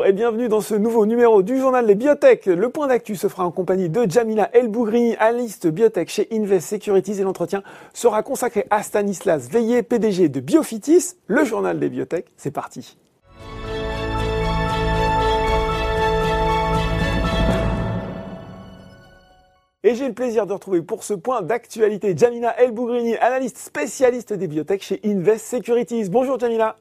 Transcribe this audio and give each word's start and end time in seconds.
Bonjour 0.00 0.08
et 0.08 0.14
bienvenue 0.14 0.48
dans 0.48 0.62
ce 0.62 0.74
nouveau 0.74 1.04
numéro 1.04 1.42
du 1.42 1.58
journal 1.58 1.84
Les 1.84 1.94
Biotech. 1.94 2.46
Le 2.46 2.70
point 2.70 2.86
d'actu 2.86 3.16
se 3.16 3.28
fera 3.28 3.44
en 3.44 3.50
compagnie 3.50 3.90
de 3.90 4.10
Jamila 4.10 4.48
Elbougrini, 4.56 5.14
analyste 5.16 5.66
biotech 5.66 6.08
chez 6.08 6.26
Invest 6.32 6.70
Securities 6.70 7.20
et 7.20 7.22
l'entretien 7.22 7.62
sera 7.92 8.22
consacré 8.22 8.66
à 8.70 8.82
Stanislas 8.82 9.50
Veillé, 9.50 9.82
PDG 9.82 10.30
de 10.30 10.40
Biofitis. 10.40 11.16
Le 11.26 11.44
journal 11.44 11.78
des 11.78 11.90
Biotech, 11.90 12.24
c'est 12.38 12.50
parti. 12.50 12.96
Et 19.84 19.94
j'ai 19.94 20.08
le 20.08 20.14
plaisir 20.14 20.46
de 20.46 20.54
retrouver 20.54 20.80
pour 20.80 21.04
ce 21.04 21.12
point 21.12 21.42
d'actualité 21.42 22.14
Jamila 22.16 22.58
Elbougrini, 22.58 23.18
analyste 23.18 23.58
spécialiste 23.58 24.32
des 24.32 24.48
biotech 24.48 24.82
chez 24.82 24.98
Invest 25.04 25.44
Securities. 25.44 26.08
Bonjour 26.08 26.40
Jamila. 26.40 26.76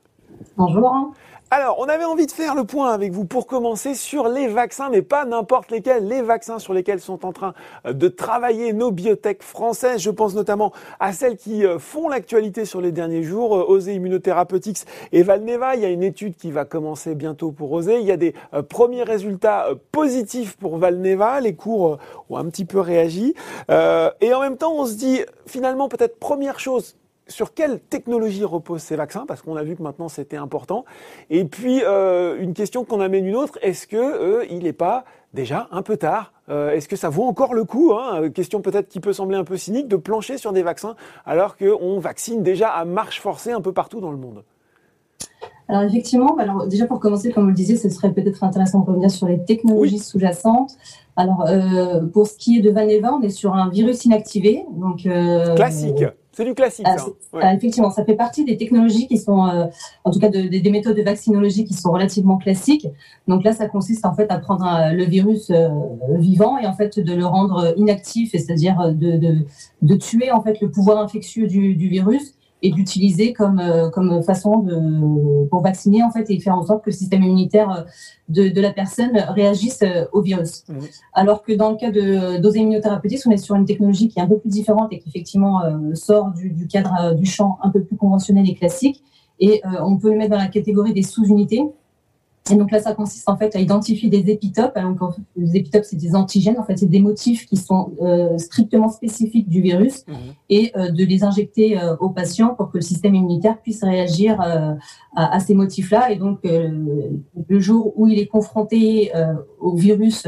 Bonjour. 0.56 1.12
Alors, 1.52 1.80
on 1.80 1.86
avait 1.86 2.06
envie 2.06 2.28
de 2.28 2.32
faire 2.32 2.54
le 2.54 2.64
point 2.64 2.94
avec 2.94 3.12
vous 3.12 3.26
pour 3.26 3.48
commencer 3.48 3.96
sur 3.96 4.28
les 4.28 4.48
vaccins, 4.48 4.90
mais 4.92 5.02
pas 5.02 5.26
n'importe 5.26 5.72
lesquels, 5.72 6.08
les 6.08 6.22
vaccins 6.22 6.60
sur 6.60 6.76
lesquels 6.76 7.00
sont 7.00 7.26
en 7.26 7.34
train 7.34 7.56
euh, 7.88 7.94
de 7.94 8.08
travailler 8.08 8.72
nos 8.72 8.92
biotech 8.92 9.42
françaises. 9.42 10.00
Je 10.00 10.12
pense 10.12 10.36
notamment 10.36 10.72
à 11.00 11.12
celles 11.12 11.38
qui 11.38 11.66
euh, 11.66 11.80
font 11.80 12.08
l'actualité 12.08 12.66
sur 12.66 12.82
les 12.82 12.92
derniers 12.92 13.24
jours, 13.24 13.58
euh, 13.58 13.66
Osé 13.68 13.96
Immunotherapeutics 13.96 14.86
et 15.12 15.24
Valneva. 15.24 15.74
Il 15.74 15.82
y 15.82 15.86
a 15.86 15.90
une 15.90 16.04
étude 16.04 16.36
qui 16.36 16.52
va 16.52 16.66
commencer 16.66 17.16
bientôt 17.16 17.52
pour 17.52 17.72
Osé. 17.72 18.00
Il 18.00 18.06
y 18.06 18.12
a 18.12 18.18
des 18.18 18.36
premiers 18.70 19.02
résultats 19.02 19.70
positifs 19.92 20.56
pour 20.56 20.78
Valneva. 20.78 21.42
Les 21.42 21.56
cours 21.56 21.98
ont 22.30 22.38
un 22.38 22.46
petit 22.46 22.66
peu 22.66 22.80
réagi. 22.80 23.34
Et 23.70 24.34
en 24.34 24.40
même 24.40 24.58
temps, 24.58 24.74
on 24.74 24.86
se 24.86 24.94
dit, 24.94 25.22
finalement, 25.48 25.90
peut-être 25.90 26.20
première 26.20 26.60
chose 26.60 26.99
sur 27.30 27.54
quelle 27.54 27.80
technologie 27.80 28.44
reposent 28.44 28.82
ces 28.82 28.96
vaccins 28.96 29.26
Parce 29.28 29.42
qu'on 29.42 29.56
a 29.56 29.64
vu 29.64 29.76
que 29.76 29.84
maintenant 29.84 30.10
c'était 30.10 30.38
important. 30.38 30.84
Et 31.30 31.46
puis 31.46 31.82
euh, 31.84 32.38
une 32.40 32.54
question 32.54 32.84
qu'on 32.84 33.00
amène 33.00 33.26
une 33.26 33.36
autre 33.36 33.58
est-ce 33.62 33.88
que 33.88 33.98
euh, 33.98 34.46
il 34.50 34.64
n'est 34.64 34.74
pas 34.74 35.06
déjà 35.34 35.68
un 35.72 35.82
peu 35.82 35.96
tard 35.96 36.34
euh, 36.50 36.72
Est-ce 36.72 36.88
que 36.88 36.96
ça 36.96 37.10
vaut 37.10 37.24
encore 37.24 37.54
le 37.54 37.64
coup 37.64 37.94
hein 37.94 38.30
Question 38.30 38.62
peut-être 38.62 38.90
qui 38.90 39.00
peut 39.00 39.14
sembler 39.14 39.38
un 39.38 39.44
peu 39.44 39.58
cynique 39.58 39.88
de 39.88 39.96
plancher 39.96 40.38
sur 40.38 40.52
des 40.52 40.64
vaccins 40.64 40.96
alors 41.26 41.56
qu'on 41.56 42.00
vaccine 42.00 42.44
déjà 42.44 42.70
à 42.70 42.84
marche 42.84 43.22
forcée 43.22 43.52
un 43.52 43.62
peu 43.62 43.72
partout 43.72 44.02
dans 44.02 44.12
le 44.12 44.18
monde? 44.18 44.44
Alors 45.68 45.84
effectivement, 45.84 46.36
alors 46.38 46.66
déjà 46.66 46.88
pour 46.88 47.00
commencer, 47.00 47.32
comme 47.32 47.44
vous 47.44 47.50
le 47.50 47.56
disiez, 47.56 47.78
ce 47.78 47.90
serait 47.90 48.12
peut-être 48.12 48.44
intéressant 48.44 48.80
de 48.80 48.86
revenir 48.88 49.12
sur 49.12 49.28
les 49.28 49.44
technologies 49.44 50.00
sous-jacentes. 50.00 50.72
Alors 51.16 51.46
pour 52.12 52.26
ce 52.26 52.38
qui 52.38 52.58
est 52.58 52.62
de 52.62 52.72
Valneva, 52.72 53.14
on 53.14 53.22
est 53.22 53.30
sur 53.30 53.54
un 53.54 53.70
virus 53.70 54.04
inactivé, 54.06 54.66
donc 54.72 55.02
classique. 55.56 56.04
C'est 56.40 56.46
du 56.46 56.54
classique. 56.54 56.86
Ah, 56.88 56.96
ah, 57.42 57.54
effectivement, 57.54 57.92
ça 57.92 58.06
fait 58.06 58.16
partie 58.16 58.46
des 58.46 58.56
technologies 58.56 59.08
qui 59.08 59.18
sont, 59.18 59.46
euh, 59.46 59.66
en 60.06 60.12
tout 60.12 60.20
cas 60.20 60.30
des 60.30 60.72
méthodes 60.72 60.96
de 60.96 61.02
vaccinologie 61.02 61.66
qui 61.66 61.74
sont 61.74 61.92
relativement 61.92 62.38
classiques. 62.38 62.88
Donc 63.28 63.44
là, 63.44 63.52
ça 63.52 63.68
consiste 63.68 64.06
en 64.06 64.14
fait 64.14 64.32
à 64.32 64.38
prendre 64.38 64.66
le 64.94 65.04
virus 65.04 65.50
euh, 65.50 65.68
vivant 66.18 66.58
et 66.58 66.66
en 66.66 66.72
fait 66.72 66.98
de 66.98 67.14
le 67.14 67.26
rendre 67.26 67.74
inactif, 67.76 68.32
c'est-à-dire 68.32 68.94
de, 68.94 69.18
de, 69.18 69.46
de, 69.82 69.96
tuer 69.96 70.32
en 70.32 70.42
fait 70.42 70.62
le 70.62 70.72
pouvoir 70.72 71.00
infectieux 71.04 71.46
du, 71.46 71.76
du 71.76 71.90
virus 71.90 72.36
et 72.62 72.72
d'utiliser 72.72 73.34
comme, 73.34 73.60
euh, 73.60 73.90
comme 73.90 74.22
façon 74.24 74.60
de, 74.60 75.48
pour 75.48 75.62
vacciner 75.62 76.04
en 76.04 76.12
fait 76.12 76.30
et 76.30 76.40
faire 76.40 76.56
en 76.56 76.66
sorte 76.66 76.84
que 76.84 76.90
le 76.90 76.96
système 76.96 77.24
immunitaire 77.24 77.72
euh, 77.72 77.82
de, 78.28 78.50
de 78.50 78.62
la 78.62 78.74
personne 78.74 79.18
réagisse 79.30 79.82
euh, 79.82 80.06
au 80.12 80.22
virus. 80.22 80.64
Mmh. 80.68 80.80
Alors 81.14 81.44
que 81.44 81.54
dans 81.54 81.72
le 81.72 81.78
cas 81.78 81.92
de 81.92 82.38
doses 82.38 82.58
immunothérapeutiques, 82.58 83.22
on 83.26 83.32
est 83.32 83.38
sur 83.38 83.56
une 83.56 83.66
technologie 83.66 84.10
qui 84.10 84.20
est 84.20 84.22
un 84.22 84.28
peu 84.28 84.38
plus 84.38 84.50
différente 84.50 84.92
et 84.92 85.00
qui 85.00 85.10
effectivement 85.10 85.62
sort 85.94 86.32
du, 86.32 86.50
du, 86.50 86.68
cadre 86.68 87.16
du 87.16 87.26
champ 87.26 87.58
un 87.64 87.70
peu 87.70 87.82
plus 87.82 87.96
conventionnel 87.96 88.50
et 88.50 88.56
classique. 88.56 89.04
Et 89.40 89.62
on 89.82 89.98
peut 89.98 90.10
le 90.12 90.18
mettre 90.18 90.32
dans 90.32 90.38
la 90.38 90.48
catégorie 90.48 90.94
des 90.94 91.02
sous-unités. 91.02 91.64
Et 92.52 92.56
donc 92.56 92.72
là, 92.72 92.80
ça 92.80 92.94
consiste 92.94 93.30
en 93.30 93.38
fait 93.38 93.56
à 93.56 93.60
identifier 93.60 94.10
des 94.10 94.30
épitopes. 94.30 94.78
Donc, 94.80 95.16
les 95.36 95.58
épitopes, 95.58 95.84
c'est 95.84 95.96
des 95.96 96.16
antigènes. 96.16 96.58
En 96.58 96.64
fait, 96.64 96.78
c'est 96.78 96.88
des 96.88 97.00
motifs 97.00 97.46
qui 97.46 97.58
sont 97.58 97.92
euh, 98.02 98.38
strictement 98.38 98.90
spécifiques 98.90 99.50
du 99.50 99.62
virus 99.62 100.06
mhm. 100.08 100.16
et 100.50 100.72
euh, 100.76 100.90
de 100.90 101.04
les 101.04 101.24
injecter 101.24 101.80
euh, 101.80 101.96
aux 101.98 102.10
patients 102.10 102.56
pour 102.56 102.72
que 102.72 102.78
le 102.78 102.82
système 102.82 103.16
immunitaire 103.16 103.62
puisse 103.62 103.84
réagir 103.84 104.40
à, 104.42 104.78
à, 105.16 105.40
ces 105.40 105.54
motifs-là. 105.54 106.12
Et 106.12 106.16
donc, 106.16 106.40
le 106.44 107.60
jour 107.60 107.94
où 107.96 108.08
il 108.08 108.20
est 108.20 108.28
confronté 108.28 109.12
au 109.60 109.76
virus 109.76 110.26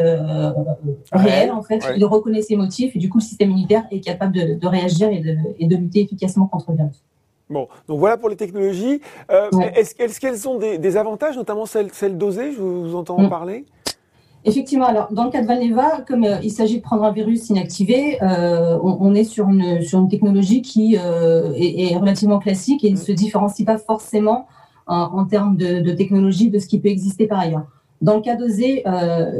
réel, 1.11 1.51
en 1.51 1.61
fait, 1.61 1.83
il 1.95 2.05
reconnaît 2.05 2.41
ces 2.41 2.55
motifs 2.55 2.95
et 2.95 2.99
du 2.99 3.09
coup, 3.09 3.19
le 3.19 3.23
système 3.23 3.51
immunitaire 3.51 3.83
est 3.91 3.99
capable 3.99 4.33
de, 4.33 4.55
de 4.55 4.67
réagir 4.67 5.09
et 5.09 5.19
de, 5.19 5.37
et 5.59 5.67
de 5.67 5.75
lutter 5.75 6.01
efficacement 6.01 6.47
contre 6.47 6.71
le 6.71 6.77
virus. 6.77 7.03
Bon, 7.51 7.67
donc 7.87 7.99
voilà 7.99 8.15
pour 8.15 8.29
les 8.29 8.37
technologies. 8.37 9.01
Euh, 9.29 9.49
est-ce 9.75 10.19
qu'elles 10.19 10.47
ont 10.47 10.57
des, 10.57 10.97
avantages, 10.97 11.35
notamment 11.35 11.65
celles, 11.65 11.91
celles 11.91 12.17
dosées? 12.17 12.53
Je 12.53 12.61
vous 12.61 12.95
entends 12.95 13.17
en 13.17 13.23
mm. 13.23 13.29
parler. 13.29 13.65
Effectivement, 14.43 14.85
alors 14.85 15.09
dans 15.11 15.25
le 15.25 15.29
cas 15.29 15.41
de 15.41 15.47
Valneva, 15.47 16.01
comme 16.07 16.23
euh, 16.23 16.37
il 16.41 16.49
s'agit 16.49 16.77
de 16.77 16.81
prendre 16.81 17.03
un 17.03 17.11
virus 17.11 17.49
inactivé, 17.49 18.17
euh, 18.23 18.79
on, 18.81 19.13
est 19.13 19.25
sur 19.25 19.49
une, 19.49 19.81
sur 19.81 19.99
une 19.99 20.07
technologie 20.07 20.63
qui 20.63 20.95
est, 20.95 21.95
relativement 21.95 22.39
classique 22.39 22.83
et 22.85 22.89
ne 22.89 22.95
mm. 22.95 22.99
se 22.99 23.11
différencie 23.11 23.65
pas 23.65 23.77
forcément 23.77 24.47
en, 24.87 25.25
termes 25.25 25.57
de, 25.57 25.91
technologie 25.91 26.49
de 26.49 26.57
ce 26.57 26.67
qui 26.67 26.79
peut 26.79 26.89
exister 26.89 27.27
par 27.27 27.39
ailleurs. 27.39 27.65
Dans 28.01 28.15
le 28.15 28.21
cas 28.21 28.35
d'OSE, 28.35 28.81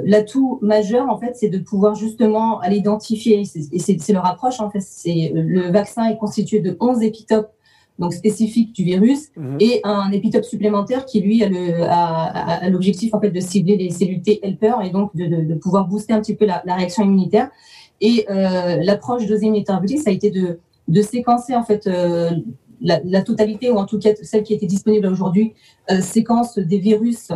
l'atout 0.06 0.60
majeur, 0.62 1.10
en 1.10 1.18
fait, 1.18 1.36
c'est 1.36 1.50
de 1.50 1.58
pouvoir 1.58 1.96
justement 1.96 2.60
aller 2.60 2.78
identifier, 2.78 3.42
et 3.72 3.80
c'est 3.80 4.14
leur 4.14 4.26
approche, 4.26 4.60
en 4.60 4.70
fait, 4.70 4.82
c'est 4.82 5.32
le 5.34 5.72
vaccin 5.72 6.06
est 6.06 6.18
constitué 6.18 6.60
de 6.60 6.78
11 6.80 7.02
épitopes 7.02 7.52
donc 8.00 8.14
spécifique 8.14 8.74
du 8.74 8.84
virus, 8.84 9.30
mhm. 9.38 9.58
et 9.60 9.82
un 9.84 10.12
épitope 10.12 10.44
supplémentaire 10.44 11.06
qui 11.06 11.22
lui 11.22 11.44
a 11.44 12.70
l'objectif 12.70 13.14
en 13.14 13.20
fait 13.20 13.30
de 13.30 13.40
cibler 13.40 13.78
les 13.78 13.90
cellules 13.90 14.22
T 14.22 14.40
helper 14.44 14.76
et 14.84 14.90
donc 14.90 15.16
de, 15.16 15.54
pouvoir 15.56 15.88
booster 15.88 16.14
un 16.14 16.20
petit 16.20 16.36
peu 16.36 16.46
la, 16.46 16.62
réaction 16.66 17.04
immunitaire. 17.04 17.50
Et 18.00 18.26
euh, 18.30 18.78
l'approche 18.82 19.28
deuxième 19.28 19.62
thérapeutique, 19.64 20.00
ça 20.00 20.10
a 20.10 20.14
été 20.14 20.32
de, 20.32 20.60
de 20.88 21.02
séquencer 21.02 21.56
en 21.56 21.64
fait 21.64 21.86
euh, 21.86 22.32
la, 22.82 23.22
totalité 23.22 23.70
ou 23.70 23.78
en 23.78 23.86
tout 23.86 24.00
cas 24.00 24.10
celle 24.22 24.44
qui 24.44 24.54
était 24.54 24.66
disponible 24.66 25.08
aujourd'hui, 25.08 25.54
euh, 25.92 26.02
séquence 26.02 26.58
des 26.58 26.80
virus 26.80 27.32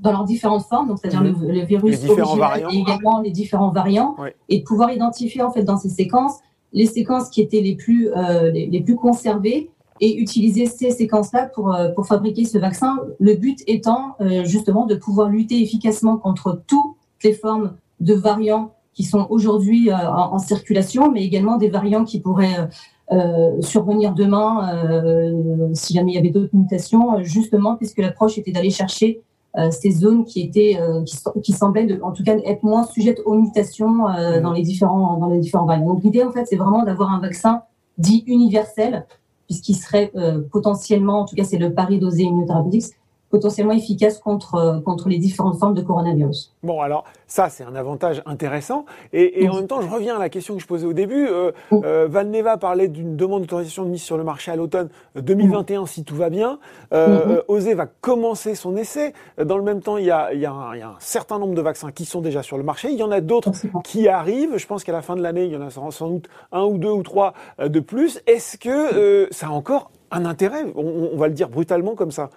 dans 0.00 0.10
leurs 0.10 0.24
différentes 0.24 0.64
formes, 0.64 0.88
donc 0.88 0.98
c'est-à-dire 0.98 1.22
mhm. 1.22 1.48
le, 1.48 1.64
virus 1.64 2.04
original 2.08 2.66
et 2.70 2.76
également 2.76 3.20
les 3.20 3.30
différents 3.30 3.70
variants, 3.70 4.16
et 4.48 4.58
de 4.58 4.64
pouvoir 4.64 4.92
identifier 4.92 5.42
en 5.42 5.50
fait 5.50 5.62
dans 5.62 5.76
ces 5.76 5.88
séquences 5.88 6.40
les 6.72 6.86
séquences 6.86 7.28
qui 7.28 7.40
étaient 7.40 7.60
les 7.60 7.74
plus, 7.74 8.10
euh, 8.12 8.50
les, 8.50 8.80
plus 8.80 8.96
conservées 8.96 9.70
et 10.00 10.16
utiliser 10.18 10.66
ces 10.66 10.90
séquences-là 10.90 11.50
pour, 11.54 11.74
euh, 11.74 11.90
pour 11.90 12.06
fabriquer 12.06 12.44
ce 12.44 12.58
vaccin. 12.58 12.98
Le 13.20 13.34
but 13.34 13.58
étant 13.66 14.16
euh, 14.20 14.44
justement 14.44 14.86
de 14.86 14.94
pouvoir 14.94 15.28
lutter 15.28 15.60
efficacement 15.60 16.16
contre 16.16 16.62
toutes 16.66 16.96
les 17.24 17.34
formes 17.34 17.76
de 18.00 18.14
variants 18.14 18.72
qui 18.94 19.04
sont 19.04 19.26
aujourd'hui 19.30 19.90
en, 19.90 20.38
circulation, 20.38 21.10
mais 21.10 21.24
également 21.24 21.56
des 21.56 21.70
variants 21.70 22.04
qui 22.04 22.20
pourraient 22.20 22.68
survenir 23.60 24.12
demain 24.12 25.72
si 25.72 25.94
jamais 25.94 26.12
il 26.12 26.14
y 26.16 26.18
avait 26.18 26.28
d'autres 26.28 26.54
mutations, 26.54 27.22
justement 27.22 27.76
puisque 27.76 27.98
l'approche 27.98 28.36
était 28.36 28.52
d'aller 28.52 28.68
chercher 28.68 29.22
ces 29.70 29.90
zones 29.90 30.24
qui 30.24 30.40
étaient 30.40 30.78
euh, 30.80 31.02
qui, 31.02 31.18
qui, 31.42 31.52
semblaient 31.52 31.84
de, 31.84 32.00
en 32.02 32.12
tout 32.12 32.22
cas 32.22 32.36
être 32.36 32.62
moins 32.62 32.84
sujettes 32.84 33.20
aux 33.26 33.34
mutations 33.34 34.08
euh, 34.08 34.38
mmh. 34.38 34.42
dans 34.42 34.52
les 34.52 34.62
différents 34.62 35.18
dans 35.18 35.28
les 35.28 35.38
différents 35.38 35.66
variants. 35.66 35.86
Donc 35.86 36.02
l'idée 36.02 36.22
en 36.22 36.32
fait 36.32 36.46
c'est 36.46 36.56
vraiment 36.56 36.84
d'avoir 36.84 37.10
un 37.10 37.20
vaccin 37.20 37.62
dit 37.98 38.24
universel 38.26 39.06
puisqu'il 39.46 39.74
serait 39.74 40.10
potentiellement, 40.50 41.20
en 41.20 41.24
tout 41.26 41.36
cas 41.36 41.44
c'est 41.44 41.58
le 41.58 41.74
pari 41.74 41.98
dosé 41.98 42.22
immunothérapeutique, 42.22 42.94
potentiellement 43.32 43.72
efficace 43.72 44.18
contre, 44.18 44.54
euh, 44.54 44.80
contre 44.80 45.08
les 45.08 45.18
différentes 45.18 45.58
formes 45.58 45.74
de 45.74 45.80
coronavirus. 45.80 46.54
Bon, 46.62 46.80
alors 46.80 47.04
ça, 47.26 47.48
c'est 47.48 47.64
un 47.64 47.74
avantage 47.74 48.22
intéressant. 48.26 48.84
Et, 49.14 49.48
en 49.48 49.54
même 49.54 49.66
temps, 49.66 49.80
je 49.80 49.88
reviens 49.88 50.16
à 50.16 50.18
la 50.18 50.28
question 50.28 50.54
que 50.54 50.60
je 50.60 50.66
posais 50.66 50.86
au 50.86 50.92
début. 50.92 51.26
Euh, 51.26 51.50
euh, 51.72 52.06
Valneva 52.06 52.58
parlait 52.58 52.88
d'une 52.88 53.16
demande 53.16 53.40
d'autorisation 53.40 53.84
de 53.84 53.88
mise 53.88 54.02
sur 54.02 54.18
le 54.18 54.22
marché 54.22 54.50
à 54.50 54.56
l'automne 54.56 54.90
2021, 55.16 55.86
si 55.86 56.04
tout 56.04 56.14
va 56.14 56.28
bien. 56.28 56.58
Euh, 56.92 57.40
Osé 57.48 57.72
va 57.72 57.86
commencer 57.86 58.54
son 58.54 58.76
essai. 58.76 59.14
Dans 59.42 59.56
le 59.56 59.62
même 59.62 59.80
temps, 59.80 59.96
il 59.96 60.04
y, 60.04 60.10
a, 60.10 60.34
il, 60.34 60.40
y 60.40 60.46
a 60.46 60.52
un, 60.52 60.74
il 60.74 60.80
y, 60.80 60.82
a 60.82 60.88
un, 60.88 60.96
certain 60.98 61.38
nombre 61.38 61.54
de 61.54 61.62
vaccins 61.62 61.90
qui 61.90 62.04
sont 62.04 62.20
déjà 62.20 62.42
sur 62.42 62.58
le 62.58 62.64
marché. 62.64 62.90
Il 62.90 62.98
y 62.98 63.02
en 63.02 63.10
a 63.10 63.22
d'autres 63.22 63.50
qui 63.82 64.08
arrivent. 64.08 64.58
Je 64.58 64.66
pense 64.66 64.84
qu'à 64.84 64.92
la 64.92 65.00
fin 65.00 65.16
de 65.16 65.22
l'année, 65.22 65.46
il 65.46 65.52
y 65.52 65.56
en 65.56 65.62
a 65.62 65.70
sans 65.70 66.08
doute 66.08 66.28
un 66.52 66.64
ou 66.64 66.76
deux 66.76 66.90
ou 66.90 67.02
trois 67.02 67.32
de 67.58 67.80
plus. 67.80 68.20
Est-ce 68.26 68.58
que 68.58 69.26
ça 69.30 69.46
a 69.46 69.50
encore 69.50 69.90
un 70.10 70.26
intérêt? 70.26 70.66
On, 70.76 71.08
on 71.14 71.16
va 71.16 71.28
le 71.28 71.34
dire 71.34 71.48
brutalement 71.48 71.94
comme 71.94 72.10
ça 72.10 72.28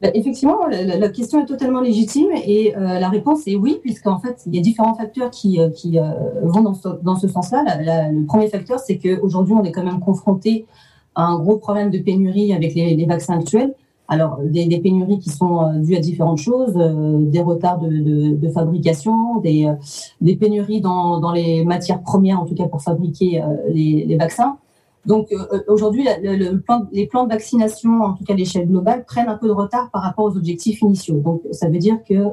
bah, 0.00 0.08
effectivement, 0.14 0.66
la, 0.66 1.08
question 1.10 1.42
est 1.42 1.46
totalement 1.46 1.80
légitime 1.80 2.30
et 2.44 2.74
euh, 2.76 2.98
la 2.98 3.08
réponse 3.08 3.46
est 3.46 3.56
oui, 3.56 3.78
puisqu'en 3.80 4.18
fait, 4.18 4.42
il 4.46 4.54
y 4.54 4.58
a 4.58 4.62
différents 4.62 4.94
facteurs 4.94 5.30
qui, 5.30 5.60
euh, 5.60 5.68
euh, 5.68 6.12
vont 6.42 6.62
dans 6.62 6.74
ce, 6.74 6.88
dans 7.02 7.16
ce 7.16 7.28
sens-là. 7.28 7.64
le 8.10 8.24
premier 8.26 8.48
facteur, 8.48 8.78
c'est 8.78 8.98
qu'aujourd'hui, 8.98 9.54
on 9.54 9.64
est 9.64 9.72
quand 9.72 9.84
même 9.84 10.00
confronté 10.00 10.66
à 11.14 11.24
un 11.24 11.38
gros 11.38 11.56
problème 11.56 11.90
de 11.90 11.98
pénurie 11.98 12.52
avec 12.54 12.74
les, 12.74 13.04
vaccins 13.06 13.38
actuels. 13.38 13.74
Alors, 14.08 14.38
des, 14.42 14.66
pénuries 14.80 15.18
qui 15.18 15.30
sont 15.30 15.80
dues 15.80 15.96
à 15.96 16.00
différentes 16.00 16.38
choses, 16.38 16.74
des 16.74 17.42
retards 17.42 17.78
de, 17.80 18.48
fabrication, 18.48 19.38
des, 19.40 20.36
pénuries 20.36 20.80
dans, 20.80 21.20
dans, 21.20 21.32
les 21.32 21.64
matières 21.64 22.02
premières, 22.02 22.40
en 22.40 22.44
tout 22.44 22.54
cas 22.54 22.66
pour 22.66 22.82
fabriquer 22.82 23.42
les 23.68 24.16
vaccins. 24.16 24.56
Donc 25.06 25.28
aujourd'hui, 25.66 26.06
les 26.22 27.06
plans 27.06 27.24
de 27.24 27.28
vaccination, 27.28 28.02
en 28.02 28.12
tout 28.12 28.24
cas 28.24 28.34
à 28.34 28.36
l'échelle 28.36 28.68
globale, 28.68 29.04
prennent 29.04 29.28
un 29.28 29.36
peu 29.36 29.48
de 29.48 29.52
retard 29.52 29.90
par 29.90 30.02
rapport 30.02 30.26
aux 30.26 30.36
objectifs 30.36 30.82
initiaux. 30.82 31.20
Donc 31.20 31.42
ça 31.52 31.68
veut 31.68 31.78
dire 31.78 32.02
qu'il 32.04 32.30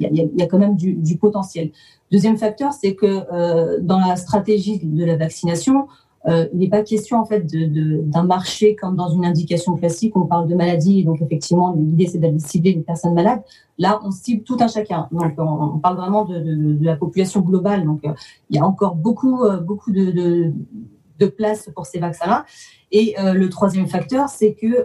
y, 0.00 0.30
y, 0.36 0.42
a 0.42 0.46
quand 0.46 0.58
même 0.58 0.74
du, 0.74 0.94
du 0.94 1.16
potentiel. 1.18 1.70
Deuxième 2.10 2.36
facteur, 2.36 2.72
c'est 2.72 2.94
que 2.94 3.80
dans 3.80 4.00
la 4.00 4.16
stratégie 4.16 4.80
de 4.82 5.04
la 5.04 5.16
vaccination, 5.16 5.86
euh, 6.26 6.46
il 6.54 6.60
n'est 6.60 6.68
pas 6.68 6.82
question 6.82 7.18
en 7.20 7.26
fait 7.26 7.40
d'un 7.40 8.22
de, 8.22 8.26
marché 8.26 8.74
comme 8.76 8.96
dans 8.96 9.10
une 9.10 9.26
indication 9.26 9.74
classique. 9.76 10.16
On 10.16 10.26
parle 10.26 10.48
de 10.48 10.54
maladie, 10.54 11.04
donc 11.04 11.20
effectivement 11.20 11.74
l'idée 11.76 12.06
c'est 12.06 12.18
d'aller 12.18 12.38
cibler 12.38 12.72
les 12.72 12.80
personnes 12.80 13.14
malades. 13.14 13.42
Là, 13.78 14.00
on 14.04 14.10
cible 14.10 14.42
tout 14.42 14.56
un 14.60 14.68
chacun. 14.68 15.08
Donc 15.12 15.34
on, 15.36 15.78
parle 15.78 15.96
vraiment 15.96 16.24
de, 16.24 16.38
de, 16.38 16.84
la 16.84 16.96
population 16.96 17.40
globale. 17.40 17.84
Donc 17.84 18.04
euh, 18.04 18.12
il 18.48 18.56
y 18.56 18.58
a 18.58 18.66
encore 18.66 18.94
beaucoup 18.94 19.44
euh, 19.44 19.58
beaucoup 19.58 19.92
de, 19.92 20.10
de, 20.12 20.52
place 21.26 21.70
pour 21.74 21.86
ces 21.86 21.98
vaccins-là. 21.98 22.44
Et 22.92 23.14
le 23.18 23.48
troisième 23.48 23.88
facteur, 23.88 24.28
c'est 24.28 24.54
que 24.54 24.84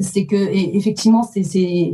c'est 0.00 0.26
que 0.26 0.36
effectivement 0.36 1.24
c'est 1.24 1.92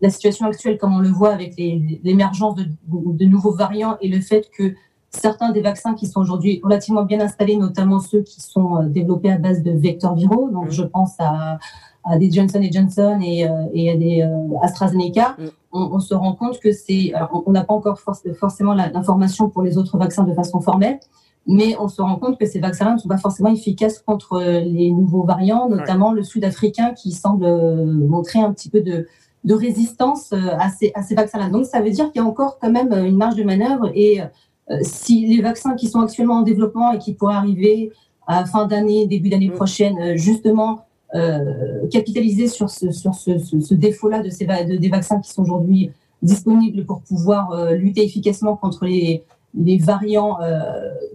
la 0.00 0.10
situation 0.10 0.46
actuelle 0.46 0.78
comme 0.78 0.94
on 0.94 1.00
le 1.00 1.08
voit 1.08 1.32
avec 1.32 1.54
l'émergence 1.56 2.54
de, 2.54 2.66
de 2.86 3.24
nouveaux 3.24 3.52
variants 3.52 3.96
et 4.00 4.08
le 4.08 4.20
fait 4.20 4.48
que 4.56 4.74
certains 5.10 5.50
des 5.50 5.60
vaccins 5.60 5.94
qui 5.94 6.06
sont 6.06 6.20
aujourd'hui 6.20 6.60
relativement 6.62 7.04
bien 7.04 7.20
installés, 7.20 7.56
notamment 7.56 7.98
ceux 7.98 8.22
qui 8.22 8.40
sont 8.40 8.76
euh, 8.76 8.82
développés 8.84 9.30
à 9.30 9.38
base 9.38 9.62
de 9.62 9.72
vecteurs 9.72 10.14
viraux. 10.14 10.50
Donc, 10.50 10.70
je 10.70 10.82
pense 10.82 11.14
à, 11.18 11.58
à 12.04 12.18
des 12.18 12.30
Johnson 12.30 12.62
Johnson 12.70 13.18
et, 13.22 13.48
euh, 13.48 13.66
et 13.74 13.90
à 13.90 13.96
des 13.96 14.22
euh, 14.22 14.56
AstraZeneca. 14.62 15.36
Mm. 15.38 15.44
On, 15.72 15.90
on, 15.92 16.00
se 16.00 16.14
rend 16.14 16.34
compte 16.34 16.58
que 16.60 16.72
c'est, 16.72 17.12
alors 17.12 17.42
on 17.46 17.52
n'a 17.52 17.64
pas 17.64 17.74
encore 17.74 18.00
forcément 18.00 18.74
l'information 18.74 19.48
pour 19.48 19.62
les 19.62 19.78
autres 19.78 19.98
vaccins 19.98 20.24
de 20.24 20.34
façon 20.34 20.60
formelle, 20.60 20.98
mais 21.50 21.76
on 21.78 21.88
se 21.88 22.00
rend 22.00 22.16
compte 22.16 22.38
que 22.38 22.46
ces 22.46 22.60
vaccins 22.60 22.94
ne 22.94 22.98
sont 22.98 23.08
pas 23.08 23.18
forcément 23.18 23.52
efficaces 23.52 23.98
contre 23.98 24.40
les 24.40 24.90
nouveaux 24.90 25.24
variants, 25.24 25.68
notamment 25.68 26.12
le 26.12 26.22
sud-africain 26.22 26.94
qui 26.94 27.12
semble 27.12 27.46
montrer 27.86 28.38
un 28.38 28.52
petit 28.52 28.68
peu 28.68 28.80
de, 28.80 29.08
de 29.44 29.54
résistance 29.54 30.32
à 30.32 30.68
ces, 30.68 30.92
à 30.94 31.02
ces 31.02 31.14
vaccins-là. 31.14 31.48
Donc 31.48 31.66
ça 31.66 31.80
veut 31.80 31.90
dire 31.90 32.12
qu'il 32.12 32.22
y 32.22 32.24
a 32.24 32.28
encore 32.28 32.58
quand 32.60 32.70
même 32.70 32.92
une 32.92 33.16
marge 33.16 33.36
de 33.36 33.44
manœuvre 33.44 33.90
et 33.94 34.20
euh, 34.70 34.78
si 34.82 35.26
les 35.26 35.42
vaccins 35.42 35.74
qui 35.74 35.88
sont 35.88 36.00
actuellement 36.00 36.36
en 36.36 36.42
développement 36.42 36.92
et 36.92 36.98
qui 36.98 37.14
pourraient 37.14 37.34
arriver 37.34 37.92
à 38.26 38.44
fin 38.44 38.66
d'année, 38.66 39.06
début 39.06 39.28
d'année 39.28 39.48
mm. 39.48 39.54
prochaine, 39.54 39.98
euh, 39.98 40.16
justement, 40.16 40.84
euh, 41.14 41.88
capitaliser 41.90 42.46
sur 42.46 42.70
ce, 42.70 42.92
sur 42.92 43.14
ce, 43.14 43.38
ce, 43.38 43.74
défaut-là 43.74 44.22
de 44.22 44.30
ces 44.30 44.46
des 44.46 44.88
vaccins 44.88 45.18
qui 45.20 45.30
sont 45.30 45.42
aujourd'hui 45.42 45.90
disponibles 46.22 46.84
pour 46.84 47.00
pouvoir 47.00 47.72
lutter 47.72 48.04
efficacement 48.04 48.54
contre 48.54 48.84
les, 48.84 49.24
les 49.54 49.78
variants 49.78 50.38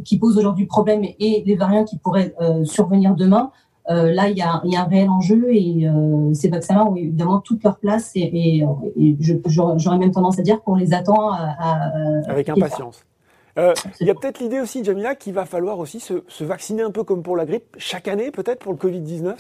qui 0.04 0.20
posent 0.20 0.38
aujourd'hui 0.38 0.66
problème 0.66 1.04
et 1.04 1.44
les 1.46 1.56
variants 1.56 1.86
qui 1.86 1.98
pourraient 1.98 2.36
survenir 2.64 3.16
demain. 3.16 3.52
là, 3.88 4.30
il 4.30 4.38
y, 4.38 4.42
a, 4.42 4.62
il 4.66 4.74
y, 4.74 4.76
a, 4.76 4.82
un 4.82 4.88
réel 4.88 5.10
enjeu 5.10 5.54
et 5.54 5.88
ces 6.34 6.50
vaccins-là 6.50 6.86
ont 6.86 6.96
évidemment 6.96 7.40
toute 7.40 7.64
leur 7.64 7.78
place 7.78 8.12
et, 8.16 8.62
et, 8.98 9.18
j'aurais 9.48 9.98
même 9.98 10.12
tendance 10.12 10.38
à 10.38 10.42
dire 10.42 10.62
qu'on 10.64 10.76
les 10.76 10.94
attend 10.94 11.32
avec 12.28 12.50
impatience. 12.50 13.06
Euh, 13.58 13.74
il 14.02 14.08
y 14.08 14.10
a 14.10 14.16
peut-être 14.16 14.40
l'idée 14.40 14.60
aussi, 14.60 14.84
Jamila, 14.84 15.16
qu'il 15.16 15.34
va 15.34 15.46
falloir 15.46 15.80
aussi 15.80 16.00
se, 16.00 16.44
vacciner 16.44 16.82
un 16.82 16.92
peu 16.92 17.04
comme 17.04 17.24
pour 17.24 17.38
la 17.38 17.46
grippe, 17.46 17.76
chaque 17.78 18.08
année 18.08 18.32
peut-être 18.32 18.60
pour 18.60 18.74
le 18.74 18.78
Covid-19 18.78 19.36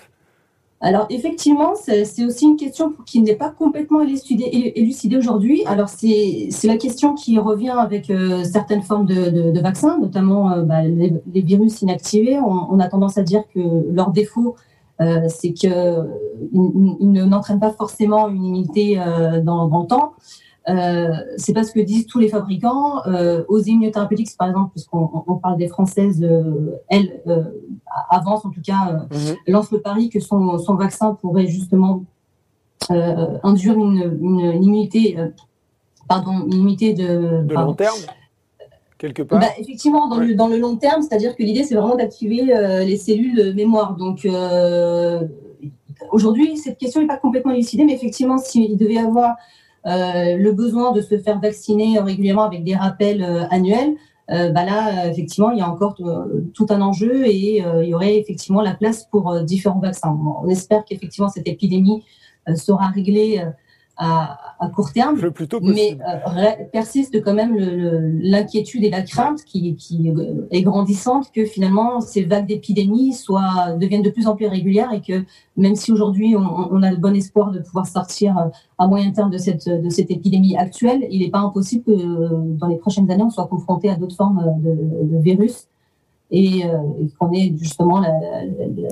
alors 0.81 1.07
effectivement, 1.09 1.73
c'est 1.75 2.25
aussi 2.25 2.45
une 2.45 2.57
question 2.57 2.93
qui 3.05 3.21
n'est 3.21 3.35
pas 3.35 3.49
complètement 3.49 4.01
élucidée, 4.01 5.17
aujourd'hui. 5.17 5.63
Alors 5.65 5.89
c'est 5.89 6.49
la 6.63 6.77
question 6.77 7.15
qui 7.15 7.39
revient 7.39 7.69
avec 7.69 8.09
euh, 8.09 8.43
certaines 8.43 8.83
formes 8.83 9.05
de, 9.05 9.59
vaccins, 9.61 9.97
notamment 9.99 10.51
euh, 10.51 10.61
bah, 10.63 10.83
les, 10.83 11.41
virus 11.41 11.81
inactivés. 11.81 12.39
On, 12.39 12.79
a 12.79 12.87
tendance 12.89 13.17
à 13.17 13.23
dire 13.23 13.43
que 13.53 13.59
leur 13.91 14.11
défaut, 14.11 14.55
c'est 15.27 15.53
qu'ils 15.53 15.73
n'entraînent 16.53 17.59
pas 17.59 17.71
forcément 17.71 18.29
une 18.29 18.45
immunité 18.45 18.95
dans, 19.43 19.67
dans, 19.67 19.81
le 19.81 19.87
temps. 19.87 20.13
Euh, 20.67 21.13
c'est 21.37 21.53
pas 21.53 21.63
ce 21.63 21.71
que 21.71 21.79
disent 21.79 22.07
tous 22.07 22.19
les 22.19 22.27
fabricants. 22.27 23.05
Euh, 23.05 23.43
aux 23.47 23.59
Immunotherapeutics, 23.59 24.35
par 24.37 24.47
exemple, 24.47 24.71
puisqu'on 24.71 25.39
parle 25.41 25.57
des 25.57 25.67
françaises, 25.67 26.23
euh, 26.23 26.75
elles 26.89 27.21
euh, 27.27 27.43
avancent 28.09 28.45
en 28.45 28.49
tout 28.49 28.61
cas, 28.61 29.05
mhm. 29.11 29.35
lancent 29.47 29.71
le 29.71 29.81
pari 29.81 30.09
que 30.09 30.19
son, 30.19 30.57
son 30.57 30.75
vaccin 30.75 31.13
pourrait 31.13 31.47
justement 31.47 32.03
induire 32.89 33.73
une, 33.79 34.19
une, 34.21 34.63
immunité, 34.63 35.17
pardon, 36.07 36.45
une 36.45 36.53
immunité 36.53 36.93
de, 36.93 37.43
de 37.43 37.53
long 37.53 37.73
terme. 37.73 37.97
Quelque 38.99 39.23
part. 39.23 39.39
Bah, 39.39 39.47
effectivement, 39.57 40.07
dans, 40.07 40.19
le, 40.19 40.35
dans 40.35 40.47
le 40.47 40.57
long 40.57 40.75
terme, 40.75 41.01
c'est-à-dire 41.01 41.35
que 41.35 41.41
l'idée, 41.41 41.63
c'est 41.63 41.73
vraiment 41.73 41.95
d'activer 41.95 42.43
les 42.85 42.97
cellules 42.97 43.55
mémoire. 43.55 43.95
Donc, 43.95 44.27
aujourd'hui, 46.11 46.57
cette 46.57 46.77
question 46.77 47.01
n'est 47.01 47.07
pas 47.07 47.17
complètement 47.17 47.53
élucidée, 47.53 47.85
mais 47.85 47.93
effectivement, 47.93 48.37
s'il 48.37 48.77
devait 48.77 48.95
y 48.95 48.99
avoir 48.99 49.31
euh, 49.31 49.33
le 49.85 50.51
besoin 50.51 50.91
de 50.91 51.01
se 51.01 51.17
faire 51.17 51.39
vacciner 51.39 51.99
régulièrement 51.99 52.43
avec 52.43 52.63
des 52.63 52.75
rappels 52.75 53.23
euh, 53.23 53.47
annuels, 53.49 53.95
euh, 54.31 54.49
bah 54.51 54.65
là, 54.65 55.07
effectivement, 55.07 55.51
il 55.51 55.59
y 55.59 55.61
a 55.61 55.69
encore 55.69 55.95
tout 56.53 56.65
un 56.69 56.81
enjeu 56.81 57.27
et 57.27 57.59
il 57.59 57.87
y 57.87 57.93
aurait 57.93 58.17
effectivement 58.17 58.61
la 58.61 58.73
place 58.73 59.05
pour 59.05 59.41
différents 59.41 59.79
vaccins. 59.79 60.17
On 60.43 60.49
espère 60.49 60.83
qu'effectivement 60.83 61.29
cette 61.29 61.47
épidémie 61.47 62.03
sera 62.55 62.87
réglée 62.87 63.43
à, 63.97 64.55
à, 64.59 64.67
court 64.69 64.91
terme, 64.91 65.17
mais 65.61 65.97
euh, 66.07 66.51
persiste 66.71 67.23
quand 67.23 67.33
même 67.33 67.55
l'inquiétude 68.21 68.83
et 68.83 68.89
la 68.89 69.01
crainte 69.01 69.43
qui, 69.45 69.75
qui, 69.75 70.11
est 70.51 70.61
grandissante 70.63 71.31
que 71.31 71.45
finalement 71.45 72.01
ces 72.01 72.23
vagues 72.23 72.47
d'épidémie 72.47 73.13
soient 73.13 73.73
deviennent 73.79 74.01
de 74.01 74.09
plus 74.09 74.27
en 74.27 74.35
plus 74.35 74.47
régulières 74.47 74.91
et 74.91 75.01
que 75.01 75.23
même 75.55 75.75
si 75.75 75.91
aujourd'hui 75.91 76.35
on, 76.35 76.41
on, 76.41 76.83
a 76.83 76.91
le 76.91 76.97
bon 76.97 77.15
espoir 77.15 77.51
de 77.51 77.59
pouvoir 77.59 77.87
sortir 77.87 78.37
euh, 78.37 78.49
à 78.77 78.87
moyen 78.87 79.11
terme 79.11 79.29
de 79.29 79.37
cette 79.37 79.69
de 79.69 79.89
cette 79.89 80.11
épidémie 80.11 80.57
actuelle, 80.57 81.07
il 81.09 81.21
n'est 81.21 81.29
pas 81.29 81.39
impossible 81.39 81.85
que 81.85 81.91
euh, 81.91 82.29
dans 82.57 82.67
les 82.67 82.77
prochaines 82.77 83.09
années 83.09 83.23
on 83.23 83.29
soit 83.29 83.47
confronté 83.47 83.89
à 83.89 83.95
d'autres 83.95 84.15
formes 84.15 84.43
de, 84.61 85.15
de 85.15 85.21
virus 85.21 85.67
et, 86.31 86.65
euh, 86.65 86.77
qu'on 87.19 87.31
ait 87.33 87.53
justement 87.55 87.99
la, 87.99 88.09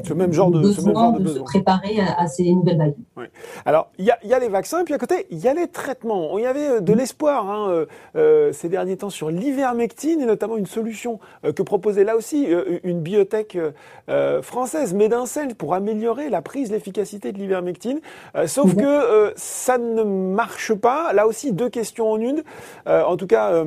ce 0.04 0.14
même 0.14 0.34
genre 0.34 0.52
de, 0.52 0.60
besoin 0.60 1.14
de, 1.14 1.28
se 1.28 1.40
préparer 1.40 2.00
à, 2.00 2.28
ces 2.28 2.52
nouvelles 2.52 2.78
vagues. 2.78 3.30
Alors, 3.66 3.90
il 3.98 4.06
y 4.06 4.12
a, 4.12 4.20
y 4.24 4.34
a, 4.34 4.40
les 4.40 4.50
vaccins, 4.50 4.82
et 4.82 4.84
puis 4.84 4.94
à 4.94 4.98
côté, 4.98 5.26
il 5.32 5.40
y 5.40 5.48
a 5.48 5.54
les 5.54 5.68
traitements. 5.68 6.38
Il 6.38 6.44
y 6.44 6.48
avait 6.48 6.70
euh, 6.70 6.80
de 6.80 6.94
l'espoir 6.94 7.50
hein, 7.50 7.70
euh, 7.70 7.86
euh, 8.16 8.54
ces 8.54 8.70
derniers 8.70 8.98
temps 8.98 9.10
sur 9.10 9.32
l'ivermectine, 9.32 10.22
et 10.22 10.26
notamment 10.26 10.58
une 10.58 10.68
solution 10.68 11.20
que 11.44 11.64
proposait 11.64 12.04
là 12.04 12.16
aussi 12.16 12.48
une 12.84 13.02
biotech 13.02 13.58
française, 14.42 14.94
Médincel, 14.94 15.56
pour 15.56 15.74
améliorer 15.74 16.30
la 16.30 16.42
prise, 16.42 16.72
l'efficacité 16.72 17.32
de 17.32 17.38
l'ivermectine. 17.38 18.00
sauf 18.48 18.74
mhm. 18.74 18.82
que 18.82 19.34
ça 19.36 19.78
ne 19.78 20.04
marche 20.04 20.74
pas. 20.74 21.14
Là 21.14 21.28
aussi, 21.28 21.52
deux 21.52 21.70
questions 21.70 22.12
en 22.12 22.20
une. 22.20 22.44
en 22.86 23.18
tout 23.18 23.28
cas... 23.28 23.64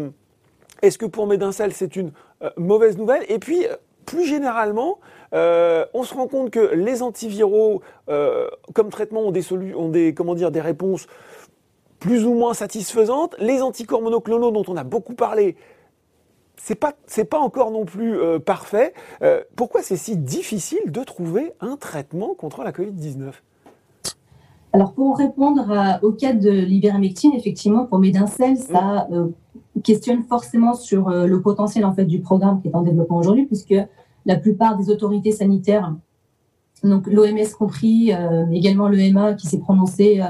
Est-ce 0.82 0.98
que 0.98 1.06
pour 1.06 1.26
Médincel, 1.26 1.72
c'est 1.72 1.96
une 1.96 2.12
mauvaise 2.56 2.98
nouvelle 2.98 3.24
Et 3.28 3.38
puis, 3.38 3.66
euh, 3.66 3.76
plus 4.04 4.24
généralement, 4.24 4.98
euh, 5.32 5.84
on 5.94 6.04
se 6.04 6.14
rend 6.14 6.28
compte 6.28 6.50
que 6.50 6.74
les 6.74 7.02
antiviraux, 7.02 7.82
comme 8.72 8.90
traitement, 8.90 9.22
ont 9.22 9.32
des, 9.32 9.52
ont 9.52 9.88
des, 9.88 10.14
comment 10.14 10.34
dire, 10.34 10.50
des 10.50 10.60
réponses 10.60 11.06
plus 11.98 12.24
ou 12.24 12.34
moins 12.34 12.54
satisfaisantes. 12.54 13.34
Les 13.40 13.62
anticorps 13.62 14.02
monoclonaux, 14.02 14.52
dont 14.52 14.64
on 14.68 14.76
a 14.76 14.84
beaucoup 14.84 15.14
parlé, 15.14 15.56
c'est 16.56 16.76
pas 16.76 16.94
c'est 17.06 17.24
pas 17.24 17.38
encore 17.38 17.72
non 17.72 17.84
plus 17.84 18.16
parfait. 18.40 18.94
pourquoi 19.56 19.82
c'est 19.82 19.96
si 19.96 20.16
difficile 20.16 20.92
de 20.92 21.02
trouver 21.02 21.52
un 21.60 21.76
traitement 21.76 22.34
contre 22.34 22.62
la 22.62 22.70
Covid 22.70 22.92
19 22.92 23.42
Alors 24.72 24.92
pour 24.92 25.18
répondre 25.18 25.98
au 26.02 26.12
cas 26.12 26.32
de 26.32 26.50
l'ivermectine, 26.50 27.32
effectivement 27.34 27.86
pour 27.86 27.98
Médincel, 27.98 28.56
ça 28.56 29.08
mmh 29.10 29.32
questionne 29.82 30.22
forcément 30.24 30.74
sur 30.74 31.08
euh, 31.08 31.26
le 31.26 31.40
potentiel 31.40 31.84
en 31.84 31.92
fait 31.92 32.04
du 32.04 32.20
programme 32.20 32.60
qui 32.60 32.68
est 32.68 32.74
en 32.74 32.82
développement 32.82 33.18
aujourd'hui, 33.18 33.46
puisque 33.46 33.74
la 34.24 34.36
plupart 34.36 34.76
des 34.76 34.90
autorités 34.90 35.32
sanitaires, 35.32 35.94
donc 36.82 37.06
l'OMS 37.06 37.48
compris, 37.58 38.12
euh, 38.12 38.46
également 38.52 38.88
l'EMA 38.88 39.34
qui 39.34 39.46
s'est 39.46 39.58
prononcé 39.58 40.20
euh, 40.20 40.26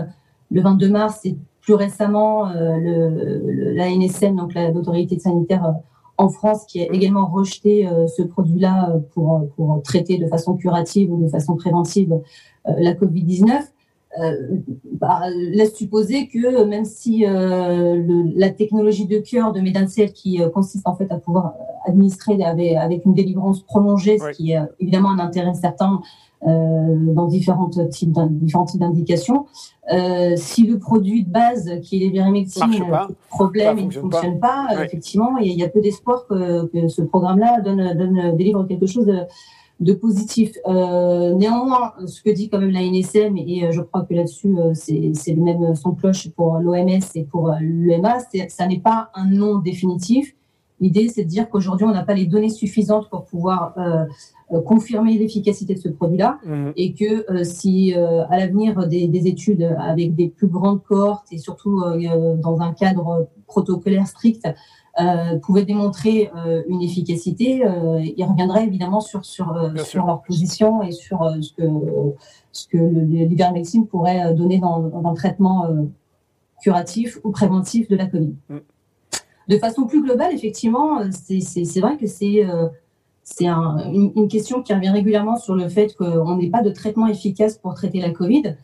le 0.50 0.60
22 0.60 0.88
mars 0.88 1.24
et 1.24 1.36
plus 1.60 1.74
récemment 1.74 2.52
le, 2.52 3.74
la 3.74 3.90
NSM, 3.90 4.36
donc 4.36 4.54
l'autorité 4.54 5.18
sanitaire 5.18 5.74
en 6.16 6.28
France, 6.28 6.64
qui 6.66 6.80
a 6.80 6.84
également 6.92 7.26
rejeté 7.26 7.88
ce 8.16 8.22
produit-là 8.22 8.94
pour 9.12 9.48
traiter 9.82 10.16
de 10.16 10.28
façon 10.28 10.54
curative 10.54 11.12
ou 11.12 11.20
de 11.20 11.26
façon 11.26 11.56
préventive 11.56 12.20
la 12.66 12.94
Covid-19. 12.94 13.64
Euh, 14.20 14.56
bah, 14.92 15.20
laisse 15.30 15.74
supposer 15.74 16.26
que 16.28 16.64
même 16.64 16.86
si 16.86 17.26
euh, 17.26 18.02
la 18.34 18.48
technologie 18.48 19.06
de 19.06 19.18
cœur 19.18 19.52
de 19.52 19.60
Medancel 19.60 20.12
qui 20.12 20.40
euh, 20.40 20.48
consiste 20.48 20.88
en 20.88 20.94
fait 20.94 21.10
à 21.12 21.18
pouvoir 21.18 21.54
administrer 21.86 22.42
avec, 22.42 22.76
avec 22.76 23.04
une 23.04 23.12
délivrance 23.12 23.62
prolongée, 23.62 24.18
ce 24.18 24.30
qui 24.30 24.52
est 24.52 24.60
évidemment 24.80 25.10
un 25.10 25.18
intérêt 25.18 25.54
certain 25.54 26.00
dans 26.42 27.26
différents 27.26 27.70
types 27.70 28.12
d'indications. 28.12 29.46
si 30.36 30.66
le 30.66 30.78
produit 30.78 31.24
de 31.24 31.30
base, 31.30 31.80
qui 31.82 31.96
est 31.96 32.00
l'ivermectine, 32.00 32.84
problème 33.30 33.78
et 33.78 33.86
ne 33.86 33.90
fonctionne 33.90 34.38
pas, 34.38 34.68
effectivement, 34.84 35.38
il 35.38 35.52
y, 35.52 35.64
a 35.64 35.68
peu 35.68 35.80
d'espoir 35.80 36.26
que, 36.28 36.66
que, 36.66 36.88
ce 36.88 37.02
programme-là 37.02 37.60
donne, 37.62 37.96
donne, 37.96 38.36
délivre 38.36 38.64
quelque 38.64 38.86
chose 38.86 39.10
de, 39.80 39.92
positif. 39.92 40.56
néanmoins, 40.66 41.92
ce 42.06 42.22
que 42.22 42.30
dit 42.30 42.48
quand 42.48 42.58
même 42.58 42.70
la 42.70 42.82
NSM, 42.82 43.36
et 43.36 43.70
je 43.70 43.80
crois 43.80 44.02
que 44.02 44.14
là-dessus, 44.14 44.56
c'est 44.74 45.34
le 45.34 45.42
même 45.42 45.74
son 45.74 45.92
cloche 45.92 46.28
pour 46.30 46.58
l'OMS 46.58 47.00
et 47.14 47.24
pour 47.24 47.52
l'EMA, 47.60 48.18
ça 48.48 48.66
n'est 48.66 48.80
pas 48.80 49.10
un 49.14 49.26
nom 49.26 49.58
définitif. 49.58 50.34
L'idée, 50.80 51.08
c'est 51.08 51.24
de 51.24 51.28
dire 51.28 51.48
qu'aujourd'hui, 51.48 51.86
on 51.86 51.92
n'a 51.92 52.04
pas 52.04 52.14
les 52.14 52.26
données 52.26 52.50
suffisantes 52.50 53.08
pour 53.08 53.24
pouvoir 53.24 53.74
euh, 54.52 54.60
confirmer 54.60 55.18
l'efficacité 55.18 55.74
de 55.74 55.80
ce 55.80 55.88
produit-là 55.88 56.38
mhm. 56.46 56.72
et 56.76 56.92
que 56.92 57.32
euh, 57.32 57.42
si 57.42 57.92
euh, 57.96 58.24
à 58.28 58.38
l'avenir 58.38 58.86
des, 58.86 59.08
des, 59.08 59.26
études 59.26 59.76
avec 59.76 60.14
des 60.14 60.28
plus 60.28 60.46
grandes 60.46 60.84
cohortes 60.84 61.26
et 61.32 61.38
surtout 61.38 61.82
dans 62.36 62.60
un 62.60 62.72
cadre 62.72 63.28
protocolaire 63.48 64.06
strict 64.06 64.46
pouvaient 65.42 65.64
démontrer 65.64 66.30
une 66.68 66.82
efficacité, 66.82 67.62
ils 68.16 68.24
reviendraient 68.24 68.64
évidemment 68.64 69.00
sur, 69.00 69.24
sur, 69.24 69.54
sur 69.84 70.06
leur 70.06 70.22
position 70.22 70.82
et 70.82 70.92
sur 70.92 71.18
ce 71.40 71.52
que, 71.52 71.62
ce 72.52 72.66
que 72.68 72.78
l'ivermectine 72.78 73.86
pourrait 73.86 74.34
donner 74.34 74.58
dans, 74.58 74.80
dans, 74.80 75.10
le 75.10 75.16
traitement 75.16 75.66
curatif 76.62 77.18
ou 77.24 77.30
préventif 77.30 77.88
de 77.88 77.96
la 77.96 78.06
Covid. 78.06 78.34
Mhm. 78.48 78.60
De 79.48 79.58
façon 79.58 79.86
plus 79.86 80.02
globale, 80.02 80.34
effectivement, 80.34 81.00
c'est 81.12 81.80
vrai 81.80 81.96
que 81.98 82.06
c'est 82.06 82.44
c'est 83.26 83.48
une, 83.48 84.28
question 84.28 84.62
qui 84.62 84.72
revient 84.72 84.90
régulièrement 84.90 85.36
sur 85.36 85.56
le 85.56 85.68
fait 85.68 85.96
qu'on 85.96 86.36
n'ait 86.36 86.48
pas 86.48 86.62
de 86.62 86.70
traitement 86.70 87.08
efficace 87.08 87.58
pour 87.58 87.74
traiter 87.74 88.00
la 88.00 88.10
Covid. 88.10 88.56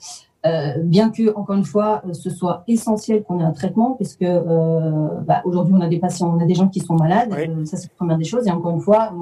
Euh, 0.45 0.79
bien 0.83 1.11
que, 1.11 1.35
encore 1.37 1.57
une 1.57 1.65
fois, 1.65 2.03
ce 2.13 2.29
soit 2.29 2.65
essentiel 2.67 3.23
qu'on 3.23 3.39
ait 3.39 3.45
un 3.45 3.53
traitement, 3.53 3.93
puisque 3.93 4.23
euh, 4.23 5.09
bah, 5.27 5.43
aujourd'hui 5.45 5.75
on 5.77 5.81
a 5.81 5.89
des 5.89 5.99
patients, 5.99 6.35
on 6.37 6.43
a 6.43 6.47
des 6.47 6.55
gens 6.55 6.69
qui 6.69 6.81
sont 6.81 6.95
malades, 6.95 7.33
euh, 7.33 7.65
ça 7.65 7.77
c'est 7.77 7.87
la 7.89 7.95
première 7.97 8.19
des 8.19 8.25
choses, 8.25 8.49
et 8.49 8.51
encore 8.51 8.73
une 8.73 8.81
fois, 8.81 9.13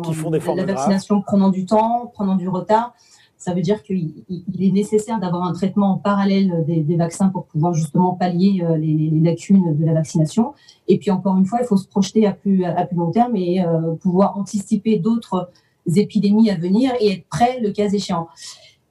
la 0.56 0.64
vaccination 0.64 1.20
prenant 1.20 1.50
du 1.50 1.66
temps, 1.66 2.10
prenant 2.14 2.36
du 2.36 2.48
retard, 2.48 2.94
ça 3.40 3.54
veut 3.54 3.62
dire 3.62 3.82
qu'il 3.82 4.12
est 4.28 4.70
nécessaire 4.70 5.18
d'avoir 5.18 5.44
un 5.44 5.54
traitement 5.54 5.92
en 5.92 5.96
parallèle 5.96 6.62
des, 6.66 6.96
vaccins 6.96 7.30
pour 7.30 7.46
pouvoir 7.46 7.72
justement 7.72 8.12
pallier 8.12 8.62
euh, 8.62 8.76
les, 8.76 9.10
lacunes 9.22 9.74
de 9.78 9.86
la 9.86 9.94
vaccination. 9.94 10.52
Et 10.88 10.98
puis 10.98 11.10
encore 11.10 11.38
une 11.38 11.46
fois, 11.46 11.60
il 11.62 11.66
faut 11.66 11.78
se 11.78 11.88
projeter 11.88 12.26
à 12.26 12.32
plus, 12.32 12.64
à 12.64 12.84
plus 12.84 12.98
long 12.98 13.10
terme 13.10 13.34
et 13.36 13.64
euh, 13.64 13.94
pouvoir 13.94 14.36
anticiper 14.36 14.98
d'autres 14.98 15.50
épidémies 15.96 16.50
à 16.50 16.56
venir 16.56 16.92
et 17.00 17.12
être 17.12 17.28
prêt 17.30 17.60
le 17.62 17.70
cas 17.70 17.88
échéant. 17.88 18.28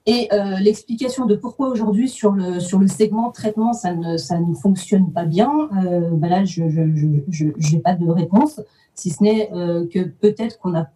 Et 0.09 0.27
euh, 0.33 0.57
l'explication 0.59 1.25
de 1.25 1.35
pourquoi 1.35 1.69
aujourd'hui 1.69 2.09
sur 2.09 2.31
le, 2.31 2.59
sur 2.59 2.79
le 2.79 2.87
segment 2.87 3.31
traitement 3.31 3.73
ça 3.73 3.93
ne, 3.93 4.17
ça 4.17 4.39
ne 4.39 4.53
fonctionne 4.55 5.11
pas 5.11 5.25
bien, 5.25 5.69
ben 6.13 6.29
là 6.29 6.45
je 6.45 6.63
n'ai 6.63 7.81
pas 7.81 7.95
de 7.95 8.09
réponse, 8.09 8.61
si 8.95 9.11
ce 9.11 9.21
n'est 9.21 9.49
que 9.93 10.07
peut-être 10.07 10.59
qu'on 10.59 10.73
a 10.75 10.87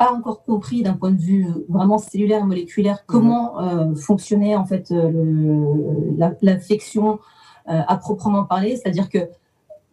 pas 0.00 0.14
encore 0.14 0.44
compris 0.44 0.82
d'un 0.82 0.94
point 0.94 1.10
de 1.10 1.20
vue 1.20 1.46
vraiment 1.68 1.98
cellulaire, 1.98 2.46
moléculaire, 2.46 3.04
comment 3.04 3.60
mhm. 3.60 3.68
euh, 3.68 3.94
fonctionnait 3.94 4.56
en 4.56 4.64
fait 4.64 4.90
euh, 4.92 6.32
l'infection 6.40 7.20
euh, 7.68 7.82
à 7.86 7.96
proprement 7.98 8.44
parler, 8.44 8.76
c'est-à-dire 8.76 9.10
que 9.10 9.18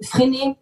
freiner 0.02 0.56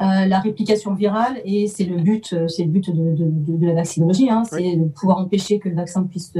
la 0.00 0.40
réplication 0.40 0.94
virale 0.94 1.40
et 1.44 1.68
c'est 1.68 1.84
le 1.84 1.96
but, 1.96 2.34
c'est 2.48 2.64
le 2.64 2.70
but 2.70 2.90
de, 2.90 3.66
la 3.66 3.74
vaccinologie, 3.74 4.30
hein, 4.30 4.42
c'est 4.44 4.76
de 4.76 4.84
pouvoir 4.84 5.18
empêcher 5.18 5.58
que 5.58 5.68
le 5.68 5.76
vaccin 5.76 6.04
puisse 6.04 6.32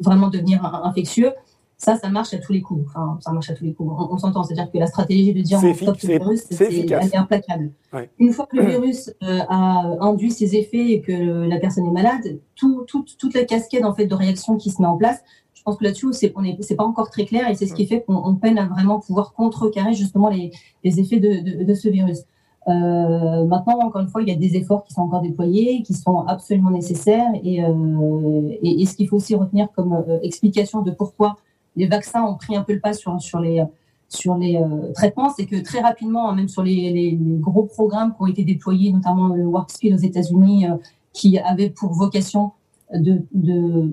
vraiment 0.00 0.28
devenir 0.28 0.64
infectieux. 0.84 1.32
Ça, 1.76 1.96
ça 1.96 2.10
marche 2.10 2.34
à 2.34 2.38
tous 2.38 2.52
les 2.52 2.60
coups. 2.60 2.84
Enfin, 2.88 3.18
ça 3.20 3.32
marche 3.32 3.48
à 3.48 3.54
tous 3.54 3.64
les 3.64 3.72
coups. 3.72 3.90
On, 3.90 4.18
s'entend. 4.18 4.44
C'est-à-dire 4.44 4.70
que 4.70 4.76
la 4.76 4.86
stratégie 4.86 5.32
de 5.32 5.40
dire 5.40 5.58
on 5.64 5.74
stoppe 5.74 6.02
le 6.02 6.18
virus, 6.18 6.44
c'est 6.50 7.16
implacable. 7.16 7.70
Une 8.18 8.34
fois 8.34 8.46
que 8.46 8.58
le 8.58 8.64
virus 8.66 9.10
euh, 9.22 9.40
a 9.48 9.96
induit 10.00 10.30
ses 10.30 10.56
effets 10.56 10.90
et 10.90 11.00
que 11.00 11.12
la 11.48 11.58
personne 11.58 11.86
est 11.86 11.90
malade, 11.90 12.38
tout, 12.54 12.84
toute 12.86 13.34
la 13.34 13.44
cascade 13.44 13.86
en 13.86 13.94
fait 13.94 14.06
de 14.06 14.14
réactions 14.14 14.58
qui 14.58 14.70
se 14.70 14.82
met 14.82 14.88
en 14.88 14.98
place, 14.98 15.22
je 15.54 15.62
pense 15.62 15.76
que 15.76 15.84
là-dessus, 15.84 16.12
c'est 16.12 16.32
on 16.36 16.42
c'est 16.60 16.74
pas 16.74 16.84
encore 16.84 17.10
très 17.10 17.24
clair 17.24 17.48
et 17.48 17.54
c'est 17.54 17.66
ce 17.66 17.74
qui 17.74 17.86
fait 17.86 18.02
qu'on 18.02 18.34
peine 18.34 18.58
à 18.58 18.66
vraiment 18.66 18.98
pouvoir 18.98 19.32
contrecarrer 19.34 19.94
justement 19.94 20.28
les, 20.28 20.50
les 20.84 21.00
effets 21.00 21.18
de, 21.18 21.64
de, 21.64 21.74
ce 21.74 21.88
virus. 21.88 22.20
Euh, 22.68 23.44
maintenant, 23.46 23.78
encore 23.80 24.02
une 24.02 24.08
fois, 24.08 24.22
il 24.22 24.28
y 24.28 24.32
a 24.32 24.36
des 24.36 24.56
efforts 24.56 24.84
qui 24.84 24.92
sont 24.92 25.02
encore 25.02 25.22
déployés, 25.22 25.82
qui 25.82 25.94
sont 25.94 26.20
absolument 26.26 26.70
nécessaires. 26.70 27.30
Et, 27.42 27.64
euh, 27.64 28.48
et, 28.62 28.82
et 28.82 28.86
ce 28.86 28.94
qu'il 28.94 29.08
faut 29.08 29.16
aussi 29.16 29.34
retenir 29.34 29.68
comme 29.74 29.92
euh, 29.92 30.18
explication 30.22 30.82
de 30.82 30.90
pourquoi 30.90 31.36
les 31.76 31.86
vaccins 31.86 32.22
ont 32.22 32.34
pris 32.34 32.56
un 32.56 32.62
peu 32.62 32.74
le 32.74 32.80
pas 32.80 32.92
sur, 32.92 33.20
sur 33.20 33.40
les, 33.40 33.64
sur 34.08 34.34
les 34.36 34.56
euh, 34.56 34.92
traitements, 34.92 35.32
c'est 35.34 35.46
que 35.46 35.62
très 35.62 35.80
rapidement, 35.80 36.32
même 36.34 36.48
sur 36.48 36.62
les, 36.62 37.16
gros 37.18 37.62
programmes 37.62 38.14
qui 38.14 38.22
ont 38.22 38.26
été 38.26 38.44
déployés, 38.44 38.92
notamment 38.92 39.28
le 39.28 39.44
WorkSpeed 39.44 39.94
aux 39.94 39.98
États-Unis, 39.98 40.66
qui 41.12 41.38
avait 41.38 41.70
pour 41.70 41.92
vocation 41.92 42.52
de, 42.92 43.22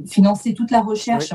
financer 0.08 0.54
toute 0.54 0.72
la 0.72 0.82
recherche 0.82 1.34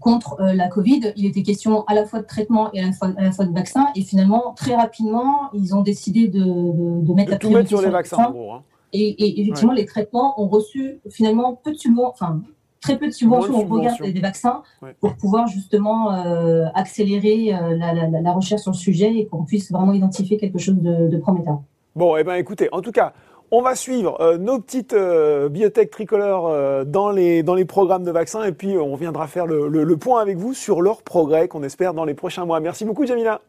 contre 0.00 0.40
euh, 0.40 0.52
la 0.52 0.68
Covid, 0.68 1.12
il 1.16 1.26
était 1.26 1.42
question 1.42 1.84
à 1.84 1.94
la 1.94 2.04
fois 2.04 2.20
de 2.20 2.26
traitement 2.26 2.70
et 2.72 2.80
à 2.80 2.86
la 2.86 3.32
fois, 3.32 3.44
de 3.44 3.54
vaccins. 3.54 3.88
Et 3.96 4.02
finalement, 4.02 4.54
très 4.54 4.74
rapidement, 4.74 5.50
ils 5.54 5.74
ont 5.74 5.82
décidé 5.82 6.28
de, 6.28 7.14
mettre 7.14 7.30
la 7.30 7.38
tout 7.38 7.66
sur 7.66 7.82
les 7.82 7.90
vaccins. 7.90 8.26
En 8.26 8.30
gros, 8.30 8.52
hein. 8.52 8.62
et, 8.92 9.40
effectivement, 9.40 9.72
les 9.72 9.86
traitements 9.86 10.40
ont 10.40 10.48
reçu 10.48 11.00
finalement 11.10 11.54
peu 11.54 11.72
de 11.72 11.78
subventions, 11.78 12.10
enfin 12.10 12.42
très 12.80 12.98
peu 12.98 13.06
de 13.06 13.12
subventions 13.12 13.58
au 13.58 13.64
regard 13.64 13.96
des, 14.00 14.20
vaccins 14.20 14.62
pour 15.00 15.16
pouvoir 15.16 15.46
justement 15.46 16.12
euh, 16.12 16.66
accélérer 16.74 17.54
euh, 17.54 17.76
la, 17.76 18.32
recherche 18.32 18.62
sur 18.62 18.72
le 18.72 18.76
sujet 18.76 19.14
et 19.14 19.26
qu'on 19.26 19.44
puisse 19.44 19.72
vraiment 19.72 19.92
identifier 19.92 20.36
quelque 20.36 20.58
chose 20.58 20.76
de, 20.80 21.16
prometteur. 21.18 21.60
Bon, 21.96 22.16
et 22.16 22.20
eh 22.20 22.24
ben 22.24 22.34
écoutez, 22.34 22.68
en 22.70 22.80
tout 22.80 22.92
cas, 22.92 23.12
on 23.50 23.62
va 23.62 23.74
suivre 23.74 24.20
euh, 24.20 24.38
nos 24.38 24.58
petites 24.58 24.94
biotech 24.94 25.90
tricolores 25.90 26.84
dans, 26.86 27.10
les, 27.10 27.42
dans 27.42 27.54
les 27.54 27.64
programmes 27.64 28.04
de 28.04 28.10
vaccins 28.10 28.44
et 28.44 28.52
puis 28.52 28.76
on 28.76 28.94
viendra 28.96 29.26
faire 29.26 29.46
le, 29.46 29.68
le 29.68 29.96
point 29.96 30.20
avec 30.20 30.36
vous 30.36 30.54
sur 30.54 30.82
leur 30.82 31.02
progrès 31.02 31.48
qu'on 31.48 31.62
espère 31.62 31.94
dans 31.94 32.04
les 32.04 32.14
prochains 32.14 32.44
mois. 32.44 32.60
Merci 32.60 32.84
beaucoup, 32.84 33.06
Jamila. 33.06 33.40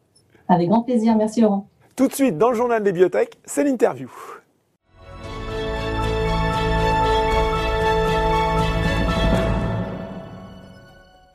Avec 0.48 0.68
grand 0.68 0.82
plaisir. 0.82 1.16
Merci, 1.16 1.40
Laurent. 1.40 1.68
Tout 1.96 2.08
de 2.08 2.14
suite, 2.14 2.38
dans 2.38 2.50
le 2.50 2.56
journal 2.56 2.82
des 2.82 2.92
biotech, 2.92 3.38
c'est 3.44 3.62
l'interview. 3.62 4.10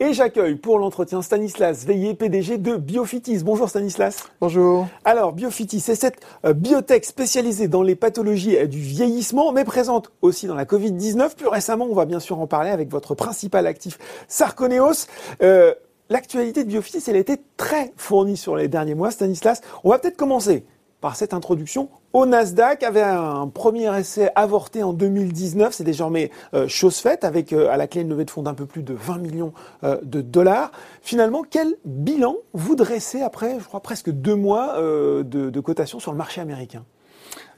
Et 0.01 0.11
j'accueille 0.11 0.55
pour 0.55 0.77
l'entretien 0.77 1.21
Stanislas 1.21 1.85
Veillé, 1.85 2.15
PDG 2.15 2.57
de 2.57 2.75
Biofitis. 2.75 3.43
Bonjour 3.45 3.69
Stanislas. 3.69 4.29
Bonjour. 4.41 4.87
Alors 5.05 5.31
Biofitis, 5.31 5.79
c'est 5.79 5.95
cette 5.95 6.17
euh, 6.43 6.51
biotech 6.51 7.05
spécialisée 7.05 7.69
dans 7.69 7.81
les 7.81 7.95
pathologies 7.95 8.57
euh, 8.57 8.67
du 8.67 8.79
vieillissement, 8.79 9.53
mais 9.53 9.63
présente 9.63 10.11
aussi 10.21 10.47
dans 10.47 10.55
la 10.55 10.65
Covid-19. 10.65 11.37
Plus 11.37 11.47
récemment, 11.47 11.87
on 11.89 11.95
va 11.95 12.03
bien 12.03 12.19
sûr 12.19 12.41
en 12.41 12.45
parler 12.45 12.71
avec 12.71 12.91
votre 12.91 13.15
principal 13.15 13.65
actif, 13.67 13.97
Sarconeos. 14.27 15.07
Euh, 15.41 15.73
L'actualité 16.09 16.63
de 16.63 16.69
Biofitis, 16.69 17.09
elle 17.09 17.15
a 17.15 17.19
été 17.19 17.37
très 17.57 17.91
fournie 17.97 18.37
sur 18.37 18.55
les 18.55 18.67
derniers 18.67 18.93
mois, 18.93 19.09
Stanislas. 19.09 19.61
On 19.83 19.89
va 19.89 19.97
peut-être 19.97 20.17
commencer 20.17 20.63
par 21.05 21.15
cette 21.15 21.35
introduction 21.35 21.89
au 22.13 22.25
Nasdaq, 22.25 22.81
avait 22.81 23.03
un 23.03 23.47
premier 23.47 23.95
essai 23.95 24.31
avorté 24.33 24.81
en 24.81 24.91
2019, 24.91 25.71
c'est 25.71 25.83
désormais 25.83 26.31
euh, 26.55 26.67
chose 26.67 26.97
faite, 26.97 27.23
avec 27.23 27.53
euh, 27.53 27.69
à 27.69 27.77
la 27.77 27.85
clé 27.85 28.01
une 28.01 28.09
levée 28.09 28.25
de 28.25 28.31
fonds 28.31 28.41
d'un 28.41 28.55
peu 28.55 28.65
plus 28.65 28.81
de 28.81 28.95
20 28.95 29.19
millions 29.19 29.53
euh, 29.83 29.99
de 30.01 30.21
dollars. 30.21 30.71
Finalement, 31.03 31.43
quel 31.47 31.75
bilan 31.85 32.37
vous 32.53 32.75
dressez 32.75 33.21
après, 33.21 33.59
je 33.59 33.65
crois, 33.65 33.81
presque 33.81 34.09
deux 34.09 34.33
mois 34.33 34.81
de, 34.81 35.59
cotation 35.59 35.99
sur 35.99 36.11
le 36.11 36.17
marché 36.17 36.41
américain? 36.41 36.83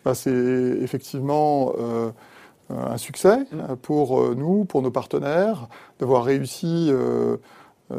Bah, 0.04 0.14
C'est 0.14 0.30
effectivement 0.30 1.72
un 2.70 2.98
succès 2.98 3.38
mmh. 3.38 3.76
pour 3.82 4.36
nous, 4.36 4.66
pour 4.66 4.82
nos 4.82 4.92
partenaires, 4.92 5.70
d'avoir 6.00 6.26
réussi 6.26 6.92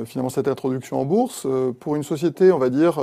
finalement 0.04 0.28
cette 0.28 0.48
introduction 0.48 1.00
en 1.00 1.06
bourse. 1.06 1.46
pour 1.80 1.96
une 1.96 2.02
société, 2.02 2.52
on 2.52 2.58
va 2.58 2.68
dire 2.68 3.00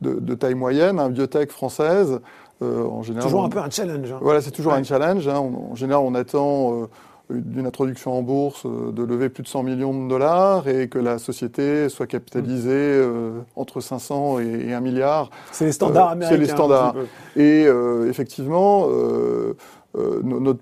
de, 0.00 0.34
taille 0.34 0.54
moyenne, 0.54 0.98
un 0.98 1.10
biotech 1.10 1.50
française. 1.50 2.20
Euh, 2.62 2.84
en 2.84 3.02
général, 3.02 3.24
toujours 3.24 3.44
un 3.44 3.48
peu 3.48 3.58
un 3.58 3.70
challenge. 3.70 4.12
Hein. 4.12 4.18
Voilà, 4.20 4.40
c'est 4.40 4.50
toujours 4.50 4.74
un 4.74 4.82
challenge. 4.82 5.26
Hein. 5.28 5.38
en 5.38 5.74
général, 5.74 6.04
on 6.04 6.14
attend 6.14 6.74
euh, 6.74 6.86
d'une 7.30 7.64
introduction 7.66 8.18
en 8.18 8.22
bourse 8.22 8.66
euh, 8.66 8.92
de 8.92 9.02
lever 9.02 9.30
plus 9.30 9.42
de 9.42 9.48
100 9.48 9.62
millions 9.62 10.04
de 10.04 10.08
dollars 10.08 10.68
et 10.68 10.88
que 10.88 10.98
la 10.98 11.18
société 11.18 11.88
soit 11.88 12.06
capitalisée 12.06 13.02
entre 13.56 13.80
500 13.80 14.40
et, 14.40 14.74
1 14.74 14.80
milliard. 14.80 15.30
C'est 15.52 15.64
les 15.64 15.72
standards 15.72 16.10
américains. 16.10 16.36
C'est 16.36 16.40
les 16.40 16.48
standards. 16.48 16.94
Et 17.36 17.66
effectivement, 18.08 18.88
notre, 20.22 20.60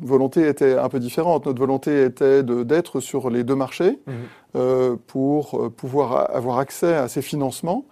volonté 0.00 0.48
était 0.48 0.78
un 0.78 0.88
peu 0.88 0.98
différente. 0.98 1.44
Notre 1.44 1.58
volonté 1.58 2.04
était 2.04 2.42
d'être 2.42 3.00
sur 3.00 3.28
les 3.28 3.44
deux 3.44 3.54
marchés 3.54 3.98
mmh. 4.06 4.96
pour 5.06 5.70
pouvoir 5.72 6.34
avoir 6.34 6.58
accès 6.58 6.94
à 6.94 7.08
ces 7.08 7.20
financements 7.20 7.84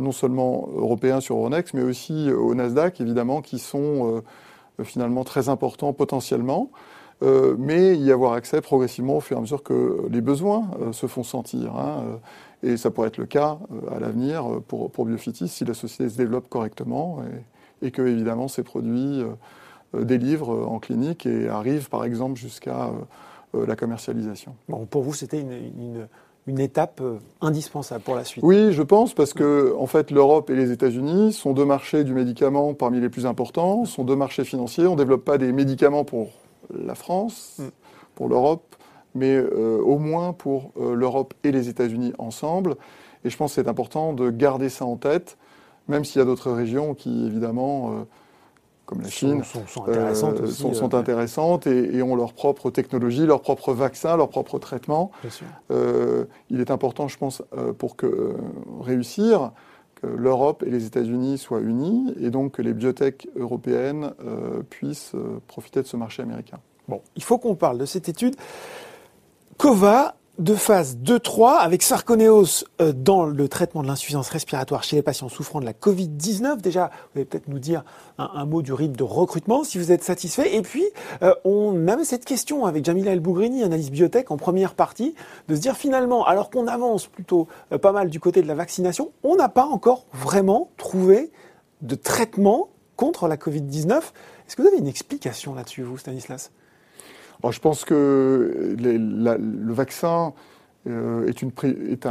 non 0.00 0.12
seulement 0.12 0.68
européens 0.74 1.20
sur 1.20 1.36
Euronext, 1.36 1.74
mais 1.74 1.82
aussi 1.82 2.30
au 2.30 2.54
Nasdaq, 2.54 3.00
évidemment, 3.00 3.42
qui 3.42 3.58
sont 3.58 4.22
euh, 4.80 4.84
finalement 4.84 5.24
très 5.24 5.48
importants 5.48 5.92
potentiellement, 5.92 6.70
euh, 7.22 7.54
mais 7.58 7.96
y 7.96 8.10
avoir 8.10 8.32
accès 8.32 8.60
progressivement 8.60 9.18
au 9.18 9.20
fur 9.20 9.36
et 9.36 9.38
à 9.38 9.40
mesure 9.40 9.62
que 9.62 10.06
les 10.10 10.20
besoins 10.20 10.68
euh, 10.80 10.92
se 10.92 11.06
font 11.06 11.22
sentir. 11.22 11.76
Hein, 11.76 12.18
et 12.62 12.76
ça 12.76 12.90
pourrait 12.90 13.08
être 13.08 13.18
le 13.18 13.26
cas 13.26 13.58
à 13.94 14.00
l'avenir 14.00 14.60
pour, 14.66 14.90
pour 14.90 15.04
Biofitis 15.04 15.48
si 15.48 15.64
la 15.64 15.74
société 15.74 16.08
se 16.08 16.16
développe 16.16 16.48
correctement 16.48 17.22
et, 17.82 17.90
que, 17.90 18.00
évidemment, 18.00 18.48
ces 18.48 18.62
produits 18.62 19.22
délivrent 19.92 20.66
en 20.66 20.78
clinique 20.78 21.26
et 21.26 21.46
arrivent 21.46 21.90
par 21.90 22.06
exemple 22.06 22.40
jusqu'à 22.40 22.90
la 23.52 23.76
commercialisation. 23.76 24.56
Bon, 24.70 24.86
pour 24.86 25.02
vous, 25.02 25.12
c'était 25.12 25.42
une, 25.42 26.08
étape 26.46 27.02
indispensable 27.40 28.02
pour 28.02 28.14
la 28.14 28.24
suite. 28.24 28.44
Oui, 28.44 28.72
je 28.72 28.82
pense, 28.82 29.14
parce 29.14 29.32
que 29.32 29.74
en 29.78 29.86
fait, 29.86 30.10
l'Europe 30.10 30.50
et 30.50 30.56
les 30.56 30.70
États-Unis 30.70 31.32
sont 31.32 31.52
deux 31.52 31.64
marchés 31.64 32.04
du 32.04 32.12
médicament 32.12 32.74
parmi 32.74 33.00
les 33.00 33.08
plus 33.08 33.26
importants, 33.26 33.84
sont 33.84 34.04
deux 34.04 34.16
marchés 34.16 34.44
financiers. 34.44 34.86
On 34.86 34.92
ne 34.92 34.98
développe 34.98 35.24
pas 35.24 35.38
des 35.38 35.52
médicaments 35.52 36.04
pour 36.04 36.30
la 36.74 36.94
France, 36.94 37.56
mm. 37.58 37.64
pour 38.14 38.28
l'Europe, 38.28 38.76
mais 39.14 39.38
au 39.40 39.98
moins 39.98 40.32
pour 40.32 40.72
l'Europe 40.76 41.34
et 41.44 41.52
les 41.52 41.68
États-Unis 41.68 42.12
ensemble. 42.18 42.76
Et 43.24 43.30
je 43.30 43.36
pense 43.36 43.54
que 43.54 43.62
c'est 43.62 43.68
important 43.68 44.12
de 44.12 44.30
garder 44.30 44.68
ça 44.68 44.84
en 44.84 44.96
tête, 44.96 45.38
même 45.88 46.04
s'il 46.04 46.18
y 46.18 46.22
a 46.22 46.24
d'autres 46.24 46.52
régions 46.52 46.94
qui, 46.94 47.26
évidemment, 47.26 47.92
euh, 47.92 48.04
comme 48.86 49.00
la 49.00 49.08
Chine, 49.08 49.42
sont, 49.44 49.88
intéressantes, 49.88 50.40
euh, 50.40 50.46
sont, 50.46 50.94
euh, 50.94 50.98
intéressantes 50.98 51.66
et, 51.66 52.02
ont 52.02 52.16
leur 52.16 52.34
propre 52.34 52.70
technologie, 52.70 53.24
leur 53.24 53.40
propre 53.40 53.72
vaccin, 53.72 54.16
leur 54.16 54.28
propre 54.28 54.58
traitement. 54.58 55.10
il 55.70 56.60
est 56.60 56.70
important, 56.70 57.08
je 57.08 57.18
pense, 57.18 57.42
pour 57.78 57.96
que, 57.96 58.34
réussir, 58.80 59.52
que 59.94 60.06
l'Europe 60.06 60.62
et 60.66 60.70
les 60.70 60.86
États-Unis 60.86 61.38
soient 61.38 61.60
unis 61.60 62.14
et 62.20 62.30
donc 62.30 62.52
que 62.52 62.62
les 62.62 62.74
biotech 62.74 63.28
européennes 63.36 64.12
puissent 64.70 65.12
profiter 65.46 65.82
de 65.82 65.86
ce 65.86 65.96
marché 65.96 66.22
américain. 66.22 66.58
Bon, 66.88 67.00
il 67.16 67.22
faut 67.22 67.38
qu'on 67.38 67.54
parle 67.54 67.78
de 67.78 67.86
cette 67.86 68.08
étude. 68.08 68.36
COVA 69.56 70.16
de 70.38 70.54
phase 70.54 70.96
2-3 70.96 71.58
avec 71.58 71.82
Sarconeos 71.82 72.64
euh, 72.80 72.92
dans 72.92 73.24
le 73.24 73.48
traitement 73.48 73.82
de 73.82 73.86
l'insuffisance 73.86 74.28
respiratoire 74.30 74.82
chez 74.82 74.96
les 74.96 75.02
patients 75.02 75.28
souffrant 75.28 75.60
de 75.60 75.64
la 75.64 75.72
Covid-19. 75.72 76.60
Déjà, 76.60 76.88
vous 76.88 77.20
allez 77.20 77.24
peut-être 77.24 77.46
nous 77.46 77.60
dire 77.60 77.84
un, 78.18 78.44
mot 78.44 78.60
du 78.60 78.72
rythme 78.72 78.96
de 78.96 79.04
recrutement 79.04 79.62
si 79.62 79.78
vous 79.78 79.92
êtes 79.92 80.02
satisfait. 80.02 80.56
Et 80.56 80.62
puis, 80.62 80.84
euh, 81.22 81.34
on 81.44 81.86
avait 81.86 82.04
cette 82.04 82.24
question 82.24 82.66
avec 82.66 82.84
Jamila 82.84 83.12
El 83.12 83.20
Bougrini, 83.20 83.62
analyse 83.62 83.90
biotech 83.90 84.30
en 84.32 84.36
première 84.36 84.74
partie, 84.74 85.14
de 85.48 85.54
se 85.54 85.60
dire 85.60 85.76
finalement, 85.76 86.26
alors 86.26 86.50
qu'on 86.50 86.66
avance 86.66 87.06
plutôt 87.06 87.46
euh, 87.72 87.78
pas 87.78 87.92
mal 87.92 88.10
du 88.10 88.18
côté 88.18 88.42
de 88.42 88.48
la 88.48 88.54
vaccination, 88.54 89.12
on 89.22 89.36
n'a 89.36 89.48
pas 89.48 89.66
encore 89.66 90.06
vraiment 90.12 90.70
trouvé 90.76 91.30
de 91.82 91.94
traitement 91.94 92.70
contre 92.96 93.28
la 93.28 93.36
Covid-19. 93.36 93.92
Est-ce 93.98 94.56
que 94.56 94.62
vous 94.62 94.68
avez 94.68 94.78
une 94.78 94.88
explication 94.88 95.54
là-dessus, 95.54 95.82
vous, 95.82 95.96
Stanislas? 95.96 96.50
Je 97.50 97.60
pense 97.60 97.84
que 97.84 98.76
le 98.78 99.72
vaccin 99.72 100.32
euh, 100.86 101.26
est, 101.26 102.06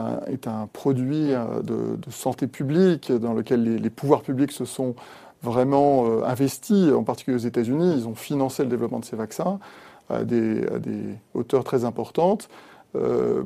un, 0.47 0.67
produit 0.73 1.31
euh, 1.31 1.61
de, 1.61 2.09
santé 2.09 2.47
publique 2.47 3.11
dans 3.11 3.33
lequel 3.33 3.75
les, 3.75 3.89
pouvoirs 3.91 4.23
publics 4.23 4.51
se 4.51 4.65
sont 4.65 4.95
vraiment 5.43 6.07
euh, 6.07 6.23
investis, 6.23 6.91
en 6.91 7.03
particulier 7.03 7.35
aux 7.35 7.45
États-Unis. 7.47 7.93
Ils 7.97 8.07
ont 8.07 8.15
financé 8.15 8.63
le 8.63 8.69
développement 8.69 8.99
de 8.99 9.05
ces 9.05 9.15
vaccins 9.15 9.59
à 10.09 10.23
des, 10.23 10.65
hauteurs 11.35 11.63
très 11.63 11.85
importantes 11.85 12.49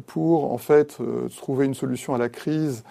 pour 0.07 0.51
en 0.51 0.57
fait 0.57 0.97
trouver 1.37 1.65
une 1.65 1.75
solution 1.75 2.15
à 2.15 2.17
la 2.17 2.29
crise 2.29 2.83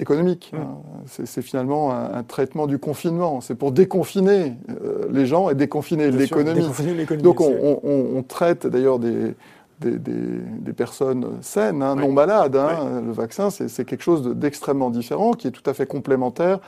économique. 0.00 0.52
Hein. 0.54 0.78
C'est 1.06 1.42
finalement 1.42 1.92
un, 1.92 2.22
traitement 2.22 2.66
du 2.66 2.78
confinement. 2.78 3.40
C'est 3.40 3.54
pour 3.54 3.72
déconfiner 3.72 4.54
euh, 4.70 5.08
les 5.10 5.26
gens 5.26 5.50
et 5.50 5.54
déconfiner 5.54 6.10
l'économie. 6.10 6.66
Donc 7.22 7.40
on, 7.40 8.22
traite 8.26 8.66
d'ailleurs 8.66 8.98
des, 8.98 9.34
des, 9.80 10.72
personnes 10.72 11.38
saines, 11.40 11.82
hein, 11.82 11.96
non 11.96 12.12
malades. 12.12 12.56
Hein. 12.56 13.02
Le 13.04 13.12
vaccin, 13.12 13.50
c'est 13.50 13.84
quelque 13.84 14.02
chose 14.02 14.22
d'extrêmement 14.36 14.90
différent, 14.90 15.32
qui 15.32 15.48
est 15.48 15.52
tout 15.52 15.68
à 15.68 15.74
fait 15.74 15.86
complémentaire 15.86 16.60